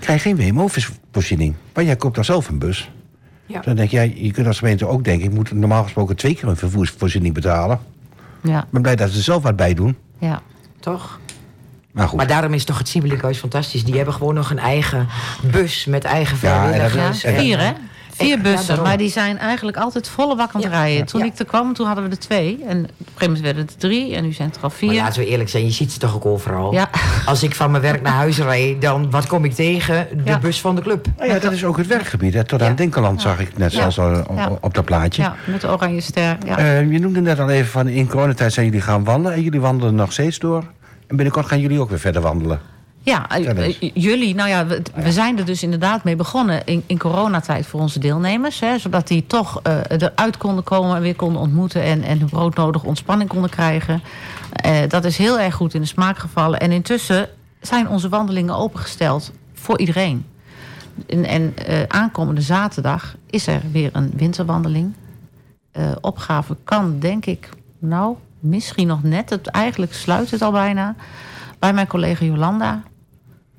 Krijg 0.00 0.22
je 0.24 0.34
geen 0.34 0.52
WMO-voorziening. 0.52 1.54
Maar 1.74 1.84
jij 1.84 1.96
koopt 1.96 2.14
dan 2.14 2.24
zelf 2.24 2.48
een 2.48 2.58
bus. 2.58 2.90
Ja. 3.46 3.60
Dan 3.60 3.76
denk 3.76 3.90
jij, 3.90 4.12
je 4.16 4.30
kunt 4.32 4.46
als 4.46 4.58
gemeente 4.58 4.86
ook 4.86 5.04
denken... 5.04 5.26
ik 5.28 5.34
moet 5.34 5.52
normaal 5.52 5.82
gesproken 5.82 6.16
twee 6.16 6.34
keer 6.34 6.48
een 6.48 6.56
vervoersvoorziening 6.56 7.34
betalen. 7.34 7.78
ja, 8.42 8.58
Ik 8.62 8.70
ben 8.70 8.82
blij 8.82 8.96
dat 8.96 9.10
ze 9.10 9.16
er 9.16 9.22
zelf 9.22 9.42
wat 9.42 9.56
bij 9.56 9.74
doen. 9.74 9.96
ja. 10.18 10.42
Toch? 10.80 11.20
Maar 11.92 12.08
goed. 12.08 12.16
Maar 12.16 12.26
daarom 12.26 12.52
is 12.54 12.64
toch 12.64 12.78
het 12.78 12.88
Siebelinghuis 12.88 13.38
fantastisch. 13.38 13.84
Die 13.84 13.96
hebben 13.96 14.14
gewoon 14.14 14.34
nog 14.34 14.50
een 14.50 14.58
eigen 14.58 15.08
bus 15.50 15.84
met 15.84 16.04
eigen 16.04 16.38
Ja, 16.42 16.64
en 16.64 16.70
dat- 16.72 16.80
Ja, 16.80 16.88
vrijwilligers. 16.88 17.20
vier 17.40 17.58
hè? 17.60 17.72
Vier 18.16 18.40
bussen, 18.40 18.82
maar 18.82 18.96
die 18.96 19.10
zijn 19.10 19.38
eigenlijk 19.38 19.76
altijd 19.76 20.08
volle 20.08 20.36
bak 20.36 20.50
aan 20.54 20.60
het 20.60 20.70
Ja. 20.72 20.78
rijden. 20.78 21.06
Toen 21.06 21.20
Ja. 21.20 21.26
ik 21.26 21.38
er 21.38 21.44
kwam, 21.44 21.72
toen 21.74 21.86
hadden 21.86 22.04
we 22.04 22.10
er 22.10 22.18
twee. 22.18 22.58
En 22.68 22.78
op 22.78 22.88
een 22.88 23.04
gegeven 23.06 23.26
moment 23.26 23.40
werden 23.40 23.64
het 23.66 23.80
drie 23.80 24.14
en 24.14 24.24
nu 24.24 24.32
zijn 24.32 24.48
het 24.48 24.56
er 24.56 24.62
al 24.62 24.68
Maar 24.68 24.78
vier. 24.78 24.92
laten 24.94 25.20
we 25.20 25.26
eerlijk 25.28 25.48
zijn, 25.50 25.64
je 25.64 25.70
ziet 25.70 25.92
ze 25.92 25.98
toch 25.98 26.14
ook 26.14 26.26
overal. 26.26 26.72
Ja. 26.72 26.90
Als 27.26 27.42
ik 27.42 27.54
van 27.54 27.70
mijn 27.70 27.82
werk 27.82 28.02
naar 28.02 28.12
huis 28.12 28.38
rijd, 28.38 28.80
dan 28.82 29.10
wat 29.10 29.26
kom 29.26 29.44
ik 29.44 29.52
tegen? 29.54 30.06
De 30.12 30.22
Ja. 30.24 30.38
bus 30.38 30.60
van 30.60 30.74
de 30.76 30.82
club. 30.82 31.06
Nou 31.16 31.28
ja, 31.30 31.38
dat 31.38 31.52
is 31.52 31.64
ook 31.64 31.76
het 31.76 31.86
werkgebied. 31.86 32.34
Hè. 32.34 32.44
Tot 32.44 32.60
Ja. 32.60 32.66
aan 32.66 32.74
Dinkeland 32.74 33.20
zag 33.20 33.40
ik 33.40 33.58
net 33.58 33.72
Ja. 33.72 33.78
zoals 33.90 33.98
al 33.98 34.26
o- 34.28 34.34
Ja. 34.36 34.50
op 34.60 34.74
dat 34.74 34.84
plaatje. 34.84 35.22
Ja, 35.22 35.34
met 35.46 35.60
de 35.60 35.68
oranje 35.70 36.00
ster. 36.00 36.36
Ja. 36.46 36.58
Eh, 36.58 36.90
je 36.90 36.98
noemde 36.98 37.20
net 37.20 37.38
al 37.40 37.50
even 37.50 37.70
van 37.70 37.88
in 37.88 38.08
coronatijd 38.08 38.52
zijn 38.52 38.66
jullie 38.66 38.80
gaan 38.80 39.04
wandelen. 39.04 39.36
En 39.36 39.42
jullie 39.42 39.60
wandelen 39.60 39.94
nog 39.94 40.12
steeds 40.12 40.38
door. 40.38 40.64
En 41.06 41.16
binnenkort 41.16 41.46
gaan 41.46 41.60
jullie 41.60 41.80
ook 41.80 41.88
weer 41.88 41.98
verder 42.00 42.22
wandelen. 42.22 42.60
Ja, 43.04 43.28
eh, 43.28 43.66
eh, 43.68 43.90
jullie, 43.94 44.34
nou 44.34 44.48
ja, 44.48 44.66
we, 44.66 44.82
we 44.94 45.12
zijn 45.12 45.38
er 45.38 45.44
dus 45.44 45.62
inderdaad 45.62 46.04
mee 46.04 46.16
begonnen 46.16 46.66
in, 46.66 46.82
in 46.86 46.98
coronatijd 46.98 47.66
voor 47.66 47.80
onze 47.80 47.98
deelnemers. 47.98 48.60
Hè, 48.60 48.78
zodat 48.78 49.08
die 49.08 49.26
toch 49.26 49.60
eh, 49.62 49.78
eruit 49.88 50.36
konden 50.36 50.64
komen 50.64 50.96
en 50.96 51.02
weer 51.02 51.16
konden 51.16 51.40
ontmoeten 51.40 51.82
en, 51.82 52.02
en 52.02 52.18
hun 52.18 52.28
broodnodige 52.28 52.86
ontspanning 52.86 53.30
konden 53.30 53.50
krijgen. 53.50 54.02
Dat 54.88 55.04
is 55.04 55.16
heel 55.16 55.40
erg 55.40 55.54
goed 55.54 55.74
in 55.74 55.80
de 55.80 55.86
smaak 55.86 56.18
gevallen. 56.18 56.60
En 56.60 56.72
intussen 56.72 57.28
zijn 57.60 57.88
onze 57.88 58.08
wandelingen 58.08 58.56
opengesteld 58.56 59.32
voor 59.54 59.78
iedereen. 59.78 60.26
En, 61.06 61.24
en 61.24 61.54
aankomende 61.88 62.40
zaterdag 62.40 63.16
is 63.30 63.46
er 63.46 63.60
weer 63.72 63.90
een 63.92 64.12
winterwandeling. 64.16 64.94
Opgave 66.00 66.56
kan, 66.64 66.98
denk 66.98 67.26
ik, 67.26 67.48
nou, 67.78 68.16
misschien 68.40 68.86
nog 68.86 69.02
net. 69.02 69.30
Het, 69.30 69.46
eigenlijk 69.46 69.94
sluit 69.94 70.30
het 70.30 70.42
al 70.42 70.52
bijna. 70.52 70.94
Bij 71.58 71.72
mijn 71.72 71.86
collega 71.86 72.24
Jolanda. 72.24 72.82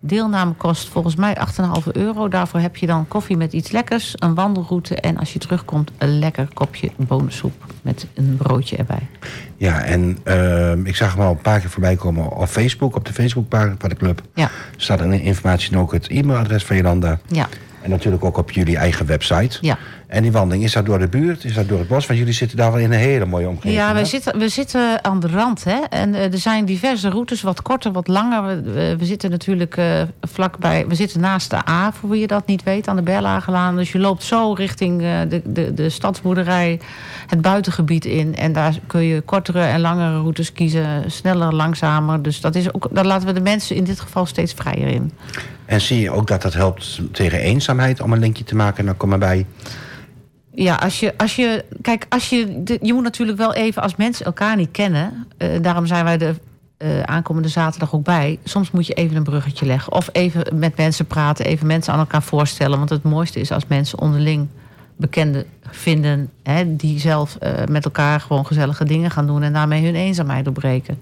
Deelname 0.08 0.54
kost 0.54 0.88
volgens 0.89 1.15
mij 1.15 1.38
8,5 1.86 1.91
euro. 1.91 2.28
Daarvoor 2.28 2.60
heb 2.60 2.76
je 2.78 2.86
dan 2.86 3.08
koffie 3.08 3.38
met 3.38 3.54
iets 3.54 3.72
lekkers, 3.72 4.13
een 4.15 4.34
wandelroute... 4.36 4.96
en 4.96 5.18
als 5.18 5.34
je 5.34 5.39
terugkomt 5.39 5.91
een 5.98 6.20
lekker 6.20 6.48
kopje 6.54 6.91
bonensoep 6.98 7.54
met 7.82 8.08
een 8.13 8.36
broodje 8.38 8.76
erbij. 8.78 9.08
Ja, 9.58 9.82
en 9.84 10.18
ehm, 10.24 10.86
ik 10.86 10.96
zag 10.96 11.13
hem 11.13 11.22
al 11.22 11.32
een 11.32 11.41
paar 11.41 11.60
keer 11.60 11.70
voorbij 11.70 11.96
komen 11.96 12.32
op 12.32 12.48
Facebook. 12.48 12.96
Op 12.96 13.06
de 13.06 13.13
Facebookpagina 13.13 13.76
van 13.78 13.89
de 13.89 13.96
club. 13.96 14.22
Ja, 14.34 14.50
staat 14.78 15.02
in 15.02 15.13
informatie 15.13 15.78
ook 15.78 15.91
het 15.91 16.08
e-mailadres 16.08 16.63
van 16.65 16.76
Jolanda. 16.76 17.20
ja, 17.28 17.48
En 17.82 17.89
natuurlijk 17.89 18.24
ook 18.24 18.38
op 18.38 18.52
jullie 18.52 18.78
eigen 18.78 19.06
website. 19.06 19.58
ja. 19.62 19.78
En 20.15 20.21
die 20.21 20.32
wandeling, 20.32 20.63
is 20.63 20.73
dat 20.73 20.86
door 20.86 20.99
de 20.99 21.08
buurt? 21.08 21.43
Is 21.43 21.54
dat 21.54 21.67
door 21.67 21.80
het 21.80 21.88
bos? 21.88 22.06
Want 22.06 22.19
jullie 22.19 22.34
zitten 22.34 22.58
daar 22.58 22.71
wel 22.71 22.82
in 22.82 22.91
een 22.91 22.99
hele 22.99 23.25
mooie 23.25 23.47
omgeving. 23.47 23.73
Ja, 23.73 23.93
we 23.93 24.06
zitten, 24.06 24.38
we 24.39 24.49
zitten 24.49 25.04
aan 25.04 25.19
de 25.19 25.28
rand. 25.28 25.63
Hè? 25.63 25.80
En 25.89 26.13
eh, 26.15 26.32
er 26.34 26.38
zijn 26.38 26.65
diverse 26.65 27.10
routes, 27.10 27.41
wat 27.41 27.62
korter, 27.62 27.91
wat 27.91 28.08
langer. 28.08 28.45
We, 28.45 28.71
we- 28.71 28.95
we 28.97 29.06
zitten 29.06 29.30
natuurlijk 29.30 29.78
eh, 29.78 30.01
vlakbij... 30.21 30.88
We 30.88 30.95
zitten 30.95 31.19
naast 31.21 31.49
de 31.49 31.69
A, 31.69 31.91
voor 31.91 32.10
wie 32.10 32.19
je 32.19 32.28
dat 32.28 32.47
niet 32.47 32.63
weet, 32.63 32.88
aan 32.88 32.95
de 32.95 33.01
Berlagelaan. 33.01 33.75
Dus 33.75 33.91
je 33.91 33.99
loopt 33.99 34.23
zo 34.23 34.54
richting 34.54 35.01
eh, 35.01 35.19
de, 35.30 35.41
de, 35.45 35.73
de 35.73 35.89
stadsboerderij, 35.89 36.80
het 37.28 37.41
buitengebied 37.41 38.06
in. 38.06 38.36
En 38.36 38.54
daar 38.54 38.73
kun 38.88 39.01
je 39.01 39.21
kortere 39.21 39.62
en 39.63 39.80
langere 39.82 40.15
routes 40.19 40.54
kiezen. 40.54 41.12
Sneller, 41.12 41.54
langzamer. 41.54 42.21
Dus 42.21 42.41
dat 42.41 42.56
is 42.56 42.73
ook, 42.73 42.88
daar 42.91 43.06
laten 43.06 43.28
we 43.28 43.34
de 43.34 43.41
mensen 43.41 43.75
in 43.75 43.84
dit 43.84 43.99
geval 43.99 44.25
steeds 44.25 44.54
vrijer 44.54 44.88
in. 44.88 45.12
En 45.65 45.82
zie 45.82 45.99
je 46.01 46.12
ook 46.12 46.28
dat 46.28 46.41
dat 46.41 46.54
helpt 46.54 46.99
tegen 47.12 47.39
eenzaamheid 47.39 48.01
om 48.01 48.13
een 48.13 48.19
linkje 48.19 48.43
te 48.43 48.56
maken? 48.56 48.86
Dan 48.86 48.97
kom 48.97 49.10
maar 49.10 49.17
bij. 49.19 49.45
Ja, 50.56 50.76
als 50.76 51.00
je, 51.00 51.13
als 51.18 51.36
je. 51.36 51.65
Kijk, 51.82 52.06
als 52.10 52.30
je. 52.30 52.62
je 52.82 52.94
moet 52.94 53.04
natuurlijk 53.04 53.38
wel 53.38 53.54
even 53.54 53.82
als 53.82 53.96
mensen 53.96 54.26
elkaar 54.26 54.56
niet 54.56 54.72
kennen. 54.72 55.28
eh, 55.38 55.50
daarom 55.62 55.86
zijn 55.86 56.04
wij 56.04 56.18
de 56.18 56.34
eh, 56.78 57.02
aankomende 57.02 57.48
zaterdag 57.48 57.94
ook 57.96 58.04
bij. 58.04 58.39
Soms 58.44 58.72
moet 58.72 58.88
je 58.88 58.94
even 58.94 59.15
een 59.15 59.24
bruggetje 59.24 59.65
leggen. 59.65 59.94
Of 59.94 60.10
even 60.12 60.60
met 60.60 60.78
mensen 60.78 61.06
praten. 61.06 61.46
Even 61.46 61.68
mensen 61.68 61.94
aan 61.94 62.00
elkaar 62.00 62.24
voorstellen. 62.24 62.78
Want 62.78 62.89
het 62.89 63.04
mooiste 63.04 63.39
is 63.39 63.52
als 63.52 63.68
mensen 63.68 64.00
onderling 64.00 64.48
bekenden 64.98 65.46
vinden. 65.70 66.30
Hè, 66.44 66.76
die 66.76 67.00
zelf 67.00 67.36
eh, 67.36 67.52
met 67.70 67.86
elkaar 67.86 68.20
gewoon 68.20 68.46
gezellige 68.46 68.86
dingen 68.86 69.12
gaan 69.12 69.28
doen. 69.28 69.44
En 69.44 69.54
daarmee 69.54 69.86
hun 69.86 69.96
eenzaamheid 69.96 70.44
doorbreken. 70.46 71.00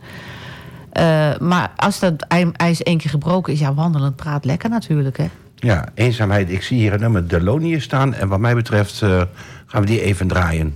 Maar 1.39 1.71
als 1.75 1.99
dat 1.99 2.21
ij- 2.27 2.51
ijs 2.53 2.83
één 2.83 2.97
keer 2.97 3.09
gebroken 3.09 3.53
is, 3.53 3.59
ja, 3.59 3.73
wandelend 3.73 4.15
praat 4.15 4.45
lekker 4.45 4.69
natuurlijk. 4.69 5.17
Hè? 5.17 5.29
Ja, 5.63 5.85
eenzaamheid. 5.93 6.49
Ik 6.49 6.63
zie 6.63 6.77
hier 6.77 6.93
een 6.93 6.99
nummer 6.99 7.27
Delonius 7.27 7.83
staan. 7.83 8.13
En 8.13 8.27
wat 8.27 8.39
mij 8.39 8.55
betreft 8.55 9.01
eh, 9.01 9.21
gaan 9.65 9.81
we 9.81 9.87
die 9.87 10.01
even 10.01 10.27
draaien. 10.27 10.73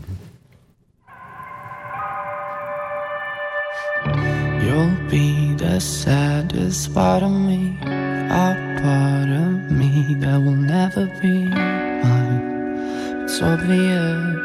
You'll 4.60 4.92
be 5.10 5.54
the 5.56 5.80
saddest 5.80 6.94
part 6.94 7.22
of 7.22 7.32
me, 7.32 7.74
a 8.32 8.56
part 8.82 9.30
of 9.30 9.78
me 9.78 10.18
that 10.20 10.42
will 10.42 10.56
never 10.56 11.12
be 11.22 11.50
mine. 12.04 12.42
It's 13.24 13.42
obvious 13.42 14.36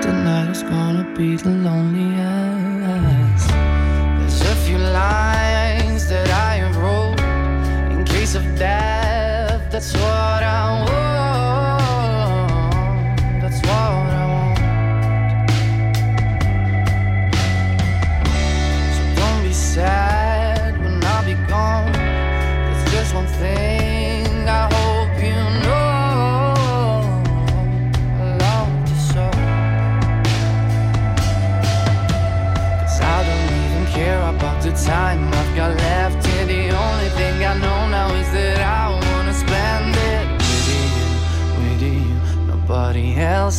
tonight 0.00 0.50
is 0.50 0.62
gonna 0.62 1.06
be 1.14 1.36
the 1.36 1.48
loneliest. 1.48 2.71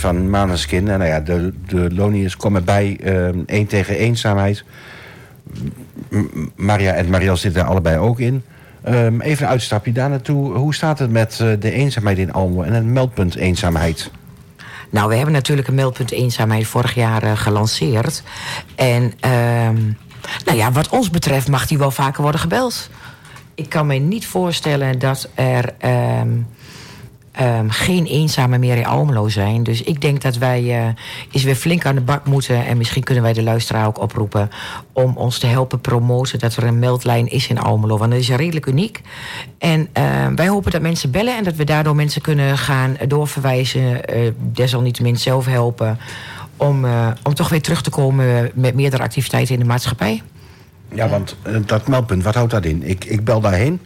Van 0.00 0.30
Maneskin. 0.30 0.88
En 0.88 0.98
nou 0.98 1.10
ja, 1.10 1.20
de, 1.20 1.52
de 1.66 1.94
Lonius 1.94 2.36
komen 2.36 2.64
bij 2.64 2.98
ehm 3.02 3.38
één 3.46 3.66
tegen 3.66 3.96
eenzaamheid. 3.96 4.64
Maria 6.56 6.92
en 6.92 7.10
Mariel 7.10 7.36
zitten 7.36 7.62
er 7.62 7.68
allebei 7.68 7.98
ook 7.98 8.20
in. 8.20 8.42
Ehm, 8.82 9.20
even 9.20 9.44
een 9.44 9.50
uitstapje 9.50 9.92
daar 9.92 10.08
naartoe. 10.08 10.52
Hoe 10.52 10.74
staat 10.74 10.98
het 10.98 11.10
met 11.10 11.40
eh, 11.40 11.48
de 11.58 11.70
eenzaamheid 11.70 12.18
in 12.18 12.32
Almelo 12.32 12.62
en 12.62 12.72
het 12.72 12.84
meldpunt 12.84 13.34
eenzaamheid? 13.34 14.10
Nou, 14.90 15.08
we 15.08 15.14
hebben 15.14 15.32
natuurlijk 15.32 15.68
een 15.68 15.74
meldpunt 15.74 16.10
eenzaamheid 16.10 16.66
vorig 16.66 16.94
jaar 16.94 17.22
eh, 17.22 17.36
gelanceerd. 17.36 18.22
En 18.74 19.12
ehm, 19.20 19.80
nou 20.44 20.56
ja, 20.56 20.72
wat 20.72 20.88
ons 20.88 21.10
betreft 21.10 21.48
mag 21.48 21.66
die 21.66 21.78
wel 21.78 21.90
vaker 21.90 22.22
worden 22.22 22.40
gebeld. 22.40 22.90
Ik 23.54 23.68
kan 23.68 23.86
me 23.86 23.94
niet 23.94 24.26
voorstellen 24.26 24.98
dat 24.98 25.28
er 25.34 25.74
ehm, 27.36 27.68
geen 27.68 28.04
eenzamen 28.06 28.60
meer 28.60 28.76
in 28.76 28.86
Almelo 28.86 29.28
zijn. 29.28 29.62
Dus 29.62 29.82
ik 29.82 30.00
denk 30.00 30.22
dat 30.22 30.36
wij 30.36 30.78
eh 30.78 30.88
eens 31.32 31.42
weer 31.44 31.54
flink 31.54 31.86
aan 31.86 31.94
de 31.94 32.00
bak 32.00 32.26
moeten. 32.26 32.66
En 32.66 32.76
misschien 32.76 33.02
kunnen 33.02 33.22
wij 33.24 33.32
de 33.32 33.42
luisteraar 33.42 33.86
ook 33.86 34.00
oproepen 34.00 34.48
om 34.92 35.16
ons 35.16 35.38
te 35.38 35.46
helpen 35.46 35.80
promoten 35.80 36.38
dat 36.38 36.56
er 36.56 36.64
een 36.64 36.78
meldlijn 36.78 37.28
is 37.28 37.48
in 37.48 37.58
Almelo. 37.58 37.98
Want 37.98 38.10
dat 38.10 38.20
is 38.20 38.28
redelijk 38.28 38.66
uniek. 38.66 39.00
En 39.58 39.88
ehm, 39.92 40.34
wij 40.34 40.48
hopen 40.48 40.70
dat 40.70 40.82
mensen 40.82 41.10
bellen 41.10 41.36
en 41.36 41.44
dat 41.44 41.54
we 41.56 41.64
daardoor 41.64 41.94
mensen 41.96 42.22
kunnen 42.22 42.58
gaan 42.58 42.96
doorverwijzen. 43.08 44.04
eh, 44.04 44.30
desalniettemin 44.38 45.16
zelf 45.16 45.46
helpen. 45.46 45.98
Om, 46.56 46.84
eh, 46.84 47.08
om 47.22 47.34
toch 47.34 47.48
weer 47.48 47.62
terug 47.62 47.82
te 47.82 47.90
komen 47.90 48.50
met 48.54 48.74
meerdere 48.74 49.02
activiteiten 49.02 49.54
in 49.54 49.60
de 49.60 49.66
maatschappij. 49.66 50.22
Ja, 50.94 51.08
want 51.08 51.36
dat 51.66 51.88
meldpunt, 51.88 52.22
wat 52.24 52.34
houdt 52.34 52.50
dat 52.50 52.64
in? 52.64 52.82
Ik, 52.82 53.04
ik 53.04 53.24
bel 53.24 53.40
daarheen 53.40 53.80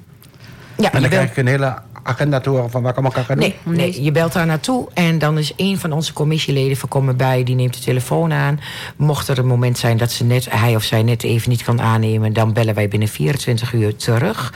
Ja, 0.76 0.84
en 0.84 0.90
dan 0.92 1.00
belt- 1.00 1.12
krijg 1.12 1.30
ik 1.30 1.36
een 1.36 1.46
hele 1.46 1.74
agenda 2.10 2.40
te 2.40 2.48
horen 2.48 2.70
van 2.70 2.82
waar 2.82 2.90
ik 2.90 2.98
allemaal 2.98 3.24
kan 3.24 3.36
doen. 3.38 3.52
Nee, 3.64 3.76
nee, 3.76 4.02
je 4.02 4.12
belt 4.12 4.32
daar 4.32 4.46
naartoe 4.46 4.88
en 4.94 5.18
dan 5.18 5.38
is 5.38 5.52
een 5.56 5.78
van 5.78 5.92
onze 5.92 6.12
commissieleden 6.12 6.76
van 6.76 6.88
Komen 6.88 7.16
bij, 7.16 7.44
die 7.44 7.54
neemt 7.54 7.74
de 7.74 7.80
telefoon 7.80 8.32
aan. 8.32 8.60
Mocht 8.96 9.28
er 9.28 9.38
een 9.38 9.46
moment 9.46 9.78
zijn 9.78 9.96
dat 9.96 10.10
ze 10.10 10.24
net, 10.24 10.50
hij 10.50 10.76
of 10.76 10.82
zij 10.82 11.02
net 11.02 11.22
even 11.22 11.50
niet 11.50 11.62
kan 11.62 11.80
aannemen, 11.80 12.32
dan 12.32 12.52
bellen 12.52 12.74
wij 12.74 12.88
binnen 12.88 13.08
24 13.08 13.72
uur 13.72 13.96
terug. 13.96 14.54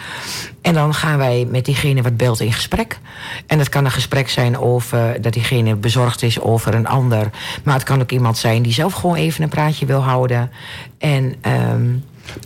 En 0.62 0.74
dan 0.74 0.94
gaan 0.94 1.18
wij 1.18 1.46
met 1.50 1.64
diegene 1.64 2.02
wat 2.02 2.16
belt 2.16 2.40
in 2.40 2.52
gesprek. 2.52 2.98
En 3.46 3.58
dat 3.58 3.68
kan 3.68 3.84
een 3.84 3.90
gesprek 3.90 4.28
zijn 4.28 4.58
over 4.58 5.20
dat 5.20 5.32
diegene 5.32 5.76
bezorgd 5.76 6.22
is 6.22 6.40
over 6.40 6.74
een 6.74 6.86
ander. 6.86 7.30
Maar 7.64 7.74
het 7.74 7.82
kan 7.82 8.00
ook 8.00 8.10
iemand 8.10 8.36
zijn 8.38 8.62
die 8.62 8.72
zelf 8.72 8.92
gewoon 8.92 9.16
even 9.16 9.42
een 9.42 9.48
praatje 9.48 9.86
wil 9.86 10.02
houden. 10.02 10.50
En 10.98 11.34
ehm, 11.40 11.90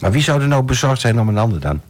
Maar 0.01 0.11
wie 0.11 0.23
zou 0.23 0.41
er 0.43 0.49
nou 0.49 0.63
bezorgd 0.63 1.01
zijn 1.01 1.21
om 1.21 1.29
een 1.29 1.39
ander 1.39 1.61
dan? 1.61 1.81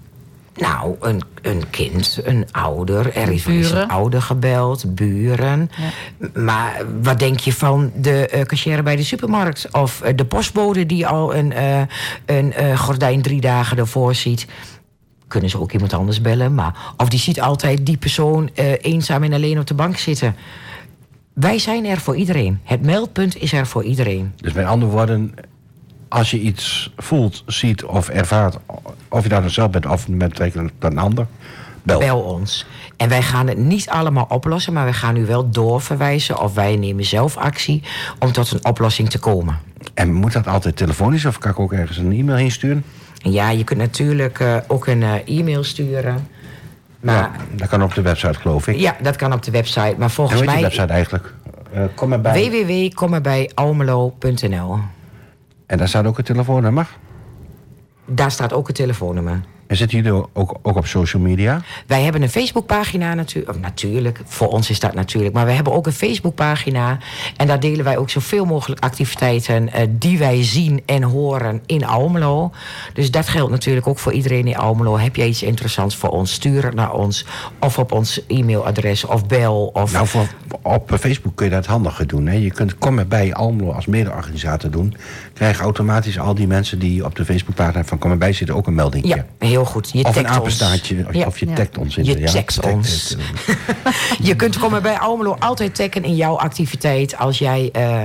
Nou, 0.58 0.96
een, 1.00 1.22
een 1.42 1.70
kind, 1.70 2.20
een 2.24 2.46
ouder. 2.52 3.16
Er 3.16 3.30
is 3.30 3.44
een 3.46 3.88
ouder 3.88 4.22
gebeld, 4.22 4.94
buren. 4.94 5.70
Maar 6.34 6.82
wat 7.02 7.18
denk 7.18 7.38
je 7.38 7.52
van 7.52 7.92
de 7.96 8.28
eh 8.28 8.42
cashier 8.42 8.82
bij 8.82 8.96
de 8.96 9.02
supermarkt? 9.02 9.68
Of 9.72 10.00
eh, 10.00 10.16
de 10.16 10.24
postbode 10.24 10.86
die 10.86 11.06
al 11.06 11.34
een, 11.34 11.52
eh, 11.52 11.80
een 12.26 12.52
eh, 12.52 12.78
gordijn 12.78 13.22
drie 13.22 13.40
dagen 13.40 13.78
ervoor 13.78 14.14
ziet? 14.14 14.46
Kunnen 15.28 15.50
ze 15.50 15.60
ook 15.60 15.72
iemand 15.72 15.92
anders 15.92 16.20
bellen? 16.20 16.54
Maar, 16.54 16.74
of 16.96 17.08
die 17.08 17.18
ziet 17.18 17.40
altijd 17.40 17.86
die 17.86 17.96
persoon 17.96 18.50
eh, 18.54 18.72
eenzaam 18.80 19.22
en 19.22 19.32
alleen 19.32 19.58
op 19.58 19.66
de 19.66 19.74
bank 19.74 19.96
zitten. 19.96 20.36
Wij 21.34 21.58
zijn 21.58 21.86
er 21.86 21.98
voor 21.98 22.16
iedereen. 22.16 22.60
Het 22.64 22.82
meldpunt 22.82 23.36
is 23.36 23.52
er 23.52 23.66
voor 23.66 23.84
iedereen. 23.84 24.32
Dus 24.36 24.52
met 24.52 24.66
andere 24.66 24.92
woorden, 24.92 25.34
als 26.08 26.30
je 26.30 26.40
iets 26.40 26.92
voelt, 26.96 27.42
ziet 27.46 27.84
of 27.84 28.08
ervaart, 28.08 28.58
of 29.08 29.22
je 29.22 29.28
daar 29.28 29.40
dan 29.40 29.50
zelf 29.50 29.70
bent 29.70 29.86
of 29.86 30.08
met 30.08 30.40
een 30.78 30.98
ander, 30.98 31.26
bel. 31.82 31.98
Bel 31.98 32.20
ons. 32.20 32.66
En 32.96 33.08
wij 33.08 33.22
gaan 33.22 33.48
het 33.48 33.58
niet 33.58 33.88
allemaal 33.88 34.26
oplossen, 34.28 34.72
maar 34.72 34.86
we 34.86 34.92
gaan 34.92 35.16
u 35.16 35.26
wel 35.26 35.50
doorverwijzen 35.50 36.40
of 36.40 36.54
wij 36.54 36.76
nemen 36.76 37.04
zelf 37.04 37.36
actie 37.36 37.82
om 38.18 38.32
tot 38.32 38.50
een 38.50 38.64
oplossing 38.64 39.10
te 39.10 39.18
komen. 39.18 39.58
En 39.94 40.12
moet 40.12 40.32
dat 40.32 40.46
altijd 40.46 40.76
telefonisch 40.76 41.24
of 41.24 41.38
kan 41.38 41.50
ik 41.50 41.58
ook 41.60 41.72
ergens 41.72 41.98
een 41.98 42.12
e-mail 42.12 42.36
heen 42.36 42.50
sturen? 42.50 42.84
En 43.22 43.32
ja, 43.32 43.50
je 43.50 43.64
kunt 43.64 43.80
natuurlijk 43.80 44.40
eh, 44.40 44.56
ook 44.66 44.86
een 44.86 45.02
eh, 45.02 45.38
e-mail 45.38 45.64
sturen. 45.64 46.28
Maar 47.00 47.14
Ja, 47.14 47.30
dat 47.56 47.68
kan 47.68 47.82
op 47.82 47.94
de 47.94 48.02
website, 48.02 48.34
geloof 48.40 48.66
ik. 48.66 48.76
ja, 48.76 48.96
dat 49.02 49.16
kan 49.16 49.32
op 49.32 49.42
de 49.42 49.50
website. 49.50 49.94
Maar 49.96 49.98
En 49.98 50.10
volgens 50.10 50.40
hoe 50.40 50.50
heet 50.50 50.58
die 50.58 50.68
mij 50.68 50.70
website 50.70 50.92
eigenlijk? 50.92 51.34
Eh, 51.72 51.82
kom 51.94 52.12
erbij. 52.12 52.50
www.kommerbijalmelo.nl. 52.50 54.78
En 55.68 55.78
daar 55.78 55.88
staat 55.88 56.06
ook 56.06 56.18
een 56.18 56.24
telefoonnummer. 56.24 56.96
Daar 58.04 58.30
staat 58.30 58.52
ook 58.52 58.68
een 58.68 58.74
telefoonnummer. 58.74 59.40
En 59.68 59.76
zitten 59.76 60.02
jullie 60.02 60.24
ook, 60.32 60.58
ook 60.62 60.76
op 60.76 60.86
social 60.86 61.22
media? 61.22 61.60
Wij 61.86 62.02
hebben 62.02 62.22
een 62.22 62.30
Facebookpagina 62.30 63.14
natuurlijk. 63.14 63.60
Natuurlijk, 63.60 64.20
voor 64.24 64.48
ons 64.48 64.70
is 64.70 64.80
dat 64.80 64.94
natuurlijk. 64.94 65.34
Maar 65.34 65.46
we 65.46 65.52
hebben 65.52 65.72
ook 65.72 65.86
een 65.86 65.92
Facebookpagina. 65.92 66.98
En 67.36 67.46
daar 67.46 67.60
delen 67.60 67.84
wij 67.84 67.96
ook 67.96 68.10
zoveel 68.10 68.44
mogelijk 68.44 68.80
activiteiten 68.80 69.72
eh, 69.72 69.86
die 69.90 70.18
wij 70.18 70.44
zien 70.44 70.82
en 70.86 71.02
horen 71.02 71.62
in 71.66 71.84
Almelo. 71.84 72.50
Dus 72.92 73.10
dat 73.10 73.28
geldt 73.28 73.50
natuurlijk 73.50 73.86
ook 73.86 73.98
voor 73.98 74.12
iedereen 74.12 74.46
in 74.46 74.56
Almelo. 74.56 74.98
Heb 74.98 75.16
jij 75.16 75.28
iets 75.28 75.42
interessants 75.42 75.96
voor 75.96 76.08
ons? 76.08 76.32
Stuur 76.32 76.64
het 76.64 76.74
naar 76.74 76.92
ons. 76.92 77.24
Of 77.60 77.78
op 77.78 77.92
ons 77.92 78.26
e-mailadres 78.26 79.04
of 79.04 79.26
bel. 79.26 79.70
Of 79.72 79.92
Nou, 79.92 80.06
voor, 80.06 80.26
op 80.62 80.96
Facebook 81.00 81.36
kun 81.36 81.46
je 81.46 81.52
dat 81.52 81.66
handiger 81.66 82.06
doen. 82.06 82.26
Hè. 82.26 82.34
Je 82.34 82.50
kunt 82.50 82.78
kom 82.78 82.98
erbij 82.98 83.34
Almelo 83.34 83.72
als 83.72 83.86
mede-organisator 83.86 84.70
doen. 84.70 84.94
Krijgen 85.34 85.64
automatisch 85.64 86.18
al 86.18 86.34
die 86.34 86.46
mensen 86.46 86.78
die 86.78 87.04
op 87.04 87.14
de 87.14 87.24
Facebookpagina 87.24 87.84
van 87.84 87.98
Kom 87.98 88.10
erbij 88.10 88.32
zitten 88.32 88.56
ook 88.56 88.66
een 88.66 88.74
melding. 88.74 89.06
ja, 89.06 89.26
heel 89.38 89.57
goed. 89.64 89.90
Je 89.92 90.04
Of 90.04 90.16
een 90.16 90.28
apenstaartje, 90.28 91.04
of, 91.08 91.14
Ja. 91.14 91.26
of 91.26 91.38
je 91.38 91.46
Ja. 91.48 91.54
tagt 91.54 91.78
ons 91.78 91.96
in 91.96 92.04
Je 92.04 92.14
de- 92.14 92.20
ja, 92.20 92.30
tagt 92.32 92.60
ons. 92.72 93.16
eh. 93.16 93.54
Je 94.28 94.36
kunt 94.36 94.58
komen 94.58 94.82
bij 94.82 94.98
Almelo 94.98 95.36
altijd 95.38 95.74
taggen 95.74 96.04
in 96.04 96.16
jouw 96.16 96.38
activiteit. 96.38 97.16
Als 97.16 97.38
jij 97.38 97.68
eh, 97.72 98.02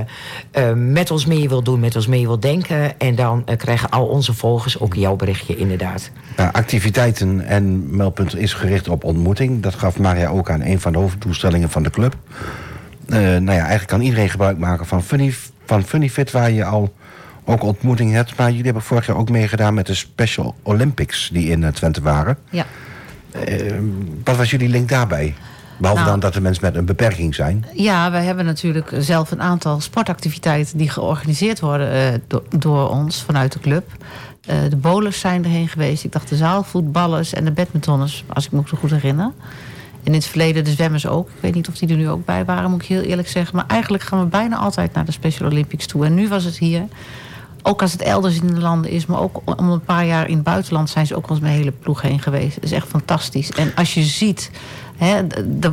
eh, 0.50 0.76
met 0.76 1.10
ons 1.10 1.26
mee 1.26 1.48
wil 1.48 1.62
doen, 1.62 1.80
met 1.80 1.96
ons 1.96 2.06
mee 2.06 2.26
wil 2.26 2.40
denken. 2.40 2.98
En 2.98 3.14
dan 3.14 3.44
krijgen 3.56 3.90
al 3.90 4.06
onze 4.06 4.34
volgers 4.34 4.80
ook 4.80 4.94
jouw 4.94 5.16
berichtje, 5.16 5.56
inderdaad. 5.56 6.10
Activiteiten 6.52 7.40
en 7.46 7.96
meldpunt 7.96 8.36
is 8.36 8.52
gericht 8.52 8.88
op 8.88 9.04
ontmoeting. 9.04 9.62
Dat 9.62 9.74
gaf 9.74 9.98
Maria 9.98 10.28
ook 10.28 10.50
aan 10.50 10.60
een 10.60 10.80
van 10.80 10.92
de 10.92 10.98
hoofddoelstellingen 10.98 11.70
van 11.70 11.82
de 11.82 11.90
club. 11.90 12.16
Nou 13.06 13.44
ja, 13.44 13.48
eigenlijk 13.50 13.86
kan 13.86 14.00
iedereen 14.00 14.30
gebruik 14.30 14.58
maken 14.58 14.86
van 14.86 15.02
Funny, 15.02 15.34
van 15.66 15.82
Funny 15.84 16.08
Fit, 16.10 16.30
waar 16.30 16.50
je 16.50 16.64
al 16.64 16.92
ook 17.44 17.62
ontmoeting 17.62 18.12
hebt. 18.12 18.36
Maar 18.36 18.48
jullie 18.50 18.64
hebben 18.64 18.82
vorig 18.82 19.06
jaar 19.06 19.16
ook 19.16 19.30
meegedaan 19.30 19.74
met 19.74 19.86
de 19.86 19.94
Special 19.94 20.54
Olympics 20.62 21.30
die 21.32 21.50
in 21.50 21.64
eh, 21.64 21.70
Twente 21.72 22.00
waren. 22.00 22.38
Ja. 22.50 22.66
Eh, 23.30 23.72
wat 24.24 24.36
was 24.36 24.50
jullie 24.50 24.68
link 24.68 24.88
daarbij? 24.88 25.34
Behalve 25.78 26.00
Nou. 26.02 26.12
dan 26.12 26.20
dat 26.20 26.34
er 26.34 26.42
mensen 26.42 26.64
met 26.64 26.74
een 26.76 26.84
beperking 26.84 27.34
zijn. 27.34 27.64
Ja, 27.74 28.10
wij 28.10 28.24
hebben 28.24 28.44
natuurlijk 28.44 28.90
zelf 28.98 29.30
een 29.30 29.42
aantal 29.42 29.80
sportactiviteiten 29.80 30.78
die 30.78 30.90
georganiseerd 30.90 31.60
worden 31.60 31.90
eh, 31.92 32.18
do- 32.26 32.44
door 32.58 32.88
ons 32.90 33.22
vanuit 33.22 33.52
de 33.52 33.58
club. 33.60 33.90
De 34.68 34.76
bowlers 34.76 35.20
zijn 35.20 35.44
erheen 35.44 35.68
geweest. 35.68 36.04
Ik 36.04 36.12
dacht 36.12 36.28
de 36.28 36.36
zaalvoetballers 36.36 37.32
en 37.32 37.44
de 37.44 37.50
badmintonners, 37.50 38.24
als 38.28 38.46
ik 38.46 38.52
me 38.52 38.62
zo 38.66 38.76
goed 38.76 38.90
herinner. 38.90 39.24
En 39.24 39.32
in 40.02 40.12
het 40.12 40.26
verleden 40.26 40.64
de 40.64 40.70
zwemmers 40.70 41.06
ook. 41.06 41.28
Ik 41.28 41.34
weet 41.40 41.54
niet 41.54 41.68
of 41.68 41.78
die 41.78 41.88
er 41.88 41.96
nu 41.96 42.08
ook 42.08 42.24
bij 42.24 42.44
waren, 42.44 42.70
moet 42.70 42.82
ik 42.82 42.88
heel 42.88 43.00
eerlijk 43.02 43.28
zeggen. 43.28 43.56
Maar 43.56 43.64
eigenlijk 43.66 44.02
gaan 44.02 44.18
we 44.20 44.26
bijna 44.26 44.56
altijd 44.56 44.92
naar 44.92 45.04
de 45.04 45.12
Special 45.12 45.48
Olympics 45.50 45.86
toe. 45.86 46.04
En 46.04 46.14
nu 46.14 46.28
was 46.28 46.44
het 46.44 46.58
hier. 46.58 46.82
Ook 47.66 47.82
als 47.82 47.92
het 47.92 48.02
elders 48.02 48.40
in 48.40 48.46
de 48.46 48.60
landen 48.60 48.90
is, 48.90 49.06
maar 49.06 49.20
ook 49.20 49.42
om 49.58 49.70
een 49.70 49.84
paar 49.84 50.06
jaar 50.06 50.28
in 50.28 50.34
het 50.34 50.44
buitenland 50.44 50.90
zijn 50.90 51.06
ze 51.06 51.16
ook 51.16 51.26
wel 51.28 51.36
eens 51.36 51.46
met 51.46 51.54
een 51.54 51.58
hele 51.58 51.72
ploeg 51.72 52.02
heen 52.02 52.20
geweest. 52.20 52.54
Het 52.54 52.64
is 52.64 52.72
echt 52.72 52.88
fantastisch. 52.88 53.50
En 53.50 53.72
als 53.74 53.94
je 53.94 54.02
ziet, 54.02 54.50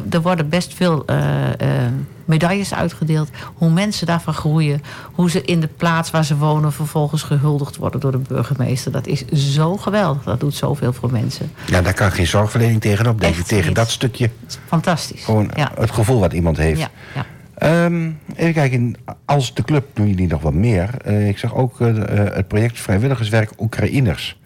er 0.10 0.22
worden 0.22 0.50
best 0.50 0.74
veel 0.74 1.06
eh, 1.06 1.48
eh, 1.48 1.92
medailles 2.26 2.74
uitgedeeld. 2.74 3.30
Hoe 3.54 3.70
mensen 3.70 4.06
daarvan 4.06 4.34
groeien. 4.34 4.84
Hoe 5.14 5.30
ze 5.30 5.42
in 5.42 5.60
de 5.60 5.68
plaats 5.68 6.12
waar 6.12 6.26
ze 6.26 6.38
wonen 6.38 6.74
vervolgens 6.74 7.24
gehuldigd 7.24 7.78
worden 7.78 8.00
door 8.00 8.12
de 8.12 8.18
burgemeester. 8.18 8.92
Dat 8.92 9.08
is 9.08 9.26
zo 9.36 9.78
geweldig. 9.78 10.24
Dat 10.24 10.40
doet 10.40 10.56
zoveel 10.56 10.94
voor 10.94 11.12
mensen. 11.12 11.52
Ja, 11.66 11.82
daar 11.82 11.94
kan 11.94 12.12
geen 12.12 12.28
zorgverlening 12.28 12.82
tegenop, 12.82 13.22
denk. 13.22 13.36
Echt 13.36 13.48
Tegen 13.48 13.66
niet. 13.66 13.76
dat 13.76 13.90
stukje, 13.90 14.30
fantastisch. 14.68 15.24
gewoon 15.24 15.52
ja. 15.56 15.72
het 15.76 15.92
gevoel 15.92 16.20
wat 16.20 16.34
iemand 16.34 16.58
heeft. 16.58 16.80
Ja, 16.80 16.90
ja. 17.16 17.26
Ehm, 17.62 18.10
even 18.36 18.54
kijken, 18.54 18.96
als 19.26 19.54
de 19.54 19.64
club 19.64 19.86
doen 19.94 20.08
jullie 20.08 20.28
nog 20.28 20.42
wat 20.42 20.54
meer. 20.54 20.90
Eh, 21.04 21.28
ik 21.28 21.38
zag 21.38 21.56
ook 21.56 21.82
eh, 21.82 21.90
eh, 21.90 22.36
het 22.36 22.48
project 22.48 22.80
Vrijwilligerswerk 22.80 23.52
Oekraïners. 23.60 24.40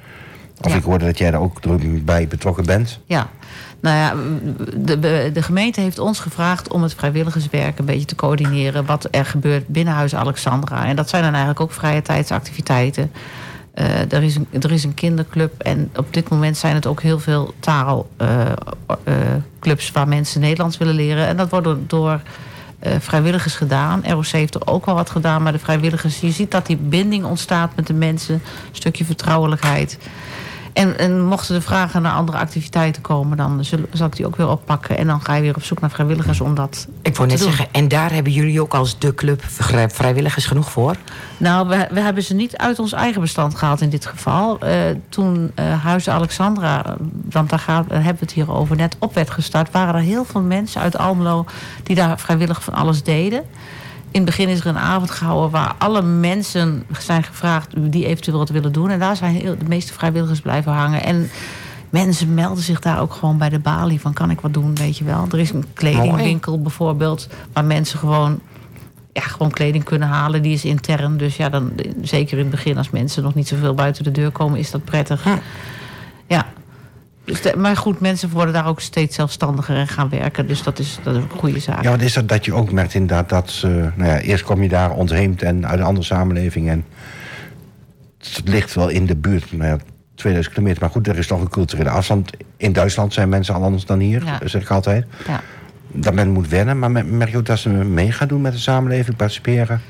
Of 0.62 0.72
Ja. 0.72 0.78
ik 0.78 0.84
hoorde 0.84 1.06
dat 1.06 1.18
jij 1.18 1.32
daar 1.32 1.42
ook 1.42 1.60
bij 2.06 2.28
betrokken 2.28 2.66
bent. 2.66 3.00
Ja, 3.06 3.28
nou 3.80 3.98
ja, 3.98 4.14
de, 4.78 5.30
de, 5.34 5.42
gemeente 5.42 5.82
heeft 5.82 6.00
ons 6.00 6.20
gevraagd 6.20 6.68
om 6.68 6.84
het 6.84 6.94
vrijwilligerswerk 6.94 7.80
een 7.80 7.86
beetje 7.86 8.06
te 8.06 8.16
coördineren. 8.16 8.86
Wat 8.86 9.08
er 9.12 9.26
gebeurt 9.26 9.68
binnen 9.68 9.94
Huis 9.94 10.16
Alexandra. 10.16 10.86
En 10.86 10.96
dat 10.96 11.10
zijn 11.10 11.24
dan 11.24 11.32
eigenlijk 11.32 11.62
ook 11.62 11.72
vrije 11.72 12.02
tijdsactiviteiten. 12.02 13.12
Er, 14.10 14.24
is 14.24 14.36
een, 14.36 14.48
er 14.62 14.72
is 14.72 14.84
een 14.84 14.94
kinderclub 14.94 15.62
en 15.62 15.90
op 15.96 16.14
dit 16.14 16.30
moment 16.30 16.58
zijn 16.58 16.76
het 16.76 16.86
ook 16.86 17.02
heel 17.02 17.20
veel 17.20 17.54
taalclubs 17.60 19.92
waar 19.92 20.08
mensen 20.08 20.42
Nederlands 20.42 20.78
willen 20.78 20.96
leren. 20.96 21.28
En 21.28 21.38
dat 21.38 21.50
wordt 21.50 21.68
door, 21.88 22.22
eh, 22.86 22.96
vrijwilligers 23.00 23.56
gedaan. 23.56 24.04
ROC 24.06 24.26
heeft 24.26 24.56
er 24.56 24.68
ook 24.68 24.86
wel 24.86 24.96
wat 24.96 25.10
gedaan, 25.10 25.44
maar 25.44 25.52
de 25.52 25.60
vrijwilligers, 25.60 26.20
je 26.20 26.32
ziet 26.32 26.52
dat 26.52 26.66
die 26.66 26.78
binding 26.78 27.26
ontstaat 27.26 27.76
met 27.76 27.88
de 27.88 27.94
mensen. 27.94 28.34
Een 28.34 28.42
stukje 28.72 29.06
vertrouwelijkheid. 29.06 29.98
En, 30.76 30.98
en 30.98 31.22
mochten 31.22 31.56
er 31.56 31.62
vragen 31.62 32.02
naar 32.02 32.14
andere 32.14 32.38
activiteiten 32.38 33.02
komen, 33.02 33.38
dan 33.38 33.64
zal 33.94 34.08
ik 34.08 34.16
die 34.16 34.26
ook 34.26 34.36
weer 34.36 34.48
oppakken. 34.50 34.98
En 34.98 35.08
dan 35.08 35.22
ga 35.22 35.34
je 35.36 35.42
weer 35.42 35.56
op 35.56 35.64
zoek 35.64 35.80
naar 35.82 35.90
vrijwilligers 35.90 36.42
om 36.42 36.56
dat 36.56 36.88
Ik 37.02 37.16
wou 37.16 37.28
net 37.30 37.38
doen. 37.40 37.48
zeggen, 37.48 37.68
en 37.72 37.88
daar 37.88 38.12
hebben 38.14 38.32
jullie 38.32 38.62
ook 38.62 38.74
als 38.74 39.00
de 39.00 39.14
club 39.16 39.44
vrij- 39.46 39.90
vrijwilligers 39.90 40.46
genoeg 40.46 40.72
voor? 40.72 40.96
Nou, 41.38 41.68
we, 41.68 41.88
we 41.92 42.00
hebben 42.00 42.24
ze 42.24 42.34
niet 42.34 42.58
uit 42.58 42.80
ons 42.80 42.92
eigen 42.94 43.22
bestand 43.22 43.56
gehaald 43.56 43.82
in 43.82 43.90
dit 43.90 44.06
geval. 44.06 44.60
Eh, 44.60 44.74
toen 45.10 45.52
eh 45.56 45.84
Huizen 45.84 46.14
Alexandra, 46.14 46.96
want 47.30 47.50
daar, 47.50 47.60
gaan, 47.60 47.86
daar 47.88 47.98
hebben 48.04 48.20
we 48.20 48.26
het 48.26 48.34
hier 48.34 48.52
over, 48.52 48.76
net 48.76 48.96
op 49.00 49.14
werd 49.14 49.30
gestart... 49.30 49.72
waren 49.72 49.96
er 49.96 50.02
heel 50.02 50.26
veel 50.26 50.42
mensen 50.42 50.82
uit 50.82 50.98
Almelo 50.98 51.46
die 51.84 51.96
daar 51.96 52.20
vrijwillig 52.20 52.64
van 52.64 52.74
alles 52.74 53.04
deden. 53.04 53.44
In 54.12 54.22
het 54.22 54.26
begin 54.26 54.50
is 54.50 54.60
er 54.60 54.68
een 54.68 54.78
avond 54.78 55.12
gehouden 55.12 55.50
waar 55.50 55.76
alle 55.78 56.02
mensen 56.02 56.84
zijn 57.00 57.24
gevraagd... 57.24 57.92
die 57.92 58.06
eventueel 58.06 58.38
wat 58.38 58.50
willen 58.50 58.72
doen. 58.72 58.90
En 58.90 59.00
daar 59.00 59.16
zijn 59.16 59.36
heel, 59.36 59.58
de 59.58 59.68
meeste 59.68 59.94
vrijwilligers 59.94 60.42
blijven 60.42 60.72
hangen. 60.72 61.04
En 61.04 61.30
mensen 61.90 62.34
melden 62.34 62.64
zich 62.64 62.80
daar 62.80 63.02
ook 63.02 63.14
gewoon 63.14 63.38
bij 63.38 63.50
de 63.50 63.60
balie 63.60 64.02
van 64.02 64.14
kan 64.14 64.30
ik 64.30 64.42
wat 64.42 64.54
doen, 64.54 64.76
weet 64.76 64.98
je 64.98 65.04
wel. 65.04 65.26
Er 65.32 65.40
is 65.40 65.52
een 65.52 65.66
kledingwinkel 65.74 66.62
bijvoorbeeld 66.62 67.28
waar 67.54 67.66
mensen 67.66 68.00
gewoon, 68.00 68.40
ja, 69.14 69.22
gewoon 69.22 69.52
kleding 69.52 69.84
kunnen 69.84 70.08
halen. 70.08 70.42
Die 70.42 70.54
is 70.54 70.66
intern, 70.66 71.18
dus 71.18 71.36
ja, 71.36 71.50
dan, 71.50 71.72
zeker 72.02 72.38
in 72.38 72.44
het 72.44 72.52
begin 72.52 72.78
als 72.78 72.90
mensen 72.90 73.24
nog 73.24 73.34
niet 73.34 73.48
zoveel 73.48 73.74
buiten 73.74 74.04
de 74.04 74.12
deur 74.12 74.32
komen, 74.32 74.60
is 74.60 74.72
dat 74.72 74.84
prettig. 74.84 75.26
Ja. 76.28 76.46
Dus 77.26 77.42
de- 77.42 77.58
maar 77.58 77.78
goed, 77.78 78.00
mensen 78.00 78.30
worden 78.30 78.54
daar 78.54 78.68
ook 78.68 78.82
steeds 78.82 79.16
zelfstandiger 79.16 79.76
en 79.76 79.88
gaan 79.88 80.10
werken. 80.10 80.48
Dus 80.48 80.64
dat 80.64 80.80
is, 80.80 81.00
dat 81.04 81.16
is 81.16 81.22
een 81.24 81.30
goede 81.30 81.60
zaak. 81.60 81.84
Ja, 81.84 81.90
wat 81.90 82.02
is 82.02 82.14
dat 82.14 82.28
dat 82.30 82.46
je 82.46 82.54
ook 82.54 82.72
merkt 82.72 82.94
inderdaad 82.94 83.30
dat... 83.30 83.62
eh, 83.66 83.72
nou 83.72 84.06
ja, 84.06 84.20
eerst 84.20 84.44
kom 84.44 84.62
je 84.64 84.70
daar 84.70 84.92
ontheemd 84.92 85.42
en 85.42 85.68
uit 85.68 85.80
een 85.80 85.86
andere 85.86 86.06
samenleving... 86.06 86.70
en 86.70 86.86
het 88.20 88.42
ligt 88.48 88.74
wel 88.74 88.88
in 88.90 89.06
de 89.06 89.16
buurt, 89.16 89.52
nou 89.52 89.70
ja, 89.70 89.78
2000 90.16 90.54
kilometer. 90.56 90.82
Maar 90.82 90.92
goed, 90.92 91.08
er 91.08 91.18
is 91.18 91.28
toch 91.28 91.42
een 91.42 91.50
culturele 91.50 91.90
afstand. 91.90 92.30
In 92.58 92.74
Duitsland 92.74 93.14
zijn 93.14 93.30
mensen 93.30 93.56
al 93.56 93.64
anders 93.64 93.86
dan 93.86 94.00
hier, 94.00 94.24
Ja. 94.26 94.40
zeg 94.44 94.62
ik 94.62 94.70
altijd. 94.70 95.06
Ja. 95.28 95.42
Dat 95.92 96.14
men 96.14 96.30
moet 96.32 96.48
wennen, 96.50 96.80
maar 96.80 96.92
merk 96.92 97.30
je 97.32 97.38
ook 97.38 97.46
dat 97.46 97.60
ze 97.60 97.70
mee 97.70 98.12
gaan 98.12 98.28
doen 98.28 98.42
met 98.42 98.52
de 98.54 98.60
samenleving, 98.60 99.16
participeren? 99.16 99.82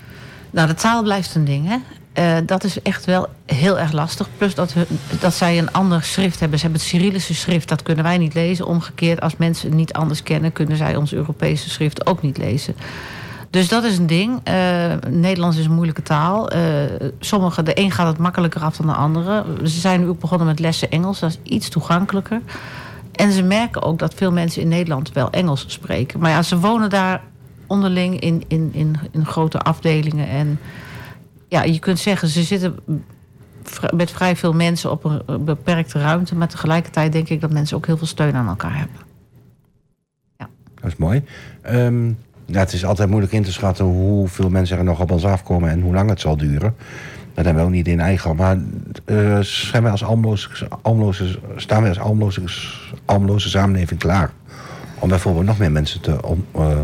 Nou, 0.52 0.68
de 0.68 0.74
taal 0.74 1.04
blijft 1.04 1.36
een 1.36 1.46
ding, 1.46 1.68
hè. 1.68 1.78
Eh, 2.16 2.38
dat 2.45 2.63
is 2.63 2.82
echt 2.82 3.05
wel 3.05 3.28
heel 3.45 3.80
erg 3.80 3.91
lastig. 3.91 4.28
Plus 4.38 4.55
dat, 4.55 4.74
dat 5.20 5.34
zij 5.34 5.57
een 5.57 5.72
ander 5.72 6.03
schrift 6.03 6.39
hebben. 6.39 6.59
Ze 6.59 6.66
hebben 6.66 6.82
het 6.82 6.89
Cyrillische 6.89 7.34
schrift, 7.34 7.70
dat 7.70 7.84
kunnen 7.84 8.03
wij 8.03 8.18
niet 8.18 8.34
lezen. 8.34 8.66
Omgekeerd, 8.66 9.22
als 9.22 9.38
mensen 9.38 9.68
het 9.68 9.78
niet 9.78 9.93
anders 9.93 10.24
kennen... 10.24 10.51
kunnen 10.51 10.78
zij 10.78 10.95
ons 10.95 11.13
Europese 11.13 11.70
schrift 11.70 12.05
ook 12.05 12.22
niet 12.22 12.38
lezen. 12.38 12.76
Dus 13.49 13.68
dat 13.68 13.84
is 13.84 13.97
een 13.97 14.07
ding. 14.07 14.39
Eh, 14.43 14.53
Nederlands 15.09 15.57
is 15.57 15.66
een 15.66 15.74
moeilijke 15.74 16.01
taal. 16.01 16.49
Eh 16.49 16.61
sommige, 17.20 17.63
de 17.63 17.80
een 17.80 17.91
gaat 17.91 18.07
het 18.07 18.18
makkelijker 18.18 18.61
af 18.61 18.78
dan 18.78 18.88
de 18.88 18.93
andere. 18.93 19.45
Ze 19.63 19.80
zijn 19.80 19.99
nu 19.99 20.07
ook 20.07 20.20
begonnen 20.20 20.47
met 20.47 20.59
lessen 20.59 20.91
Engels. 20.91 21.20
Dat 21.20 21.30
is 21.30 21.51
iets 21.51 21.70
toegankelijker. 21.70 22.41
En 23.11 23.32
ze 23.32 23.43
merken 23.43 23.82
ook 23.82 23.99
dat 23.99 24.13
veel 24.13 24.32
mensen 24.32 24.61
in 24.61 24.68
Nederland 24.68 25.11
wel 25.11 25.30
Engels 25.30 25.66
spreken. 25.68 26.20
Maar 26.20 26.32
ja, 26.32 26.41
ze 26.41 26.59
wonen 26.59 26.89
daar 26.89 27.22
onderling 27.68 28.20
in, 28.20 28.43
in, 28.47 28.70
in, 28.74 28.97
in 29.11 29.26
grote 29.26 29.59
afdelingen. 29.59 30.28
En 30.30 30.59
ja, 31.56 31.64
je 31.64 31.80
kunt 31.80 31.99
zeggen, 31.99 32.28
ze 32.28 32.43
zitten 32.43 32.80
met 33.95 34.12
vrij 34.12 34.36
veel 34.36 34.53
mensen 34.53 34.91
op 34.91 35.03
een 35.03 35.45
beperkte 35.45 35.99
ruimte. 35.99 36.36
Maar 36.36 36.47
tegelijkertijd 36.47 37.12
denk 37.12 37.30
ik 37.30 37.41
dat 37.41 37.51
mensen 37.51 37.78
ook 37.78 37.86
heel 37.86 37.97
veel 37.97 38.08
steun 38.08 38.36
aan 38.36 38.47
elkaar 38.47 38.78
hebben. 38.78 38.97
Dat 40.82 40.93
is 40.93 40.95
mooi. 40.95 41.24
Ehm, 41.62 42.08
ja, 42.45 42.60
het 42.60 42.74
is 42.74 42.86
altijd 42.86 43.10
moeilijk 43.10 43.34
in 43.34 43.43
te 43.43 43.51
schatten 43.51 43.86
hoeveel 43.86 44.49
mensen 44.49 44.78
er 44.78 44.84
nog 44.84 44.99
op 44.99 45.12
ons 45.12 45.26
afkomen 45.26 45.70
en 45.70 45.82
hoe 45.82 45.93
lang 45.93 46.10
het 46.10 46.20
zal 46.20 46.38
duren. 46.38 46.76
Dat 47.34 47.45
hebben 47.45 47.64
we 47.64 47.70
ook 47.70 47.76
niet 47.76 47.88
in 47.88 47.99
eigen. 47.99 48.36
Maar 48.36 48.58
eh, 49.06 49.36
als 49.36 49.68
staan 49.68 49.82
wij 49.82 49.91
als 49.91 50.03
almloze, 50.03 50.49
almloze 53.06 53.49
samenleving 53.49 53.99
klaar 53.99 54.32
om 54.99 55.10
bijvoorbeeld 55.10 55.45
nog 55.45 55.58
meer 55.58 55.72
mensen 55.72 56.01
te 56.01 56.28
on- 56.28 56.45
eh, 56.51 56.80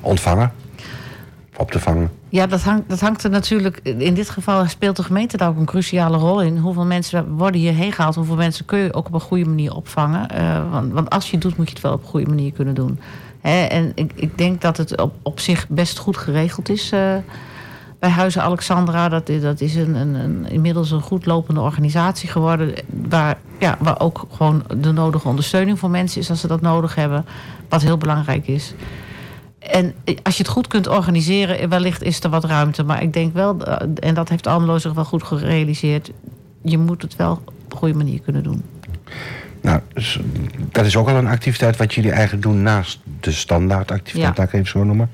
ontvangen, 0.00 0.52
op 1.56 1.70
te 1.70 1.80
vangen? 1.80 2.10
Ja, 2.36 2.46
dat 2.46 2.62
hangt, 2.62 2.88
dat 2.88 3.00
hangt 3.00 3.24
er 3.24 3.30
natuurlijk. 3.30 3.80
In 3.82 4.14
dit 4.14 4.30
geval 4.30 4.66
speelt 4.66 4.96
de 4.96 5.02
gemeente 5.02 5.36
daar 5.36 5.48
ook 5.48 5.56
een 5.56 5.64
cruciale 5.64 6.16
rol 6.16 6.42
in. 6.42 6.56
Hoeveel 6.56 6.84
mensen 6.84 7.36
worden 7.36 7.60
hierheen 7.60 7.92
gehaald? 7.92 8.14
Hoeveel 8.14 8.36
mensen 8.36 8.64
kun 8.64 8.78
je 8.78 8.94
ook 8.94 9.06
op 9.06 9.14
een 9.14 9.20
goede 9.20 9.44
manier 9.44 9.74
opvangen? 9.74 10.28
Eh, 10.30 10.70
want, 10.70 10.92
want 10.92 11.10
als 11.10 11.26
je 11.26 11.32
het 11.32 11.40
doet, 11.42 11.56
moet 11.56 11.66
je 11.68 11.72
het 11.72 11.82
wel 11.82 11.92
op 11.92 12.02
een 12.02 12.08
goede 12.08 12.28
manier 12.28 12.52
kunnen 12.52 12.74
doen. 12.74 13.00
Hè, 13.40 13.64
en 13.64 13.92
ik, 13.94 14.12
ik 14.14 14.38
denk 14.38 14.60
dat 14.60 14.76
het 14.76 15.00
op, 15.00 15.14
op 15.22 15.40
zich 15.40 15.68
best 15.68 15.98
goed 15.98 16.16
geregeld 16.16 16.68
is. 16.68 16.92
eh, 16.92 17.14
bij 17.98 18.10
Huizen 18.10 18.42
Alexandra, 18.42 19.08
dat, 19.08 19.30
dat 19.40 19.60
is 19.60 19.74
een, 19.74 19.94
een, 19.94 20.14
een, 20.14 20.46
inmiddels 20.50 20.90
een 20.90 21.00
goed 21.00 21.26
lopende 21.26 21.60
organisatie 21.60 22.28
geworden. 22.28 22.74
Waar, 23.08 23.38
ja, 23.58 23.76
waar 23.80 24.00
ook 24.00 24.26
gewoon 24.32 24.62
de 24.76 24.92
nodige 24.92 25.28
ondersteuning 25.28 25.78
voor 25.78 25.90
mensen 25.90 26.20
is 26.20 26.30
als 26.30 26.40
ze 26.40 26.46
dat 26.46 26.60
nodig 26.60 26.94
hebben. 26.94 27.24
Wat 27.68 27.82
heel 27.82 27.98
belangrijk 27.98 28.46
is. 28.46 28.74
En 29.70 29.94
als 30.22 30.36
je 30.36 30.42
het 30.42 30.52
goed 30.52 30.66
kunt 30.66 30.88
organiseren, 30.88 31.68
wellicht 31.68 32.02
is 32.02 32.22
er 32.22 32.30
wat 32.30 32.44
ruimte. 32.44 32.82
Maar 32.84 33.02
ik 33.02 33.12
denk 33.12 33.34
wel, 33.34 33.64
eh, 33.64 33.88
en 34.08 34.14
dat 34.14 34.28
heeft 34.28 34.46
Almelo 34.46 34.78
zich 34.78 34.92
wel 34.92 35.04
goed 35.04 35.22
gerealiseerd... 35.22 36.10
je 36.62 36.78
moet 36.78 37.02
het 37.02 37.16
wel 37.16 37.30
op 37.44 37.72
een 37.72 37.78
goede 37.78 37.94
manier 37.94 38.20
kunnen 38.20 38.42
doen. 38.42 38.62
Nou, 39.60 39.80
dus 39.94 40.20
dat 40.72 40.86
is 40.86 40.96
ook 40.96 41.08
al 41.08 41.16
een 41.16 41.26
activiteit 41.26 41.76
wat 41.76 41.94
jullie 41.94 42.10
eigenlijk 42.10 42.42
doen 42.42 42.62
naast 42.62 43.00
de 43.20 43.32
standaardactiviteit, 43.32 44.36
Ja. 44.36 44.42
laat 44.42 44.52
ik 44.52 44.54
even 44.54 44.66
zo 44.70 44.84
noemen. 44.84 45.10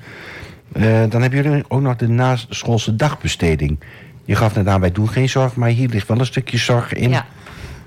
Eh, 0.71 0.83
dan 1.09 1.21
hebben 1.21 1.43
jullie 1.43 1.63
ook 1.67 1.81
nog 1.81 1.95
de 1.95 2.07
naschoolse 2.07 2.95
dagbesteding. 2.95 3.79
Je 4.25 4.35
gaf 4.35 4.55
net 4.55 4.67
aan, 4.67 4.79
wij 4.79 4.91
doen 4.91 5.09
geen 5.09 5.29
zorg, 5.29 5.55
maar 5.55 5.69
hier 5.69 5.89
ligt 5.89 6.07
wel 6.07 6.19
een 6.19 6.25
stukje 6.25 6.57
zorg 6.57 6.93
in. 6.93 7.09
Ja, 7.09 7.25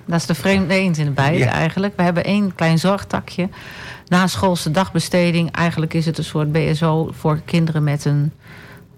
dat 0.07 0.21
is 0.21 0.27
de 0.27 0.35
vreemde 0.35 0.75
eend 0.75 0.99
in 0.99 1.05
de 1.05 1.11
bijt 1.11 1.39
Ja. 1.39 1.51
eigenlijk. 1.51 1.97
We 1.97 2.03
hebben 2.03 2.25
één 2.25 2.55
klein 2.55 2.79
zorgtakje. 2.79 3.49
Na 4.09 4.27
schoolse 4.27 4.71
dagbesteding, 4.71 5.51
eigenlijk 5.51 5.95
is 5.95 6.07
het 6.07 6.19
een 6.19 6.25
soort 6.25 6.53
BSO... 6.53 7.11
voor 7.13 7.41
kinderen 7.45 7.85
met 7.85 8.05
een 8.05 8.33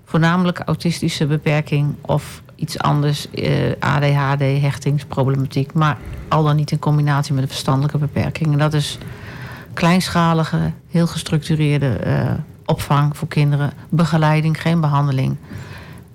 voornamelijk 0.04 0.59
autistische 0.64 1.26
beperking... 1.26 1.94
of 2.00 2.42
iets 2.54 2.78
anders, 2.78 3.30
eh, 3.30 3.52
ADHD, 3.78 4.40
hechtingsproblematiek... 4.40 5.72
maar 5.72 5.98
al 6.28 6.44
dan 6.44 6.56
niet 6.56 6.70
in 6.70 6.78
combinatie 6.78 7.34
met 7.34 7.42
een 7.42 7.48
verstandelijke 7.48 7.98
beperking. 7.98 8.52
En 8.52 8.59
dat 8.59 8.74
is 8.74 8.98
kleinschalige, 9.74 10.72
heel 10.90 11.06
gestructureerde 11.06 11.88
eh, 11.88 12.30
opvang 12.64 13.16
voor 13.16 13.28
kinderen. 13.28 13.72
Begeleiding, 13.88 14.61
geen 14.61 14.80
behandeling. 14.80 15.36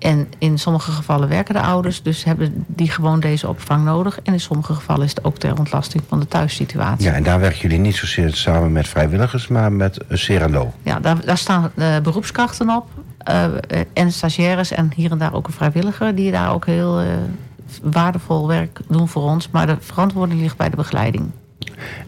En 0.04 0.28
in 0.38 0.58
sommige 0.58 0.90
gevallen 0.90 1.28
werken 1.28 1.54
de 1.54 1.60
ouders, 1.60 2.02
dus 2.02 2.24
hebben 2.24 2.64
die 2.66 2.90
gewoon 2.90 3.20
deze 3.20 3.48
opvang 3.48 3.84
nodig. 3.84 4.20
En 4.22 4.32
in 4.32 4.40
sommige 4.40 4.74
gevallen 4.74 5.04
is 5.04 5.10
het 5.10 5.24
ook 5.24 5.38
ter 5.38 5.58
ontlasting 5.58 6.02
van 6.08 6.20
de 6.20 6.28
thuissituatie. 6.28 7.06
Ja, 7.06 7.12
en 7.12 7.22
daar 7.22 7.40
werken 7.40 7.60
jullie 7.60 7.78
niet 7.78 7.96
zozeer 7.96 8.34
samen 8.34 8.72
met 8.72 8.88
vrijwilligers, 8.88 9.48
maar 9.48 9.72
met 9.72 9.98
Seralo. 10.10 10.72
Ja, 10.82 11.00
daar, 11.00 11.24
daar 11.24 11.38
staan 11.38 11.70
eh, 11.74 11.98
beroepskrachten 12.02 12.70
op. 12.70 12.86
eh, 13.18 13.50
en 13.92 14.12
stagiaires 14.12 14.70
en 14.70 14.92
hier 14.94 15.10
en 15.10 15.18
daar 15.18 15.34
ook 15.34 15.46
een 15.46 15.52
vrijwilliger... 15.52 16.14
die 16.14 16.30
daar 16.30 16.52
ook 16.52 16.66
heel 16.66 17.00
eh, 17.00 17.06
waardevol 17.82 18.48
werk 18.48 18.80
doen 18.88 19.08
voor 19.08 19.22
ons. 19.22 19.50
Maar 19.50 19.66
de 19.66 19.76
verantwoording 19.80 20.40
ligt 20.40 20.56
bij 20.56 20.70
de 20.70 20.76
begeleiding. 20.76 21.30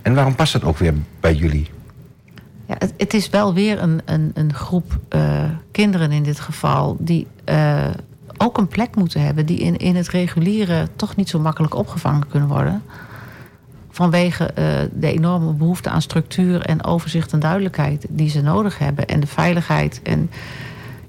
En 0.02 0.14
waarom 0.14 0.34
past 0.34 0.52
dat 0.52 0.64
ook 0.64 0.78
weer 0.78 0.94
bij 1.20 1.34
jullie? 1.34 1.70
Ja, 2.66 2.76
het, 2.96 3.14
is 3.14 3.30
wel 3.30 3.54
weer 3.54 3.82
een, 3.82 4.00
een, 4.04 4.30
een 4.34 4.54
groep 4.54 4.98
eh, 5.08 5.44
kinderen 5.70 6.12
in 6.12 6.22
dit 6.22 6.40
geval... 6.40 6.96
die 6.98 7.26
eh, 7.44 7.84
ook 8.36 8.58
een 8.58 8.68
plek 8.68 8.96
moeten 8.96 9.20
hebben... 9.20 9.46
die 9.46 9.58
in, 9.58 9.76
in 9.76 9.96
het 9.96 10.08
reguliere 10.08 10.88
toch 10.96 11.16
niet 11.16 11.28
zo 11.28 11.38
makkelijk 11.38 11.74
opgevangen 11.74 12.28
kunnen 12.28 12.48
worden. 12.48 12.82
Vanwege 13.90 14.44
eh, 14.44 14.64
de 14.92 15.12
enorme 15.12 15.52
behoefte 15.52 15.90
aan 15.90 16.02
structuur 16.02 16.60
en 16.62 16.84
overzicht 16.84 17.32
en 17.32 17.40
duidelijkheid... 17.40 18.06
die 18.08 18.28
ze 18.28 18.42
nodig 18.42 18.78
hebben 18.78 19.06
en 19.06 19.20
de 19.20 19.26
veiligheid. 19.26 20.00
En 20.02 20.30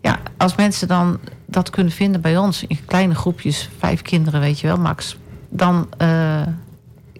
ja, 0.02 0.20
als 0.38 0.56
mensen 0.56 0.88
dan 0.88 1.20
dat 1.46 1.70
kunnen 1.70 1.94
vinden 1.94 2.22
bij 2.22 2.38
ons... 2.38 2.64
in 2.68 2.80
kleine 2.86 3.16
groepjes, 3.16 3.70
vijf 3.78 4.02
kinderen 4.02 4.40
weet 4.40 4.60
je 4.60 4.68
wel, 4.68 4.78
max... 4.78 5.18
dan... 5.50 5.88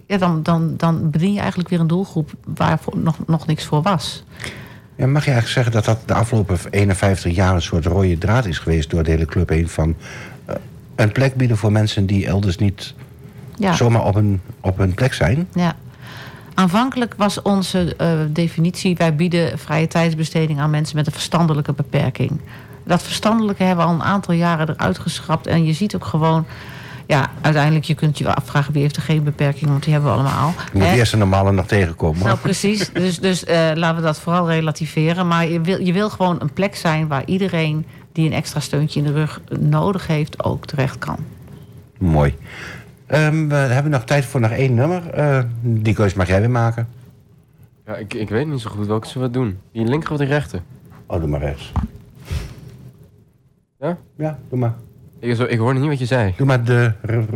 ja, 0.08 0.16
dan, 0.16 0.42
dan, 0.42 0.74
dan 0.76 1.10
bedien 1.10 1.32
je 1.32 1.38
eigenlijk 1.38 1.68
weer 1.68 1.80
een 1.80 1.86
doelgroep 1.86 2.30
waar 2.44 2.78
nog, 2.96 3.16
nog 3.26 3.46
niks 3.46 3.64
voor 3.64 3.82
was. 3.82 4.24
Ja, 4.96 5.06
mag 5.06 5.24
je 5.24 5.30
eigenlijk 5.30 5.48
zeggen 5.48 5.72
dat 5.72 5.84
dat 5.84 6.08
de 6.08 6.14
afgelopen 6.14 6.58
51 6.70 7.34
jaar 7.34 7.54
een 7.54 7.62
soort 7.62 7.86
rode 7.86 8.18
draad 8.18 8.46
is 8.46 8.58
geweest 8.58 8.90
door 8.90 9.02
de 9.02 9.10
hele 9.10 9.24
club 9.24 9.48
heen 9.48 9.68
van 9.68 9.94
eh, 10.44 10.54
een 10.96 11.12
plek 11.12 11.34
bieden 11.34 11.56
voor 11.56 11.72
mensen 11.72 12.06
die 12.06 12.26
elders 12.26 12.56
niet 12.56 12.94
Ja, 13.56 13.72
zomaar 13.74 14.04
op 14.04 14.14
een, 14.14 14.40
op 14.60 14.78
een 14.78 14.94
plek 14.94 15.14
zijn? 15.14 15.48
ja. 15.54 15.76
Aanvankelijk 16.54 17.14
was 17.16 17.42
onze 17.42 17.96
eh, 17.96 18.10
definitie... 18.28 18.96
wij 18.96 19.14
bieden 19.14 19.58
vrije 19.58 19.86
tijdsbesteding 19.86 20.60
aan 20.60 20.70
mensen 20.70 20.96
met 20.96 21.06
een 21.06 21.12
verstandelijke 21.12 21.72
beperking. 21.72 22.40
Dat 22.84 23.02
verstandelijke 23.02 23.62
hebben 23.62 23.84
we 23.84 23.90
al 23.90 23.96
een 23.96 24.04
aantal 24.06 24.34
jaren 24.34 24.68
eruit 24.68 24.98
geschrapt. 24.98 25.46
En 25.46 25.64
je 25.64 25.72
ziet 25.72 25.94
ook 25.94 26.04
gewoon... 26.04 26.46
Ja, 27.08 27.30
uiteindelijk, 27.40 27.84
je 27.84 27.94
kunt 27.94 28.18
je 28.18 28.34
afvragen 28.34 28.72
wie 28.72 28.82
heeft 28.82 28.96
er 28.96 29.02
geen 29.02 29.24
beperking... 29.24 29.70
want 29.70 29.82
die 29.82 29.92
hebben 29.92 30.10
we 30.10 30.18
allemaal. 30.18 30.52
Je 30.72 30.78
moet 30.78 30.88
eerst 30.88 31.12
een 31.12 31.18
normale 31.18 31.52
nog 31.52 31.66
tegenkomen. 31.66 32.24
Nou, 32.24 32.38
precies. 32.38 32.92
Dus, 32.92 33.18
dus 33.18 33.44
eh, 33.44 33.70
laten 33.74 33.96
we 33.96 34.02
dat 34.02 34.18
vooral 34.18 34.48
relativeren. 34.50 35.28
Maar 35.28 35.48
je 35.48 35.60
wil, 35.60 35.80
je 35.80 35.92
wil 35.92 36.10
gewoon 36.10 36.36
een 36.40 36.52
plek 36.52 36.76
zijn 36.76 37.08
waar 37.08 37.22
iedereen 37.24 37.86
die 38.12 38.26
een 38.26 38.32
extra 38.32 38.60
steuntje 38.60 39.00
in 39.00 39.06
de 39.06 39.12
rug 39.12 39.40
nodig 39.60 40.06
heeft, 40.06 40.44
ook 40.44 40.66
terecht 40.66 40.98
kan. 40.98 41.16
Mooi. 41.98 42.34
Ehm, 43.06 43.48
we 43.48 43.54
hebben 43.54 43.92
nog 43.92 44.04
tijd 44.04 44.24
voor 44.24 44.40
nog 44.40 44.50
één 44.50 44.74
nummer. 44.74 45.10
Eh, 45.10 45.42
die 45.60 45.94
keuze 45.94 46.16
mag 46.16 46.26
jij 46.26 46.40
weer 46.40 46.50
maken. 46.50 46.88
Ja, 47.86 47.96
ik, 47.96 48.14
ik 48.14 48.28
weet 48.28 48.46
niet 48.46 48.60
zo 48.60 48.70
goed 48.70 48.86
welke 48.86 49.08
ze 49.08 49.18
wat 49.18 49.32
doen. 49.32 49.58
Die 49.72 49.84
linker 49.84 50.12
of 50.12 50.18
die 50.18 50.26
rechter? 50.26 50.62
Oh, 51.06 51.20
doe 51.20 51.28
maar 51.28 51.40
rechts. 51.40 51.72
Ja? 53.78 53.98
Ja, 54.16 54.38
doe 54.48 54.58
maar. 54.58 54.74
Ik, 55.20 55.36
zo, 55.36 55.44
ik 55.44 55.58
hoorde 55.58 55.80
niet 55.80 55.88
wat 55.88 55.98
je 55.98 56.06
zei. 56.06 56.34
Doe 56.36 56.46
maar 56.46 56.64
de, 56.64 56.92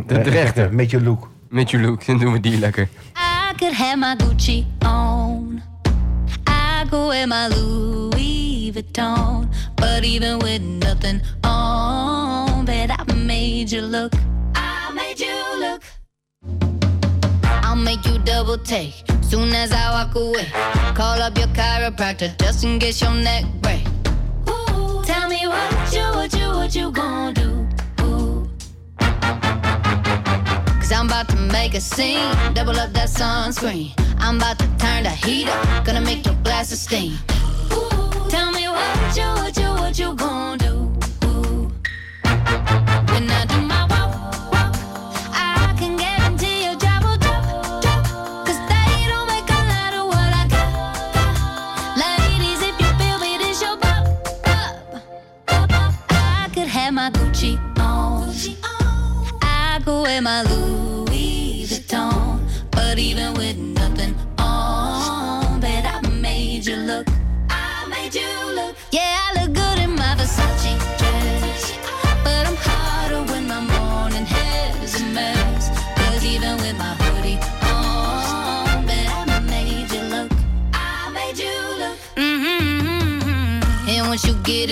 de 0.07 0.21
rechter. 0.21 0.73
Met 0.73 0.89
je 0.89 1.01
look. 1.01 1.29
Met 1.49 1.69
je 1.69 1.79
look, 1.79 2.05
dan 2.07 2.19
doen 2.19 2.33
we 2.33 2.39
die 2.39 2.59
lekker. 2.59 2.87
I 3.15 3.55
could 3.57 3.73
have 3.73 3.97
my 3.97 4.15
Gucci 4.17 4.65
on. 4.85 5.61
I 6.47 6.85
go 6.89 7.07
wear 7.07 7.27
my 7.27 7.47
Louis 7.47 8.71
Vuitton. 8.73 9.49
But 9.75 10.03
even 10.03 10.39
with 10.39 10.61
nothing 10.61 11.21
on, 11.41 12.65
bet 12.65 12.89
I 12.89 13.13
made 13.13 13.75
you 13.75 13.81
look. 13.81 14.13
I 14.55 14.93
made 14.93 15.17
you 15.17 15.59
look. 15.59 15.81
I'll 17.63 17.75
make 17.75 17.83
make 17.83 18.05
you 18.05 18.17
double 18.19 18.57
take. 18.57 18.93
Soon 19.21 19.53
as 19.53 19.71
I 19.71 19.91
walk 19.91 20.15
away, 20.15 20.47
call 20.95 21.21
up 21.21 21.37
your 21.37 21.47
chiropractor 21.47 22.35
just 22.39 22.63
in 22.63 22.79
case 22.79 23.01
your 23.01 23.13
neck 23.13 23.45
break. 23.61 23.85
Ooh, 24.49 25.03
tell 25.03 25.27
me 25.27 25.47
what 25.47 25.93
you, 25.93 26.03
what 26.15 26.33
you, 26.33 26.47
what 26.49 26.75
you 26.75 26.91
gonna 26.91 27.33
do? 27.33 27.72
I'm 30.93 31.07
about 31.07 31.27
to 31.29 31.35
make 31.35 31.73
a 31.73 31.81
scene, 31.81 32.31
double 32.53 32.79
up 32.79 32.93
that 32.93 33.09
sunscreen. 33.09 33.93
I'm 34.19 34.37
about 34.37 34.59
to 34.59 34.67
turn 34.77 35.03
the 35.03 35.09
heat 35.09 35.47
up, 35.47 35.85
gonna 35.85 36.01
make 36.01 36.23
your 36.25 36.35
glasses 36.43 36.81
steam. 36.81 37.17
Ooh, 37.73 38.29
tell 38.29 38.51
me 38.51 38.67
what 38.67 39.17
you, 39.17 39.23
what 39.23 39.57
you, 39.57 39.69
what 39.69 39.99
you 39.99 40.13
gonna 40.13 40.57
do? 40.57 40.75
Ooh. 41.25 41.71
When 43.11 43.29
I 43.29 43.45
do 43.49 43.59
my 43.61 43.85
walk, 43.89 44.51
walk, 44.51 44.75
I 45.33 45.75
can 45.79 45.97
guarantee 45.97 46.65
you 46.65 46.77
double, 46.77 47.17
drop, 47.17 47.81
drop. 47.81 48.05
Cause 48.45 48.59
that 48.69 48.85
ain't 48.93 49.09
no 49.09 49.25
make 49.25 49.49
a 49.49 49.61
lot 49.73 49.93
of 49.99 50.05
what 50.13 50.31
I 50.41 50.47
got. 50.47 51.97
Ladies, 51.97 52.61
if 52.61 52.79
you 52.79 52.89
feel 52.99 53.17
me, 53.19 53.37
this 53.39 53.57
is 53.57 53.61
your 53.63 53.77
job 53.77 54.05
will 54.05 55.65
drop, 55.67 55.93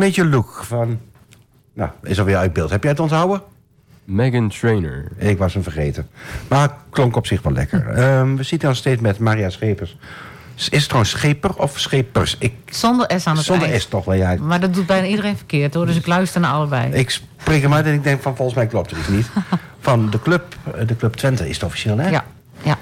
Beetje 0.00 0.26
look 0.26 0.64
van... 0.64 0.98
Nou, 1.72 1.90
is 2.02 2.18
alweer 2.18 2.36
uit 2.36 2.52
beeld. 2.52 2.70
Heb 2.70 2.82
jij 2.82 2.92
het 2.92 3.00
onthouden? 3.00 3.42
Megan 4.04 4.48
Trainer. 4.48 5.08
Ik 5.16 5.38
was 5.38 5.54
hem 5.54 5.62
vergeten. 5.62 6.08
Maar 6.48 6.76
klonk 6.90 7.16
op 7.16 7.26
zich 7.26 7.42
wel 7.42 7.52
lekker. 7.52 7.86
Ehm, 7.88 8.34
we 8.34 8.42
zitten 8.42 8.68
dan 8.68 8.76
steeds 8.76 9.00
met 9.00 9.18
Maria 9.18 9.50
Schepers. 9.50 9.96
Is 10.54 10.68
het 10.70 10.84
trouwens 10.84 11.10
Scheper 11.10 11.54
of 11.54 11.78
Schepers? 11.78 12.36
Ik, 12.38 12.54
Zonder 12.66 13.20
S 13.20 13.26
aan 13.26 13.36
het 13.36 13.44
zonder 13.44 13.68
eind. 13.68 13.82
S 13.82 13.86
toch 13.86 14.04
wel, 14.04 14.14
ja. 14.14 14.36
Maar 14.40 14.60
dat 14.60 14.74
doet 14.74 14.86
bijna 14.86 15.06
iedereen 15.06 15.36
verkeerd 15.36 15.74
hoor. 15.74 15.86
Dus 15.86 15.96
ik 15.96 16.06
luister 16.06 16.40
naar 16.40 16.52
allebei. 16.52 16.92
Ik 16.92 17.10
spreek 17.10 17.62
hem 17.62 17.74
uit 17.74 17.86
en 17.86 17.92
ik 17.94 18.02
denk 18.02 18.22
van 18.22 18.36
volgens 18.36 18.56
mij 18.56 18.66
klopt 18.66 18.90
het 18.90 18.98
iets 18.98 19.08
niet. 19.08 19.30
Van 19.80 20.10
de 20.10 20.20
club, 20.20 20.56
eh, 20.74 20.86
de 20.86 20.96
club 20.96 21.14
Twente 21.14 21.48
is 21.48 21.54
het 21.54 21.64
officieel, 21.64 21.98
hè? 21.98 22.08
Ja, 22.08 22.24
ja. 22.62 22.78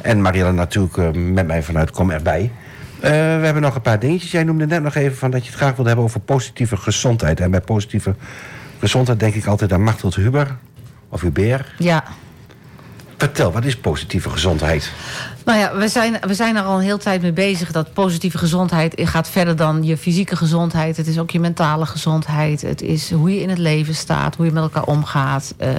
En 0.00 0.22
Marielle 0.22 0.52
natuurlijk 0.52 0.96
eh, 0.96 1.10
met 1.10 1.46
mij 1.46 1.62
vanuit 1.62 1.90
Kom 1.90 2.10
erbij. 2.10 2.52
Eh, 3.00 3.10
we 3.10 3.44
hebben 3.44 3.62
nog 3.62 3.74
een 3.74 3.80
paar 3.80 3.98
dingetjes. 3.98 4.30
Jij 4.30 4.44
noemde 4.44 4.66
net 4.66 4.82
nog 4.82 4.94
even 4.94 5.16
van 5.16 5.30
dat 5.30 5.42
je 5.44 5.48
het 5.48 5.56
graag 5.58 5.74
wilde 5.74 5.86
hebben 5.86 6.04
over 6.06 6.20
positieve 6.20 6.76
gezondheid. 6.76 7.40
En 7.40 7.50
bij 7.50 7.60
positieve 7.60 8.14
gezondheid 8.78 9.20
denk 9.20 9.34
ik 9.34 9.46
altijd 9.46 9.72
aan 9.72 9.82
Machteld 9.82 10.14
Huber. 10.14 10.56
Of 11.08 11.20
Hubert. 11.20 11.66
ja. 11.78 12.04
Vertel, 13.16 13.52
wat 13.52 13.64
is 13.64 13.76
positieve 13.76 14.30
gezondheid? 14.30 14.92
Nou 15.44 15.58
ja, 15.58 15.76
we 15.76 15.88
zijn, 15.88 16.16
we 16.26 16.34
zijn 16.34 16.56
er 16.56 16.62
al 16.62 16.76
een 16.76 16.84
hele 16.84 16.98
tijd 16.98 17.22
mee 17.22 17.32
bezig. 17.32 17.72
Dat 17.72 17.92
positieve 17.92 18.38
gezondheid 18.38 18.94
gaat 19.04 19.28
verder 19.30 19.56
dan 19.56 19.84
je 19.84 19.96
fysieke 19.96 20.36
gezondheid. 20.36 20.96
Het 20.96 21.06
is 21.06 21.18
ook 21.18 21.30
je 21.30 21.40
mentale 21.40 21.86
gezondheid. 21.86 22.62
Het 22.62 22.82
is 22.82 23.10
hoe 23.12 23.34
je 23.34 23.40
in 23.40 23.48
het 23.48 23.58
leven 23.58 23.94
staat, 23.94 24.36
hoe 24.36 24.46
je 24.46 24.52
met 24.52 24.62
elkaar 24.62 24.84
omgaat. 24.84 25.54
eh. 25.56 25.72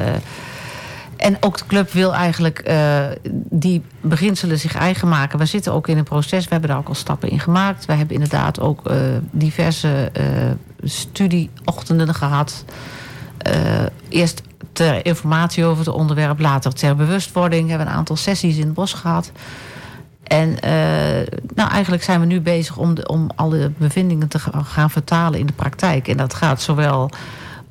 En 1.20 1.38
ook 1.39 1.57
de 1.57 1.65
club 1.65 1.91
wil 1.91 2.13
eigenlijk 2.13 2.59
eh, 2.59 3.05
die 3.49 3.82
beginselen 4.01 4.59
zich 4.59 4.76
eigen 4.76 5.07
maken. 5.07 5.39
We 5.39 5.45
zitten 5.45 5.74
ook 5.74 5.88
in 5.88 5.97
een 5.97 6.03
proces, 6.03 6.43
we 6.43 6.49
hebben 6.51 6.70
daar 6.70 6.80
ook 6.80 6.88
al 6.88 6.95
stappen 6.95 7.30
in 7.30 7.39
gemaakt. 7.39 7.86
We 7.86 7.93
hebben 7.93 8.13
inderdaad 8.13 8.59
ook 8.59 8.88
eh, 8.88 8.97
diverse 9.32 10.09
eh, 10.13 10.24
studieochtenden 10.84 12.13
gehad. 12.13 12.65
Eh, 13.38 13.53
eerst 14.09 14.41
ter 14.74 15.05
informatie 15.05 15.65
over 15.65 15.86
het 15.86 15.93
onderwerp, 15.93 16.39
later 16.39 16.74
ter 16.74 16.95
bewustwording. 16.95 17.63
We 17.63 17.70
hebben 17.70 17.88
een 17.88 17.93
aantal 17.93 18.15
sessies 18.15 18.57
in 18.57 18.65
het 18.65 18.74
bos 18.74 18.93
gehad. 18.93 19.32
En 20.24 20.57
nou, 21.55 21.70
eigenlijk 21.72 22.03
zijn 22.03 22.20
we 22.20 22.26
nu 22.26 22.41
bezig 22.41 22.78
om, 22.78 22.95
de, 22.95 23.07
om 23.07 23.30
alle 23.36 23.72
bevindingen 23.78 24.28
te 24.28 24.39
ga- 24.39 24.63
gaan 24.63 24.89
vertalen 24.89 25.39
in 25.39 25.45
de 25.45 25.53
praktijk. 25.53 26.07
En 26.07 26.17
dat 26.17 26.34
gaat 26.34 26.61
zowel 26.61 27.09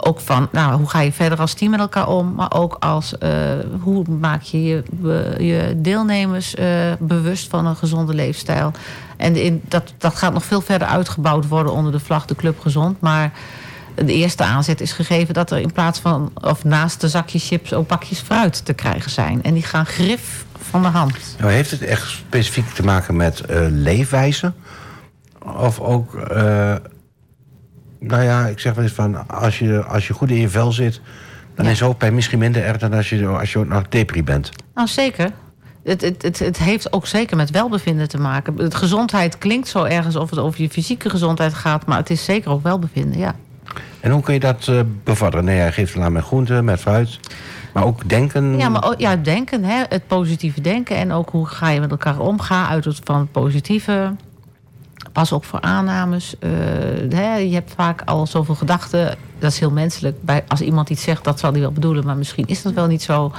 ook 0.06 0.20
van, 0.20 0.48
nou, 0.52 0.76
hoe 0.76 0.88
ga 0.88 1.00
je 1.00 1.12
verder 1.12 1.40
als 1.40 1.54
team 1.54 1.70
met 1.70 1.80
elkaar 1.80 2.08
om, 2.08 2.34
maar 2.34 2.52
ook 2.54 2.76
als 2.80 3.18
eh, 3.18 3.30
hoe 3.80 4.04
maak 4.08 4.42
je 4.42 4.64
je, 4.64 4.82
je 5.38 5.72
deelnemers 5.76 6.54
eh, 6.54 6.66
bewust 6.98 7.48
van 7.48 7.66
een 7.66 7.76
gezonde 7.76 8.14
leefstijl. 8.14 8.72
En 9.16 9.36
in, 9.36 9.62
dat, 9.68 9.92
dat 9.98 10.14
gaat 10.14 10.32
nog 10.32 10.44
veel 10.44 10.60
verder 10.60 10.88
uitgebouwd 10.88 11.48
worden 11.48 11.72
onder 11.72 11.92
de 11.92 12.00
vlag 12.00 12.24
de 12.26 12.34
Club 12.34 12.60
Gezond. 12.60 13.00
Maar 13.00 13.32
de 13.94 14.12
eerste 14.12 14.42
aanzet 14.42 14.80
is 14.80 14.92
gegeven 14.92 15.34
dat 15.34 15.50
er 15.50 15.58
in 15.58 15.72
plaats 15.72 16.00
van, 16.00 16.32
of 16.34 16.64
naast 16.64 17.00
de 17.00 17.08
zakjes 17.08 17.46
chips 17.46 17.72
ook 17.72 17.88
bakjes 17.88 18.18
fruit 18.18 18.64
te 18.64 18.72
krijgen 18.72 19.10
zijn. 19.10 19.42
En 19.42 19.54
die 19.54 19.62
gaan 19.62 19.86
grif 19.86 20.44
van 20.58 20.82
de 20.82 20.88
hand. 20.88 21.36
Nou, 21.38 21.52
heeft 21.52 21.70
het 21.70 21.82
echt 21.82 22.08
specifiek 22.08 22.68
te 22.68 22.84
maken 22.84 23.16
met 23.16 23.40
eh, 23.40 23.66
leefwijze? 23.70 24.52
Of 25.56 25.80
ook, 25.80 26.14
nou 27.98 28.22
ja, 28.22 28.46
ik 28.46 28.58
zeg 28.58 28.74
wel 28.74 28.84
eens 28.84 28.92
van... 28.92 29.28
als 29.28 29.58
je, 29.58 29.84
als 29.84 30.06
je 30.06 30.12
goed 30.12 30.30
in 30.30 30.40
je 30.40 30.48
vel 30.48 30.72
zit... 30.72 31.00
dan 31.54 31.64
Ja. 31.64 31.70
is 31.70 31.80
hoofdpijn 31.80 32.14
misschien 32.14 32.38
minder 32.38 32.64
erg 32.64 32.78
dan 32.78 32.92
als 32.92 33.08
je, 33.08 33.26
als 33.26 33.52
je 33.52 33.58
ook 33.58 33.68
nog 33.68 33.88
depri 33.88 34.24
bent. 34.24 34.50
Nou, 34.74 34.88
zeker. 34.88 35.30
Het, 35.84 36.00
het, 36.00 36.22
het, 36.22 36.38
het 36.38 36.58
heeft 36.58 36.92
ook 36.92 37.06
zeker 37.06 37.36
met 37.36 37.50
welbevinden 37.50 38.08
te 38.08 38.18
maken. 38.18 38.56
Het 38.56 38.74
gezondheid 38.74 39.38
klinkt 39.38 39.68
zo 39.68 39.84
ergens 39.84 40.16
of 40.16 40.30
het 40.30 40.38
over 40.38 40.62
je 40.62 40.70
fysieke 40.70 41.10
gezondheid 41.10 41.54
gaat... 41.54 41.86
maar 41.86 41.98
het 41.98 42.10
is 42.10 42.24
zeker 42.24 42.50
ook 42.50 42.62
welbevinden, 42.62 43.18
ja. 43.18 43.34
En 44.00 44.10
hoe 44.10 44.22
kun 44.22 44.34
je 44.34 44.40
dat 44.40 44.68
eh, 44.68 44.80
bevorderen? 45.04 45.44
Nee, 45.44 45.58
hij 45.58 45.72
geeft 45.72 45.94
het 45.94 46.02
aan 46.02 46.12
met 46.12 46.24
groenten, 46.24 46.64
met 46.64 46.80
fruit. 46.80 47.20
Maar 47.72 47.84
ook 47.84 48.08
denken. 48.08 48.58
Ja, 48.58 48.68
maar 48.68 48.84
ook, 48.84 48.94
ja, 48.98 49.16
denken, 49.16 49.64
hè, 49.64 49.82
het 49.88 50.06
positieve 50.06 50.60
denken... 50.60 50.96
en 50.96 51.12
ook 51.12 51.30
hoe 51.30 51.46
ga 51.46 51.70
je 51.70 51.80
met 51.80 51.90
elkaar 51.90 52.18
om, 52.18 52.40
ga 52.40 52.68
uit 52.68 52.84
het, 52.84 53.00
van 53.04 53.18
het 53.18 53.32
positieve... 53.32 54.12
Pas 55.18 55.32
op 55.32 55.44
voor 55.44 55.60
aannames. 55.60 56.34
eh, 56.38 56.50
hè, 57.08 57.36
je 57.36 57.54
hebt 57.54 57.72
vaak 57.76 58.02
al 58.04 58.26
zoveel 58.26 58.54
gedachten. 58.54 59.16
Dat 59.38 59.52
is 59.52 59.58
heel 59.58 59.70
menselijk. 59.70 60.16
Bij, 60.22 60.44
als 60.48 60.60
iemand 60.60 60.90
iets 60.90 61.02
zegt, 61.02 61.24
dat 61.24 61.38
zal 61.38 61.52
hij 61.52 61.60
wel 61.60 61.72
bedoelen... 61.72 62.04
maar 62.06 62.16
misschien 62.16 62.46
is 62.46 62.62
dat 62.62 62.72
wel 62.72 62.86
niet 62.86 63.02
zo. 63.02 63.32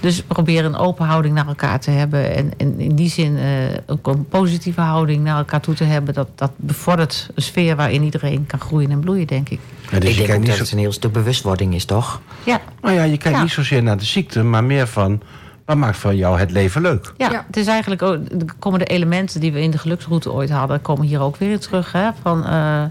Dus 0.00 0.22
probeer 0.22 0.64
een 0.64 0.76
open 0.76 1.06
houding 1.06 1.34
naar 1.34 1.46
elkaar 1.46 1.80
te 1.80 1.90
hebben. 1.90 2.34
En, 2.36 2.52
en 2.56 2.80
in 2.80 2.94
die 2.94 3.10
zin 3.10 3.36
eh, 3.36 3.44
ook 3.86 4.06
een 4.06 4.28
positieve 4.28 4.80
houding 4.80 5.24
naar 5.24 5.36
elkaar 5.38 5.60
toe 5.60 5.74
te 5.74 5.84
hebben. 5.84 6.14
Dat, 6.14 6.28
dat 6.34 6.50
bevordert 6.56 7.28
een 7.34 7.42
sfeer 7.42 7.76
waarin 7.76 8.02
iedereen 8.02 8.46
kan 8.46 8.60
groeien 8.60 8.90
en 8.90 9.00
bloeien, 9.00 9.26
denk 9.26 9.48
ik. 9.48 9.60
Ja, 9.90 9.98
dus 9.98 10.08
ik 10.08 10.08
je 10.08 10.14
denk 10.14 10.16
kijkt 10.16 10.32
ook 10.32 10.38
niet 10.38 10.46
dat 10.48 10.56
zo, 10.56 10.62
het 10.62 10.72
een 10.72 10.78
heel 10.78 10.92
stuk 10.92 11.12
bewustwording 11.12 11.74
is, 11.74 11.84
toch? 11.84 12.20
Ja, 12.44 12.60
nou 12.80 12.94
ja, 12.94 13.02
je 13.02 13.16
kijkt 13.16 13.36
Ja. 13.36 13.42
niet 13.42 13.52
zozeer 13.52 13.82
naar 13.82 13.98
de 13.98 14.04
ziekte, 14.04 14.42
maar 14.42 14.64
meer 14.64 14.86
van... 14.86 15.20
wat 15.68 15.76
maakt 15.76 15.96
voor 15.96 16.14
jou 16.14 16.38
het 16.38 16.50
leven 16.50 16.80
leuk? 16.82 17.12
Ja, 17.16 17.30
Ja. 17.30 17.44
het 17.46 17.56
is 17.56 17.66
eigenlijk 17.66 18.02
ook, 18.02 18.14
er 18.14 18.54
komen 18.58 18.78
de 18.78 18.84
elementen 18.84 19.40
die 19.40 19.52
we 19.52 19.60
in 19.60 19.70
de 19.70 19.78
geluksroute 19.78 20.32
ooit 20.32 20.50
hadden, 20.50 20.82
komen 20.82 21.06
hier 21.06 21.20
ook 21.20 21.36
weer 21.36 21.50
in 21.50 21.58
terug. 21.58 21.92
Hè? 21.92 22.08
Van, 22.22 22.46
eh, 22.46 22.82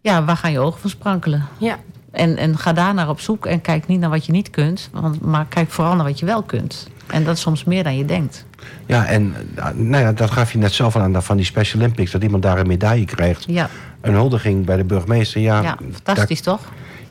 ja, 0.00 0.24
waar 0.24 0.36
gaan 0.36 0.52
je 0.52 0.58
ogen 0.58 0.80
van 0.80 0.90
sprankelen? 0.90 1.46
Ja. 1.58 1.78
En, 2.10 2.36
en 2.36 2.58
ga 2.58 2.72
daar 2.72 2.94
naar 2.94 3.08
op 3.08 3.20
zoek 3.20 3.46
en 3.46 3.60
kijk 3.60 3.86
niet 3.86 4.00
naar 4.00 4.10
wat 4.10 4.26
je 4.26 4.32
niet 4.32 4.50
kunt, 4.50 4.88
want, 4.92 5.20
maar 5.20 5.46
kijk 5.48 5.70
vooral 5.70 5.94
naar 5.94 6.04
wat 6.06 6.18
je 6.18 6.26
wel 6.26 6.42
kunt. 6.42 6.88
En 7.06 7.24
dat 7.24 7.34
is 7.36 7.40
soms 7.42 7.64
meer 7.64 7.84
dan 7.84 7.96
je 7.96 8.04
denkt. 8.04 8.44
Ja, 8.86 9.06
en 9.06 9.34
nou 9.74 10.02
ja, 10.04 10.12
dat 10.12 10.30
gaf 10.30 10.52
je 10.52 10.58
net 10.58 10.72
zelf 10.72 10.96
al 10.96 11.02
aan 11.02 11.22
van 11.22 11.36
die 11.36 11.46
Special 11.46 11.80
Olympics... 11.82 12.10
dat 12.10 12.22
iemand 12.22 12.42
daar 12.42 12.58
een 12.58 12.66
medaille 12.66 13.04
krijgt. 13.04 13.44
Ja, 13.48 13.68
een 14.00 14.12
huldiging 14.12 14.64
bij 14.66 14.76
de 14.76 14.84
burgemeester. 14.84 15.40
Ja, 15.40 15.62
Ja, 15.62 15.76
fantastisch 15.92 16.40
toch? 16.40 16.60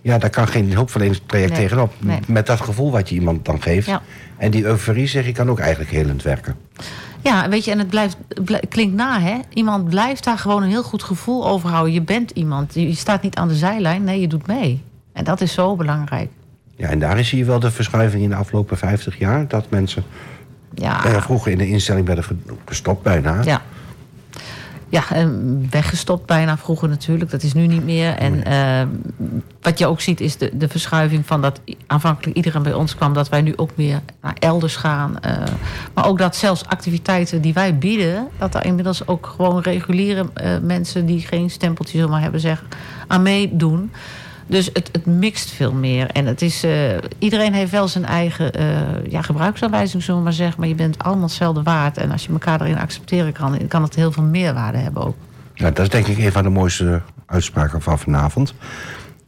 Ja, 0.01 0.17
daar 0.17 0.29
kan 0.29 0.47
geen 0.47 0.73
hulpverleningstraject 0.73 1.51
Nee, 1.51 1.59
tegenop. 1.61 1.93
nee. 1.99 2.19
Met 2.27 2.45
dat 2.45 2.61
gevoel 2.61 2.91
wat 2.91 3.09
je 3.09 3.15
iemand 3.15 3.45
dan 3.45 3.61
geeft. 3.61 3.87
Ja. 3.87 4.01
En 4.37 4.51
die 4.51 4.63
euforie, 4.63 5.07
zeg 5.07 5.25
ik, 5.27 5.33
kan 5.33 5.49
ook 5.49 5.59
eigenlijk 5.59 5.91
helend 5.91 6.23
werken. 6.23 6.55
Ja, 7.21 7.49
weet 7.49 7.65
je, 7.65 7.71
en 7.71 7.79
het 7.79 7.89
blijft, 7.89 8.17
blij- 8.43 8.63
klinkt 8.69 8.95
na, 8.95 9.19
hè? 9.21 9.37
Iemand 9.53 9.89
blijft 9.89 10.23
daar 10.23 10.37
gewoon 10.37 10.63
een 10.63 10.69
heel 10.69 10.83
goed 10.83 11.03
gevoel 11.03 11.47
over 11.47 11.69
houden. 11.69 11.93
Je 11.93 12.01
bent 12.01 12.31
iemand. 12.31 12.73
Je 12.73 12.93
staat 12.95 13.21
niet 13.21 13.35
aan 13.35 13.47
de 13.47 13.55
zijlijn, 13.55 14.03
nee, 14.03 14.19
je 14.21 14.27
doet 14.27 14.47
mee. 14.47 14.81
En 15.13 15.23
dat 15.23 15.41
is 15.41 15.53
zo 15.53 15.75
belangrijk. 15.75 16.29
Ja, 16.75 16.89
en 16.89 16.99
daar 16.99 17.23
zie 17.23 17.37
je 17.37 17.45
wel 17.45 17.59
de 17.59 17.71
verschuiving 17.71 18.23
in 18.23 18.29
de 18.29 18.35
afgelopen 18.35 18.77
50 18.77 19.17
jaar. 19.19 19.47
Dat 19.47 19.65
mensen 19.69 20.03
Ja, 20.73 21.21
vroeger 21.21 21.51
in 21.51 21.57
de 21.57 21.67
instelling 21.67 22.05
werden 22.05 22.23
ge- 22.23 22.35
gestopt 22.65 23.03
bijna. 23.03 23.41
ja. 23.43 23.61
Ja, 24.89 25.09
en 25.09 25.67
weggestopt 25.69 26.25
bijna 26.25 26.57
vroeger 26.57 26.89
natuurlijk. 26.89 27.31
Dat 27.31 27.43
is 27.43 27.53
nu 27.53 27.67
niet 27.67 27.83
meer. 27.83 28.15
En 28.15 28.43
eh, 28.43 28.87
wat 29.61 29.79
je 29.79 29.87
ook 29.87 30.01
ziet 30.01 30.21
is 30.21 30.37
de, 30.37 30.49
de 30.53 30.67
verschuiving 30.67 31.25
van 31.25 31.41
dat 31.41 31.61
aanvankelijk 31.87 32.35
iedereen 32.35 32.63
bij 32.63 32.73
ons 32.73 32.95
kwam... 32.95 33.13
dat 33.13 33.29
wij 33.29 33.41
nu 33.41 33.53
ook 33.55 33.69
meer 33.75 34.01
naar 34.21 34.35
elders 34.39 34.75
gaan. 34.75 35.19
eh, 35.19 35.37
maar 35.93 36.07
ook 36.07 36.17
dat 36.17 36.35
zelfs 36.35 36.65
activiteiten 36.65 37.41
die 37.41 37.53
wij 37.53 37.77
bieden... 37.77 38.27
dat 38.37 38.51
daar 38.51 38.65
inmiddels 38.65 39.07
ook 39.07 39.33
gewoon 39.35 39.61
reguliere 39.61 40.29
eh, 40.33 40.57
mensen... 40.61 41.05
die 41.05 41.19
geen 41.19 41.49
stempeltje 41.49 41.99
zomaar 41.99 42.21
hebben 42.21 42.39
zeg, 42.39 42.63
aan 43.07 43.21
meedoen. 43.21 43.91
Dus 44.49 44.69
het, 44.73 44.89
het 44.91 45.05
mixt 45.05 45.49
veel 45.51 45.73
meer. 45.73 46.07
En 46.07 46.25
het 46.25 46.41
is, 46.41 46.63
eh, 46.63 46.71
iedereen 47.19 47.53
heeft 47.53 47.71
wel 47.71 47.87
zijn 47.87 48.05
eigen 48.05 48.53
eh, 48.53 48.65
ja, 49.09 49.21
gebruiksaanwijzing, 49.21 50.03
zullen 50.03 50.17
we 50.19 50.23
maar 50.25 50.33
zeggen. 50.33 50.59
Maar 50.59 50.69
je 50.69 50.75
bent 50.75 50.97
allemaal 51.03 51.23
hetzelfde 51.23 51.63
waard. 51.63 51.97
En 51.97 52.11
als 52.11 52.25
je 52.25 52.31
elkaar 52.31 52.61
erin 52.61 52.79
accepteren 52.79 53.33
kan, 53.33 53.67
kan 53.67 53.83
het 53.83 53.95
heel 53.95 54.11
veel 54.11 54.23
meerwaarde 54.23 54.77
hebben 54.77 55.05
ook. 55.05 55.15
Ja, 55.53 55.65
dat 55.71 55.79
is 55.79 55.89
denk 55.89 56.07
ik 56.07 56.17
een 56.17 56.31
van 56.31 56.43
de 56.43 56.49
mooiste 56.49 57.01
uitspraken 57.25 57.81
van 57.81 57.99
vanavond. 57.99 58.53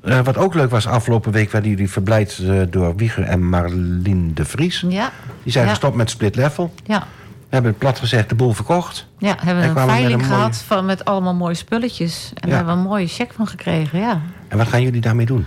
Eh, 0.03 0.19
wat 0.19 0.38
ook 0.38 0.53
leuk 0.53 0.69
was, 0.69 0.88
afgelopen 0.88 1.32
week 1.32 1.51
werden 1.51 1.69
jullie 1.69 1.89
verblijd 1.89 2.41
door 2.69 2.95
Wieger 2.95 3.24
en 3.24 3.49
Marlien 3.49 4.32
de 4.34 4.45
Vries. 4.45 4.86
Ja, 4.89 5.11
Die 5.43 5.51
zijn 5.51 5.65
Ja. 5.65 5.69
gestopt 5.72 5.95
met 5.95 6.09
split 6.09 6.36
level. 6.36 6.74
ja. 6.86 7.07
Hebben 7.51 7.75
plat 7.77 7.99
gezegd 7.99 8.29
de 8.29 8.35
boel 8.35 8.53
verkocht. 8.53 9.07
Ja, 9.17 9.35
hebben 9.39 9.63
En 9.63 9.73
we 9.73 9.79
een 9.79 9.87
veiling 9.87 10.13
een 10.13 10.17
mooie- 10.27 10.33
gehad 10.33 10.57
van, 10.57 10.85
met 10.85 11.05
allemaal 11.05 11.33
mooie 11.33 11.53
spulletjes. 11.53 12.31
En 12.33 12.33
Ja. 12.33 12.47
daar 12.47 12.55
hebben 12.57 12.73
we 12.75 12.81
een 12.81 12.87
mooie 12.87 13.07
check 13.07 13.33
van 13.33 13.47
gekregen, 13.47 13.99
ja. 13.99 14.21
En 14.47 14.57
wat 14.57 14.67
gaan 14.67 14.81
jullie 14.81 15.01
daarmee 15.01 15.25
doen? 15.25 15.45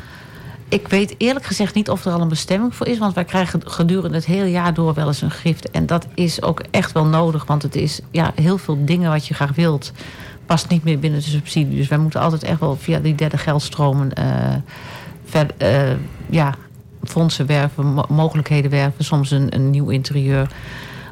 Ik 0.68 0.88
weet 0.88 1.14
eerlijk 1.18 1.44
gezegd 1.44 1.74
niet 1.74 1.90
of 1.90 2.04
er 2.04 2.12
al 2.12 2.20
een 2.20 2.28
bestemming 2.28 2.74
voor 2.74 2.86
is. 2.86 2.98
Want 2.98 3.14
wij 3.14 3.24
krijgen 3.24 3.60
gedurende 3.70 4.16
het 4.16 4.26
hele 4.26 4.50
jaar 4.50 4.74
door 4.74 4.94
wel 4.94 5.06
eens 5.06 5.22
een 5.22 5.30
gift. 5.30 5.70
En 5.70 5.86
dat 5.86 6.06
is 6.14 6.42
ook 6.42 6.62
echt 6.70 6.92
wel 6.92 7.04
nodig. 7.06 7.44
Want 7.46 7.62
het 7.62 7.76
is 7.76 8.00
ja, 8.10 8.32
heel 8.34 8.58
veel 8.58 8.84
dingen 8.84 9.10
wat 9.10 9.26
je 9.26 9.34
graag 9.34 9.54
wilt. 9.54 9.92
Past 10.46 10.68
niet 10.68 10.84
meer 10.84 10.98
binnen 10.98 11.20
de 11.20 11.26
subsidie. 11.26 11.76
Dus 11.76 11.88
wij 11.88 11.98
moeten 11.98 12.20
altijd 12.20 12.42
echt 12.42 12.60
wel 12.60 12.76
via 12.76 12.98
die 12.98 13.14
derde 13.14 13.38
geldstromen. 13.38 14.12
eh 14.12 14.24
ver, 15.24 15.46
eh, 15.56 15.90
ja, 16.30 16.54
fondsen 17.04 17.46
werven, 17.46 17.86
mo- 17.86 18.06
mogelijkheden 18.08 18.70
werven. 18.70 19.04
Soms 19.04 19.30
een, 19.30 19.54
een 19.54 19.70
nieuw 19.70 19.88
interieur. 19.88 20.48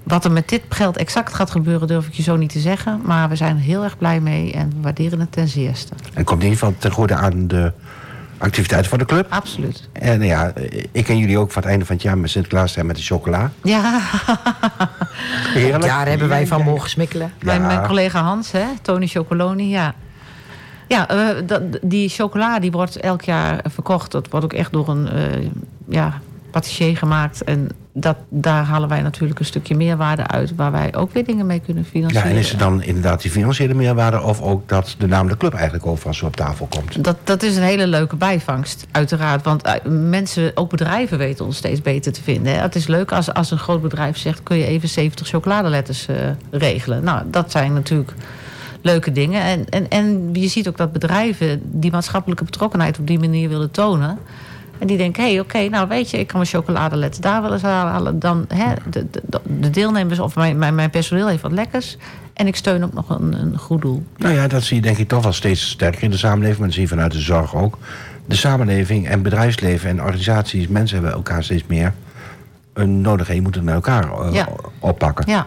Wat 0.03 0.25
er 0.25 0.33
met 0.33 0.49
dit 0.49 0.63
geld 0.69 0.97
exact 0.97 1.35
gaat 1.35 1.51
gebeuren, 1.51 1.89
durf 1.89 2.07
ik 2.07 2.13
je 2.13 2.23
zo 2.23 2.37
niet 2.37 2.53
te 2.53 2.61
zeggen. 2.61 3.01
Maar 3.05 3.29
we 3.29 3.37
zijn 3.37 3.57
er 3.57 3.63
heel 3.63 3.85
erg 3.85 3.99
blij 3.99 4.21
mee 4.21 4.53
en 4.53 4.69
we 4.69 4.81
waarderen 4.81 5.21
het 5.21 5.33
ten 5.33 5.49
zeerste. 5.49 5.95
En 6.15 6.25
komt 6.25 6.43
in 6.43 6.49
ieder 6.49 6.59
geval 6.59 6.75
ten 6.79 6.91
goede 6.91 7.15
aan 7.15 7.49
de 7.49 7.73
activiteiten 8.39 8.91
van 8.91 8.99
de 8.99 9.05
club. 9.05 9.27
Absoluut. 9.29 9.89
En 9.93 10.19
nou 10.19 10.31
ja, 10.31 10.53
ik 10.93 11.09
en 11.09 11.19
jullie 11.19 11.39
ook 11.39 11.51
van 11.51 11.63
het 11.63 11.71
einde 11.71 11.85
van 11.85 11.95
het 11.95 12.05
jaar 12.05 12.19
met 12.19 12.31
Sinterklaas 12.31 12.73
zijn 12.73 12.87
met 12.87 12.97
de 12.97 13.03
chocola. 13.03 13.51
Ja, 13.63 14.01
Heerlijk. 15.55 15.83
Daar 15.83 16.09
hebben 16.09 16.29
wij 16.29 16.47
van 16.47 16.63
mogen 16.63 16.91
smikkelen. 16.91 17.33
Ja. 17.39 17.45
Mijn, 17.45 17.67
mijn 17.67 17.87
collega 17.87 18.23
Hans, 18.23 18.53
hè, 18.53 18.65
Tony 18.83 19.07
Chocoloni, 19.07 19.69
ja. 19.69 19.95
Ja, 20.89 21.09
eh, 21.09 21.29
dat, 21.47 21.63
die 21.83 22.09
chocola 22.09 22.59
die 22.59 22.71
wordt 22.71 22.97
elk 22.97 23.23
jaar 23.23 23.65
verkocht. 23.69 24.11
Dat 24.11 24.29
wordt 24.29 24.45
ook 24.45 24.53
echt 24.53 24.73
door 24.73 24.89
een 24.89 25.09
eh, 25.09 25.47
ja, 25.89 26.21
patissier 26.51 26.97
gemaakt. 26.97 27.45
En 27.45 27.69
dat, 27.95 28.17
daar 28.29 28.65
halen 28.65 28.89
wij 28.89 29.03
natuurlijk 29.03 29.39
een 29.39 29.45
stukje 29.45 29.75
meerwaarde 29.75 30.27
uit... 30.27 30.55
waar 30.55 30.73
wij 30.73 30.95
ook 30.95 31.13
weer 31.13 31.25
dingen 31.25 31.47
mee 31.47 31.61
kunnen 31.61 31.83
Ja, 31.83 31.91
financieren. 31.91 32.31
en 32.31 32.37
is 32.37 32.51
het 32.51 32.59
dan 32.59 32.83
inderdaad 32.83 33.23
die 33.23 33.31
financiële 33.31 33.75
meerwaarde... 33.75 34.21
of 34.21 34.41
ook 34.41 34.69
dat 34.69 34.95
de 34.99 35.07
naam 35.07 35.29
de 35.29 35.37
club 35.37 35.53
eigenlijk 35.55 35.87
overal 35.87 36.15
zo 36.15 36.27
op 36.27 36.37
tafel 36.37 36.67
komt? 36.67 37.05
Dat, 37.05 37.17
dat 37.25 37.43
is 37.43 37.57
een 37.57 37.63
hele 37.63 37.87
leuke 37.87 38.17
bijvangst, 38.17 38.87
uiteraard. 38.91 39.45
Want 39.45 39.63
eh, 39.63 39.73
mensen, 39.85 40.53
ook 40.55 40.71
bedrijven 40.71 41.19
weten 41.19 41.45
ons 41.45 41.57
steeds 41.57 41.83
beter 41.83 42.13
te 42.13 42.23
vinden. 42.23 42.55
Hè. 42.55 42.61
Het 42.61 42.75
is 42.75 42.87
leuk 42.87 43.13
als, 43.13 43.35
als 43.35 43.51
een 43.51 43.59
groot 43.59 43.83
bedrijf 43.83 44.17
zegt... 44.17 44.43
kun 44.43 44.57
je 44.57 44.67
even 44.67 44.89
70 44.89 45.29
chocoladeletters 45.29 46.07
eh, 46.07 46.17
regelen. 46.51 47.05
Nou, 47.05 47.23
dat 47.31 47.51
zijn 47.51 47.73
natuurlijk 47.73 48.13
leuke 48.83 49.13
dingen. 49.13 49.43
En, 49.43 49.69
en, 49.69 49.89
en 49.89 50.29
je 50.33 50.49
ziet 50.49 50.69
ook 50.69 50.77
dat 50.77 50.93
bedrijven 50.93 51.61
die 51.65 51.91
maatschappelijke 51.91 52.45
betrokkenheid... 52.45 52.99
op 52.99 53.07
die 53.07 53.19
manier 53.19 53.49
willen 53.49 53.71
tonen. 53.71 54.19
En 54.83 54.89
die 54.89 54.97
denken, 54.97 55.23
hé, 55.23 55.31
hey, 55.31 55.41
oké, 55.41 55.69
nou 55.69 55.89
weet 55.89 56.11
je... 56.11 56.19
ik 56.19 56.27
kan 56.27 56.37
mijn 56.39 56.51
chocoladeletter 56.51 57.23
daar 57.23 57.43
wel 57.43 57.53
eens 57.53 57.63
halen. 57.63 58.19
Dan, 58.19 58.45
hè, 58.55 58.75
de, 58.91 59.07
de, 59.11 59.41
de 59.45 59.71
deelnemers 59.71 60.19
of 60.19 60.35
mijn, 60.35 60.59
mijn, 60.59 60.75
mijn 60.75 60.91
personeel 60.91 61.29
heeft 61.29 61.43
wat 61.43 61.53
lekkers. 61.53 61.97
En 62.35 62.47
ik 62.47 62.57
steun 62.57 62.85
ook 62.85 62.93
nog 62.93 63.09
een, 63.09 63.33
een 63.33 63.59
goed 63.59 63.81
doel. 63.83 64.05
Nou 64.17 64.35
ja, 64.35 64.47
dat 64.49 64.63
zie 64.63 64.77
je 64.77 64.83
denk 64.83 64.99
ik 64.99 65.09
toch 65.09 65.23
wel 65.23 65.33
steeds 65.33 65.69
sterker 65.71 66.03
in 66.03 66.11
de 66.11 66.17
samenleving. 66.17 66.59
Maar 66.59 66.67
dat 66.67 66.75
zie 66.75 66.83
je 66.83 66.89
vanuit 66.89 67.13
de 67.13 67.19
zorg 67.21 67.55
ook. 67.55 67.79
De 68.27 68.35
samenleving 68.37 69.09
en 69.09 69.23
bedrijfsleven 69.23 69.91
en 69.91 70.01
organisaties... 70.03 70.69
mensen 70.69 70.97
hebben 70.97 71.15
elkaar 71.15 71.45
steeds 71.45 71.65
meer 71.67 71.93
een 72.73 73.01
nodig. 73.01 73.29
En 73.29 73.35
je 73.35 73.43
moet 73.43 73.55
het 73.55 73.65
met 73.65 73.75
elkaar 73.75 74.05
eh, 74.13 74.33
Ja. 74.33 74.49
oppakken. 74.79 75.25
Ja, 75.29 75.47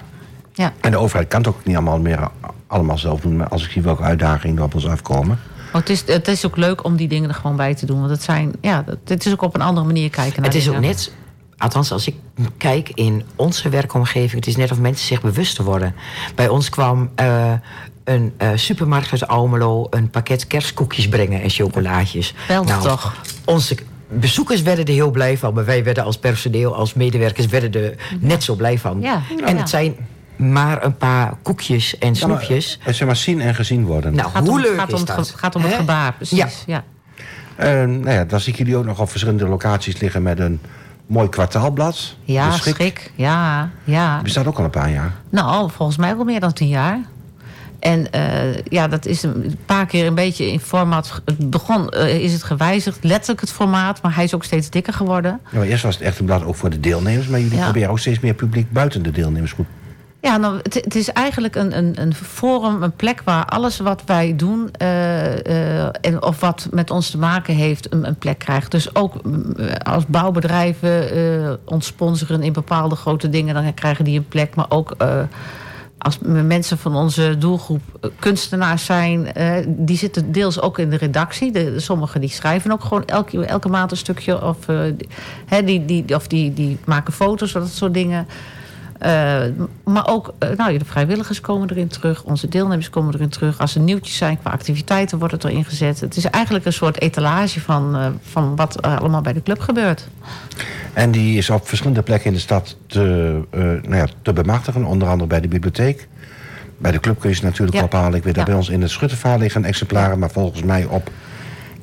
ja. 0.54 0.74
En 0.82 0.92
de 0.92 0.98
overheid 0.98 1.28
kan 1.28 1.40
het 1.40 1.50
ook 1.50 1.66
niet 1.66 1.76
allemaal 1.76 2.00
meer 2.00 2.28
allemaal 2.68 2.98
zelf 2.98 3.22
doen. 3.22 3.36
Maar 3.36 3.48
als 3.48 3.66
ik 3.66 3.72
zie 3.72 3.82
welke 3.82 4.04
uitdagingen 4.04 4.58
er 4.58 4.64
op 4.64 4.74
ons 4.74 4.88
afkomen... 4.88 5.40
Maar 5.76 5.84
het, 5.84 5.94
is, 5.94 6.04
het 6.16 6.28
is 6.28 6.46
ook 6.46 6.58
leuk 6.58 6.84
om 6.84 6.96
die 6.96 7.08
dingen 7.08 7.30
er 7.30 7.36
gewoon 7.36 7.56
bij 7.56 7.76
te 7.76 7.86
doen. 7.86 8.00
Want 8.00 8.10
het 8.12 8.24
zijn, 8.24 8.54
ja, 8.62 8.82
dat- 8.82 8.98
het 9.06 9.26
is 9.26 9.32
ook 9.32 9.42
op 9.42 9.56
een 9.56 9.62
andere 9.62 9.86
manier 9.86 10.10
kijken 10.10 10.42
naar 10.42 10.52
Het 10.52 10.60
is 10.62 10.68
ook 10.68 10.74
dingen. 10.74 10.90
net, 10.90 11.12
althans 11.58 11.92
als 11.92 12.08
ik 12.08 12.16
kijk 12.58 12.90
in 12.94 13.24
onze 13.36 13.70
werkomgeving, 13.70 14.32
het 14.34 14.48
is 14.48 14.56
net 14.56 14.72
of 14.72 14.80
mensen 14.80 15.08
zich 15.08 15.22
bewust 15.22 15.58
worden. 15.58 15.96
Bij 16.36 16.48
ons 16.48 16.70
kwam 16.70 17.10
eh, 17.16 17.54
een 18.04 18.34
eh, 18.38 18.50
supermarkt 18.56 19.12
uit 19.12 19.28
Almelo 19.28 19.88
een 19.90 20.10
pakket 20.10 20.48
kerstkoekjes 20.48 21.10
brengen 21.10 21.42
en 21.42 21.50
chocolaatjes. 21.50 22.34
Nou, 22.48 22.66
Wel 22.66 22.80
toch? 22.82 23.14
Onze 23.46 23.78
bezoekers 24.10 24.62
werden 24.62 24.86
er 24.86 24.94
heel 24.94 25.12
blij 25.12 25.38
van, 25.38 25.54
maar 25.54 25.66
wij 25.66 25.84
werden 25.84 26.04
als 26.04 26.18
personeel, 26.18 26.76
als 26.76 26.94
medewerkers, 26.94 27.46
werden 27.48 27.84
er 27.84 27.96
net 28.20 28.44
zo 28.44 28.56
blij 28.56 28.78
van. 28.80 29.02
Ja, 29.02 29.22
En 29.46 29.54
ja. 29.56 29.60
het 29.60 29.70
zijn 29.70 29.96
maar 30.38 30.84
een 30.86 30.98
paar 30.98 31.34
koekjes 31.42 31.98
en 31.98 32.14
Ja, 32.14 32.28
maar, 32.28 32.38
snoepjes. 32.38 32.80
zeg 32.86 33.06
maar 33.08 33.16
zien 33.16 33.42
en 33.42 33.56
gezien 33.56 33.86
worden. 33.86 34.16
Nou, 34.16 34.30
Gaat 34.30 34.42
hoe 34.48 34.52
om, 34.52 34.60
leuk 34.62 34.76
gaat 34.78 34.88
is 34.88 34.94
om 34.94 35.00
het, 35.00 35.16
dat? 35.16 35.34
gaat 35.36 35.56
om 35.56 35.62
het 35.62 35.74
gebaar, 35.74 36.14
precies. 36.14 36.38
Ja. 36.38 36.48
Ja. 36.66 36.84
Eh, 37.56 37.88
nou 37.88 38.10
ja, 38.12 38.26
dan 38.26 38.40
zie 38.40 38.52
ik 38.52 38.58
jullie 38.58 38.76
ook 38.78 38.86
nog 38.86 39.00
op 39.00 39.10
verschillende 39.10 39.48
locaties 39.48 40.00
liggen... 40.00 40.24
met 40.24 40.40
een 40.40 40.60
mooi 41.06 41.30
kwartaalblad. 41.30 42.16
Ja, 42.24 42.52
schrik. 42.52 43.12
Ja, 43.16 43.70
ja. 43.84 44.14
Die 44.14 44.24
bestaat 44.24 44.48
ook 44.48 44.58
al 44.58 44.64
een 44.64 44.70
paar 44.70 44.92
jaar. 44.92 45.14
Nou, 45.30 45.70
volgens 45.72 45.98
mij 45.98 46.16
al 46.16 46.24
meer 46.24 46.40
dan 46.40 46.54
tien 46.54 46.68
jaar. 46.68 47.00
En 47.80 48.12
eh, 48.12 48.56
ja, 48.64 48.88
dat 48.88 49.06
is 49.06 49.24
een 49.24 49.58
paar 49.66 49.86
keer 49.86 50.06
een 50.08 50.16
beetje 50.16 50.52
in 50.52 50.60
formaat... 50.60 51.22
Het 51.26 51.50
begon, 51.50 51.90
eh, 51.90 52.20
is 52.24 52.34
het 52.34 52.44
gewijzigd, 52.44 53.04
letterlijk 53.04 53.42
het 53.42 53.52
formaat... 53.52 54.02
maar 54.02 54.16
hij 54.16 54.24
is 54.24 54.34
ook 54.36 54.44
steeds 54.44 54.70
dikker 54.70 54.94
geworden. 54.94 55.40
Ja, 55.52 55.58
maar 55.58 55.68
eerst 55.68 55.84
was 55.84 55.96
het 55.96 56.04
echt 56.04 56.20
een 56.20 56.26
blad 56.26 56.44
ook 56.44 56.56
voor 56.56 56.70
de 56.70 56.80
deelnemers... 56.80 57.28
maar 57.28 57.40
jullie 57.40 57.58
Ja. 57.58 57.64
proberen 57.64 57.90
ook 57.90 58.00
steeds 58.00 58.20
meer 58.20 58.34
publiek 58.34 58.72
buiten 58.72 59.04
de 59.04 59.12
deelnemersgroep. 59.12 59.68
Ja, 60.26 60.38
nou, 60.38 60.60
het, 60.64 60.96
is 60.96 61.10
eigenlijk 61.10 61.56
een, 61.56 61.78
een, 61.78 62.02
een 62.02 62.14
forum, 62.14 62.84
een 62.84 62.96
plek 62.96 63.22
waar 63.24 63.46
alles 63.46 63.80
wat 63.80 64.04
wij 64.06 64.36
doen... 64.36 64.72
eh, 64.72 65.84
eh, 65.86 65.90
en, 66.02 66.24
of 66.24 66.40
wat 66.40 66.68
met 66.72 66.92
ons 66.92 67.10
te 67.10 67.18
maken 67.18 67.56
heeft, 67.56 67.94
een, 67.94 68.08
een 68.08 68.18
plek 68.18 68.40
krijgt. 68.40 68.72
Dus 68.72 68.96
ook 68.96 69.24
mm, 69.24 69.56
als 69.84 70.06
bouwbedrijven 70.06 71.12
eh, 71.12 71.54
ons 71.66 71.86
sponsoren 71.86 72.44
in 72.44 72.54
bepaalde 72.54 72.96
grote 72.96 73.30
dingen... 73.30 73.54
dan 73.54 73.74
krijgen 73.74 74.06
die 74.06 74.18
een 74.18 74.28
plek. 74.28 74.56
Maar 74.56 74.66
ook 74.70 74.92
eh, 74.98 75.20
als 75.98 76.18
mensen 76.22 76.78
van 76.78 76.96
onze 76.96 77.38
doelgroep 77.38 77.82
eh, 78.02 78.10
kunstenaars 78.20 78.86
zijn... 78.86 79.34
eh, 79.34 79.66
die 79.68 79.98
zitten 79.98 80.32
deels 80.32 80.62
ook 80.62 80.80
in 80.80 80.90
de 80.90 80.98
redactie. 80.98 81.52
De, 81.52 81.80
sommigen 81.80 82.22
die 82.22 82.30
schrijven 82.30 82.72
ook 82.72 82.84
gewoon 82.84 83.06
elke, 83.06 83.46
elke 83.46 83.70
maand 83.70 83.92
een 83.92 83.98
stukje. 83.98 84.44
Of, 84.44 84.58
eh, 84.68 85.66
die, 85.66 85.86
die, 85.86 86.16
of 86.16 86.28
die, 86.28 86.54
die 86.54 86.78
maken 86.86 87.14
foto's, 87.14 87.52
dat 87.52 87.70
soort 87.70 87.94
dingen... 87.94 88.28
Eh, 89.00 89.42
maar 89.84 90.08
ook 90.08 90.34
eh, 90.40 90.50
nou, 90.58 90.78
de 90.78 90.86
vrijwilligers 90.86 91.42
komen 91.42 91.70
erin 91.70 91.88
terug. 91.88 92.24
Onze 92.24 92.48
deelnemers 92.48 92.90
komen 92.90 93.14
erin 93.14 93.30
terug. 93.30 93.60
Als 93.60 93.76
er 93.76 93.82
nieuwtjes 93.82 94.18
zijn 94.18 94.40
qua 94.40 94.52
activiteiten 94.52 95.18
wordt 95.20 95.34
het 95.34 95.44
erin 95.44 95.66
gezet. 95.66 96.00
Het 96.00 96.16
is 96.16 96.26
eigenlijk 96.26 96.66
een 96.66 96.74
soort 96.74 97.02
etalage 97.02 97.62
van, 97.62 97.96
eh, 97.96 98.08
van 98.22 98.56
wat 98.56 98.86
er 98.86 99.00
allemaal 99.00 99.22
bij 99.22 99.34
de 99.34 99.44
club 99.44 99.60
gebeurt. 99.60 100.08
En 100.94 101.12
die 101.12 101.38
is 101.38 101.50
op 101.50 101.68
verschillende 101.68 102.02
plekken 102.02 102.28
in 102.28 102.34
de 102.34 102.40
stad 102.40 102.78
te, 102.88 103.00
nou 103.84 103.96
ja, 103.96 104.08
te 104.22 104.34
bemachtigen. 104.34 104.84
Onder 104.86 105.08
andere 105.08 105.30
bij 105.30 105.42
de 105.42 105.48
bibliotheek. 105.48 106.08
Bij 106.78 106.92
de 106.92 107.00
club 107.00 107.20
kun 107.20 107.30
je 107.30 107.36
ze 107.36 107.44
natuurlijk 107.44 107.78
Ja. 107.78 107.84
ophalen. 107.84 108.18
Ik 108.18 108.24
weet 108.24 108.36
dat 108.36 108.46
Ja. 108.46 108.50
bij 108.50 108.60
ons 108.60 108.70
in 108.70 108.82
het 108.82 108.92
Schuttervaar 108.92 109.38
liggen 109.40 109.66
exemplaren. 109.66 110.20
Maar 110.20 110.32
volgens 110.32 110.64
mij 110.64 110.86
op 110.86 111.10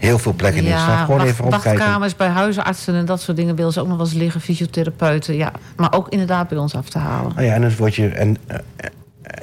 heel 0.02 0.18
veel 0.18 0.32
plekken 0.32 0.64
in 0.64 0.70
de 0.72 0.78
stad. 0.78 0.98
Gewoon 0.98 1.16
wacht- 1.18 1.30
even 1.30 1.44
opkijken. 1.44 1.72
wachtkamers 1.78 2.16
bij 2.16 2.28
huisartsen 2.28 2.94
en 2.94 3.04
dat 3.04 3.20
soort 3.20 3.36
dingen 3.36 3.56
willen 3.56 3.72
ze 3.72 3.80
ook 3.80 3.86
nog 3.88 3.96
wel 3.96 4.06
eens 4.06 4.14
liggen. 4.14 4.40
Fysiotherapeuten, 4.40 5.34
ja. 5.36 5.52
Maar 5.76 5.92
ook 5.92 6.08
inderdaad 6.08 6.48
bij 6.48 6.58
ons 6.58 6.74
af 6.74 6.88
te 6.88 6.98
halen. 6.98 7.32
Nou 7.34 7.46
ja, 7.46 7.54
en, 7.54 7.60
dan 7.60 7.76
word 7.76 7.94
je, 7.94 8.08
en, 8.08 8.36
eh, 8.46 8.58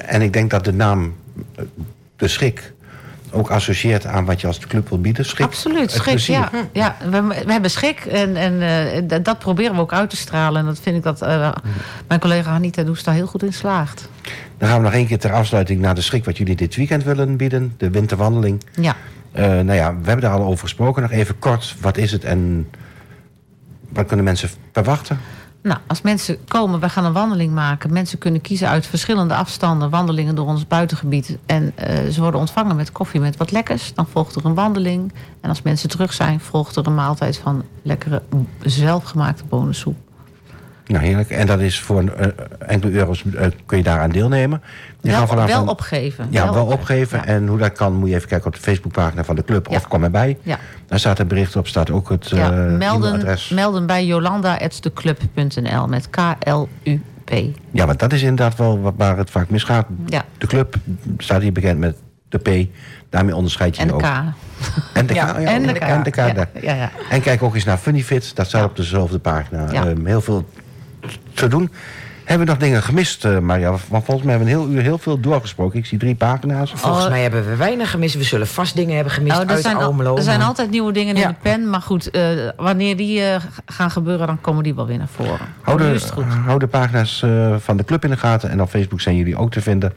en 0.06 0.22
ik 0.22 0.32
denk 0.32 0.50
dat 0.50 0.64
de 0.64 0.72
naam 0.72 1.14
eh, 1.56 1.64
De 2.16 2.28
Schik 2.28 2.72
ook 3.32 3.50
associeert 3.50 4.06
aan 4.06 4.24
wat 4.24 4.40
je 4.40 4.46
als 4.46 4.58
club 4.58 4.88
wil 4.88 5.00
bieden. 5.00 5.24
Schik, 5.24 5.46
Absoluut, 5.46 5.90
schik. 5.90 6.02
plezier. 6.14 6.34
Ja, 6.38 6.50
ja 6.72 6.96
we, 7.10 7.22
we 7.46 7.52
hebben 7.52 7.70
schik 7.70 7.98
en, 8.00 8.36
en 8.36 8.62
eh, 9.08 9.22
dat- 9.22 9.38
proberen 9.38 9.74
we 9.74 9.80
ook 9.80 9.92
uit 9.92 10.10
te 10.10 10.16
stralen. 10.16 10.60
En 10.60 10.66
dat 10.66 10.78
vind 10.80 10.96
ik 10.96 11.02
dat 11.02 11.22
eh, 11.22 11.52
mijn 12.08 12.20
collega 12.20 12.50
Anita 12.50 12.82
Does 12.82 13.02
daar 13.04 13.14
heel 13.14 13.26
goed 13.26 13.42
in 13.42 13.52
slaagt. 13.52 14.08
Dan 14.58 14.68
gaan 14.68 14.78
we 14.78 14.84
nog 14.84 14.92
één 14.92 15.06
keer 15.06 15.18
ter 15.18 15.32
afsluiting 15.32 15.80
naar 15.80 15.94
de 15.94 16.00
schrik 16.00 16.24
wat 16.24 16.36
jullie 16.38 16.56
dit 16.56 16.76
weekend 16.76 17.04
willen 17.04 17.36
bieden. 17.36 17.74
De 17.76 17.90
winterwandeling. 17.90 18.62
Ja. 18.80 18.96
Eh, 19.32 19.44
nou 19.44 19.72
ja, 19.72 19.90
we 19.90 20.06
hebben 20.06 20.20
daar 20.20 20.38
al 20.38 20.44
over 20.44 20.62
gesproken. 20.62 21.02
Nog 21.02 21.10
even 21.10 21.38
kort, 21.38 21.76
wat 21.80 21.96
is 21.96 22.12
het 22.12 22.24
en 22.24 22.70
wat 23.88 24.06
kunnen 24.06 24.24
mensen 24.24 24.48
verwachten? 24.72 25.18
Nou, 25.62 25.78
als 25.86 26.02
mensen 26.02 26.44
komen, 26.48 26.80
we 26.80 26.88
gaan 26.88 27.04
een 27.04 27.12
wandeling 27.12 27.52
maken. 27.52 27.92
Mensen 27.92 28.18
kunnen 28.18 28.40
kiezen 28.40 28.68
uit 28.68 28.86
verschillende 28.86 29.34
afstanden, 29.34 29.90
wandelingen 29.90 30.34
door 30.34 30.46
ons 30.46 30.66
buitengebied. 30.66 31.38
En 31.46 31.72
eh, 31.74 32.08
ze 32.08 32.20
worden 32.20 32.40
ontvangen 32.40 32.76
met 32.76 32.92
koffie 32.92 33.20
met 33.20 33.36
wat 33.36 33.50
lekkers. 33.50 33.94
Dan 33.94 34.06
volgt 34.06 34.34
er 34.34 34.44
een 34.44 34.54
wandeling. 34.54 35.12
En 35.40 35.48
als 35.48 35.62
mensen 35.62 35.88
terug 35.88 36.12
zijn, 36.12 36.40
volgt 36.40 36.76
er 36.76 36.86
een 36.86 36.94
maaltijd 36.94 37.38
van 37.38 37.64
lekkere 37.82 38.22
zelfgemaakte 38.62 39.44
bonensoep. 39.48 39.96
Nou, 40.86 41.04
heerlijk. 41.04 41.30
En 41.30 41.46
dat 41.46 41.60
is 41.60 41.80
voor 41.80 41.98
een, 41.98 42.14
eh, 42.14 42.28
enkele 42.66 42.92
euro's 42.92 43.24
kun 43.66 43.78
je 43.78 43.84
daaraan 43.84 44.10
deelnemen. 44.10 44.62
Die 45.00 45.10
Wel, 45.10 45.26
gaan 45.26 45.46
wel 45.46 45.66
opgeven. 45.66 46.26
Ja, 46.30 46.52
wel, 46.52 46.66
opgeven. 46.66 47.18
Ja. 47.18 47.24
En 47.24 47.46
hoe 47.46 47.58
dat 47.58 47.72
kan, 47.72 47.94
moet 47.94 48.08
je 48.08 48.14
even 48.14 48.28
kijken 48.28 48.46
op 48.46 48.54
de 48.54 48.60
Facebookpagina 48.60 49.24
van 49.24 49.36
de 49.36 49.44
club. 49.44 49.68
Ja. 49.70 49.76
Of 49.76 49.88
kom 49.88 50.04
erbij. 50.04 50.38
Ja. 50.42 50.58
Daar 50.86 50.98
staat 50.98 51.18
een 51.18 51.28
bericht 51.28 51.56
op, 51.56 51.66
staat 51.66 51.90
ook 51.90 52.08
het 52.08 52.28
Ja, 52.28 52.52
eh, 52.52 52.76
melden, 52.76 53.38
melden 53.50 53.86
bij 53.86 54.06
jolanda.theclub.nl 54.06 55.86
met 55.86 56.10
K-L-U-P. 56.10 57.30
Ja, 57.70 57.86
want 57.86 57.98
dat 57.98 58.12
is 58.12 58.22
inderdaad 58.22 58.56
wel 58.56 58.94
waar 58.96 59.16
het 59.16 59.30
vaak 59.30 59.50
misgaat. 59.50 59.86
Ja. 60.06 60.24
De 60.38 60.46
club 60.46 60.74
staat 61.18 61.42
hier 61.42 61.52
bekend 61.52 61.78
met 61.78 61.96
de 62.28 62.38
P. 62.38 62.68
Daarmee 63.08 63.36
onderscheid 63.36 63.76
je 63.76 63.82
En 63.82 63.88
je 63.88 63.92
de 63.92 63.98
ook. 63.98 64.10
K. 64.10 64.14
En 64.94 65.06
de 65.06 65.12
K. 65.12 65.16
Ja, 65.16 65.34
en 65.36 65.66
de 65.66 65.72
K. 65.72 65.78
En 65.78 66.02
de 66.02 66.10
K. 66.10 66.16
Ja, 66.16 66.46
ja. 66.74 66.90
En 67.10 67.20
kijk 67.20 67.42
ook 67.42 67.54
eens 67.54 67.64
naar 67.64 67.78
Funny 67.78 68.02
Fit. 68.02 68.36
Dat 68.36 68.46
staat 68.46 68.64
op 68.64 68.76
dezelfde 68.76 69.18
pagina. 69.18 69.72
Ehm, 69.72 70.06
heel 70.06 70.20
veel 70.20 70.48
te 71.34 71.48
doen. 71.48 71.70
Hebben 72.30 72.46
we 72.48 72.52
nog 72.54 72.62
dingen 72.62 72.82
gemist, 72.82 73.24
eh, 73.24 73.38
Maria? 73.38 73.70
Want 73.70 74.04
volgens 74.04 74.22
mij 74.26 74.34
hebben 74.36 74.54
we 74.54 74.54
een 74.54 74.60
heel 74.68 74.74
uur 74.76 74.82
heel 74.82 74.98
veel 74.98 75.20
doorgesproken. 75.20 75.78
Ik 75.78 75.86
zie 75.86 75.98
drie 75.98 76.14
pagina's. 76.14 76.72
Volgens 76.76 77.04
Oh. 77.04 77.10
mij 77.10 77.22
hebben 77.22 77.44
we 77.48 77.56
weinig 77.56 77.90
gemist. 77.90 78.14
We 78.14 78.22
zullen 78.22 78.46
vast 78.46 78.76
dingen 78.76 78.94
hebben 78.94 79.12
gemist 79.12 79.38
er, 79.38 79.46
uit 79.48 79.62
zijn, 79.62 79.76
al- 79.76 80.16
er 80.16 80.22
zijn 80.22 80.42
altijd 80.42 80.70
nieuwe 80.70 80.92
dingen 80.92 81.14
in 81.14 81.20
Ja. 81.20 81.28
de 81.28 81.34
pen. 81.42 81.70
Maar 81.70 81.80
goed, 81.80 82.10
eh, 82.10 82.22
wanneer 82.56 82.96
die 82.96 83.22
eh, 83.22 83.40
gaan 83.66 83.90
gebeuren, 83.90 84.26
dan 84.26 84.40
komen 84.40 84.62
die 84.62 84.74
wel 84.74 84.86
weer 84.86 84.98
naar 84.98 85.08
voren. 85.16 85.38
Hou 85.60 85.78
de, 85.78 86.00
hou 86.44 86.58
de 86.58 86.66
pagina's 86.66 87.22
eh, 87.22 87.54
van 87.58 87.76
de 87.76 87.84
club 87.84 88.04
in 88.04 88.10
de 88.10 88.16
gaten. 88.16 88.50
En 88.50 88.62
op 88.62 88.68
Facebook 88.70 89.00
zijn 89.00 89.16
jullie 89.16 89.36
ook 89.36 89.50
te 89.50 89.60
vinden. 89.60 89.92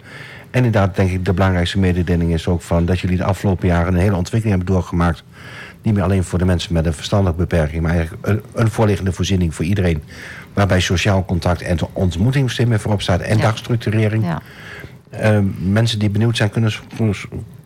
En 0.51 0.65
inderdaad, 0.65 0.95
denk 0.95 1.11
ik, 1.11 1.25
de 1.25 1.33
belangrijkste 1.33 1.79
mededeling 1.79 2.33
is 2.33 2.47
ook 2.47 2.61
van 2.61 2.85
dat 2.85 2.99
jullie 2.99 3.17
de 3.17 3.23
afgelopen 3.23 3.67
jaren 3.67 3.93
een 3.93 3.99
hele 3.99 4.15
ontwikkeling 4.15 4.57
hebben 4.57 4.75
doorgemaakt. 4.75 5.23
Niet 5.81 5.93
meer 5.93 6.03
alleen 6.03 6.23
voor 6.23 6.39
de 6.39 6.45
mensen 6.45 6.73
met 6.73 6.85
een 6.85 6.93
verstandelijke 6.93 7.41
beperking, 7.41 7.81
maar 7.81 7.91
eigenlijk 7.91 8.27
een, 8.27 8.41
een 8.53 8.71
voorliggende 8.71 9.11
voorziening 9.11 9.55
voor 9.55 9.65
iedereen. 9.65 10.03
Waarbij 10.53 10.79
sociaal 10.79 11.25
contact 11.25 11.61
en 11.61 11.77
ontmoeting 11.93 12.51
steeds 12.51 12.69
meer 12.69 12.79
voorop 12.79 13.01
staat. 13.01 13.21
En 13.21 13.39
dagstructurering. 13.39 14.25
Eh, 15.09 15.39
mensen 15.57 15.99
die 15.99 16.09
benieuwd 16.09 16.37
zijn, 16.37 16.49
kunnen, 16.49 16.71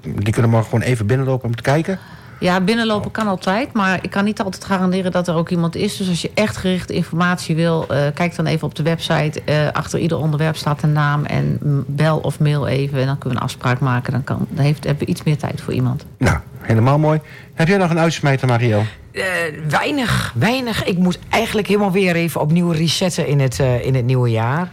die 0.01 0.33
kunnen 0.33 0.51
maar 0.51 0.63
gewoon 0.63 0.81
even 0.81 1.05
binnenlopen 1.05 1.47
om 1.47 1.55
te 1.55 1.63
kijken. 1.63 1.99
Ja, 2.39 2.61
binnenlopen 2.61 3.11
kan 3.11 3.27
altijd. 3.27 3.73
Maar 3.73 3.99
ik 4.01 4.09
kan 4.09 4.23
niet 4.23 4.41
altijd 4.41 4.65
garanderen 4.65 5.11
dat 5.11 5.27
er 5.27 5.35
ook 5.35 5.49
iemand 5.49 5.75
is. 5.75 5.97
Dus 5.97 6.09
als 6.09 6.21
je 6.21 6.31
echt 6.33 6.57
gerichte 6.57 6.93
informatie 6.93 7.55
wil, 7.55 7.85
eh, 7.88 7.99
kijk 8.13 8.35
dan 8.35 8.45
even 8.45 8.67
op 8.67 8.75
de 8.75 8.83
website. 8.83 9.41
Eh, 9.45 9.67
achter 9.71 9.99
ieder 9.99 10.17
onderwerp 10.17 10.55
staat 10.55 10.83
een 10.83 10.91
naam. 10.91 11.25
En 11.25 11.59
bel 11.88 12.17
of 12.17 12.39
mail 12.39 12.67
even. 12.67 12.99
En 12.99 13.05
dan 13.05 13.17
kunnen 13.17 13.38
we 13.38 13.43
een 13.43 13.49
afspraak 13.49 13.79
maken. 13.79 14.11
Dan, 14.11 14.23
kan, 14.23 14.47
dan 14.49 14.65
heeft, 14.65 14.83
hebben 14.83 15.05
we 15.05 15.11
iets 15.11 15.23
meer 15.23 15.38
tijd 15.38 15.61
voor 15.61 15.73
iemand. 15.73 16.05
Nou, 16.17 16.38
helemaal 16.59 16.99
mooi. 16.99 17.19
Heb 17.53 17.67
jij 17.67 17.77
nog 17.77 17.89
een 17.89 17.99
uitsmijter, 17.99 18.47
Mariel? 18.47 18.83
Eh, 19.17 19.23
weinig, 19.69 20.33
weinig. 20.35 20.83
Ik 20.83 20.97
moet 20.97 21.19
eigenlijk 21.29 21.67
helemaal 21.67 21.91
weer 21.91 22.15
even 22.15 22.41
opnieuw 22.41 22.71
resetten 22.71 23.27
in 23.27 23.39
het, 23.39 23.59
eh, 23.59 23.85
in 23.85 23.95
het 23.95 24.05
nieuwe 24.05 24.29
jaar. 24.29 24.71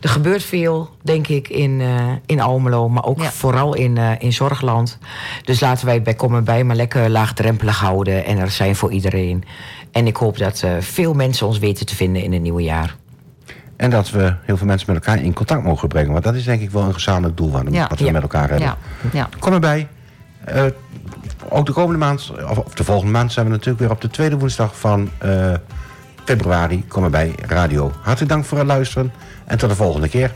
Er 0.00 0.08
gebeurt 0.08 0.42
veel, 0.42 0.90
denk 1.02 1.28
ik, 1.28 1.48
in, 1.48 1.80
eh, 1.80 2.04
in 2.26 2.40
Almelo, 2.40 2.88
maar 2.88 3.04
ook 3.04 3.20
Ja. 3.22 3.30
vooral 3.30 3.74
in, 3.74 3.96
eh, 3.98 4.10
in 4.18 4.32
Zorgland. 4.32 4.98
Dus 5.44 5.60
laten 5.60 5.86
wij 5.86 6.02
bij 6.02 6.14
Kom 6.14 6.44
bij 6.44 6.64
maar 6.64 6.76
lekker 6.76 7.10
laagdrempelig 7.10 7.78
houden 7.78 8.24
en 8.24 8.38
er 8.38 8.50
zijn 8.50 8.76
voor 8.76 8.90
iedereen. 8.92 9.44
En 9.92 10.06
ik 10.06 10.16
hoop 10.16 10.38
dat 10.38 10.62
eh, 10.62 10.70
veel 10.80 11.14
mensen 11.14 11.46
ons 11.46 11.58
weten 11.58 11.86
te 11.86 11.96
vinden 11.96 12.22
in 12.22 12.32
het 12.32 12.42
nieuwe 12.42 12.62
jaar. 12.62 12.96
En 13.76 13.90
dat 13.90 14.10
we 14.10 14.34
heel 14.42 14.56
veel 14.56 14.66
mensen 14.66 14.92
met 14.92 15.04
elkaar 15.06 15.22
in 15.24 15.32
contact 15.32 15.62
mogen 15.64 15.88
brengen. 15.88 16.12
Want 16.12 16.24
dat 16.24 16.34
is 16.34 16.44
denk 16.44 16.60
ik 16.62 16.70
wel 16.70 16.82
een 16.82 16.94
gezamenlijk 16.94 17.36
doel 17.36 17.50
wat, 17.50 17.62
Ja. 17.70 17.90
we 17.96 18.04
Ja. 18.04 18.12
met 18.12 18.22
elkaar 18.22 18.48
hebben. 18.48 18.66
Ja, 18.66 18.76
ja. 19.12 19.28
Kom 19.38 19.52
erbij. 19.52 19.88
Eh, 20.44 20.64
ook 21.48 21.66
de 21.66 21.72
komende 21.72 21.98
maand, 21.98 22.32
of, 22.50 22.58
of 22.58 22.74
de 22.74 22.84
volgende 22.84 23.12
maand, 23.12 23.32
zijn 23.32 23.46
we 23.46 23.52
natuurlijk 23.52 23.78
weer 23.80 23.90
op 23.90 24.00
de 24.00 24.08
tweede 24.10 24.38
woensdag 24.38 24.78
van 24.78 25.10
eh, 25.18 25.52
februari. 26.30 26.84
Kom 26.88 27.04
erbij, 27.04 27.34
radio. 27.46 27.92
Hartelijk 28.02 28.32
dank 28.32 28.44
voor 28.44 28.58
het 28.58 28.66
luisteren 28.66 29.12
en 29.44 29.58
tot 29.58 29.68
de 29.68 29.76
volgende 29.76 30.08
keer. 30.08 30.32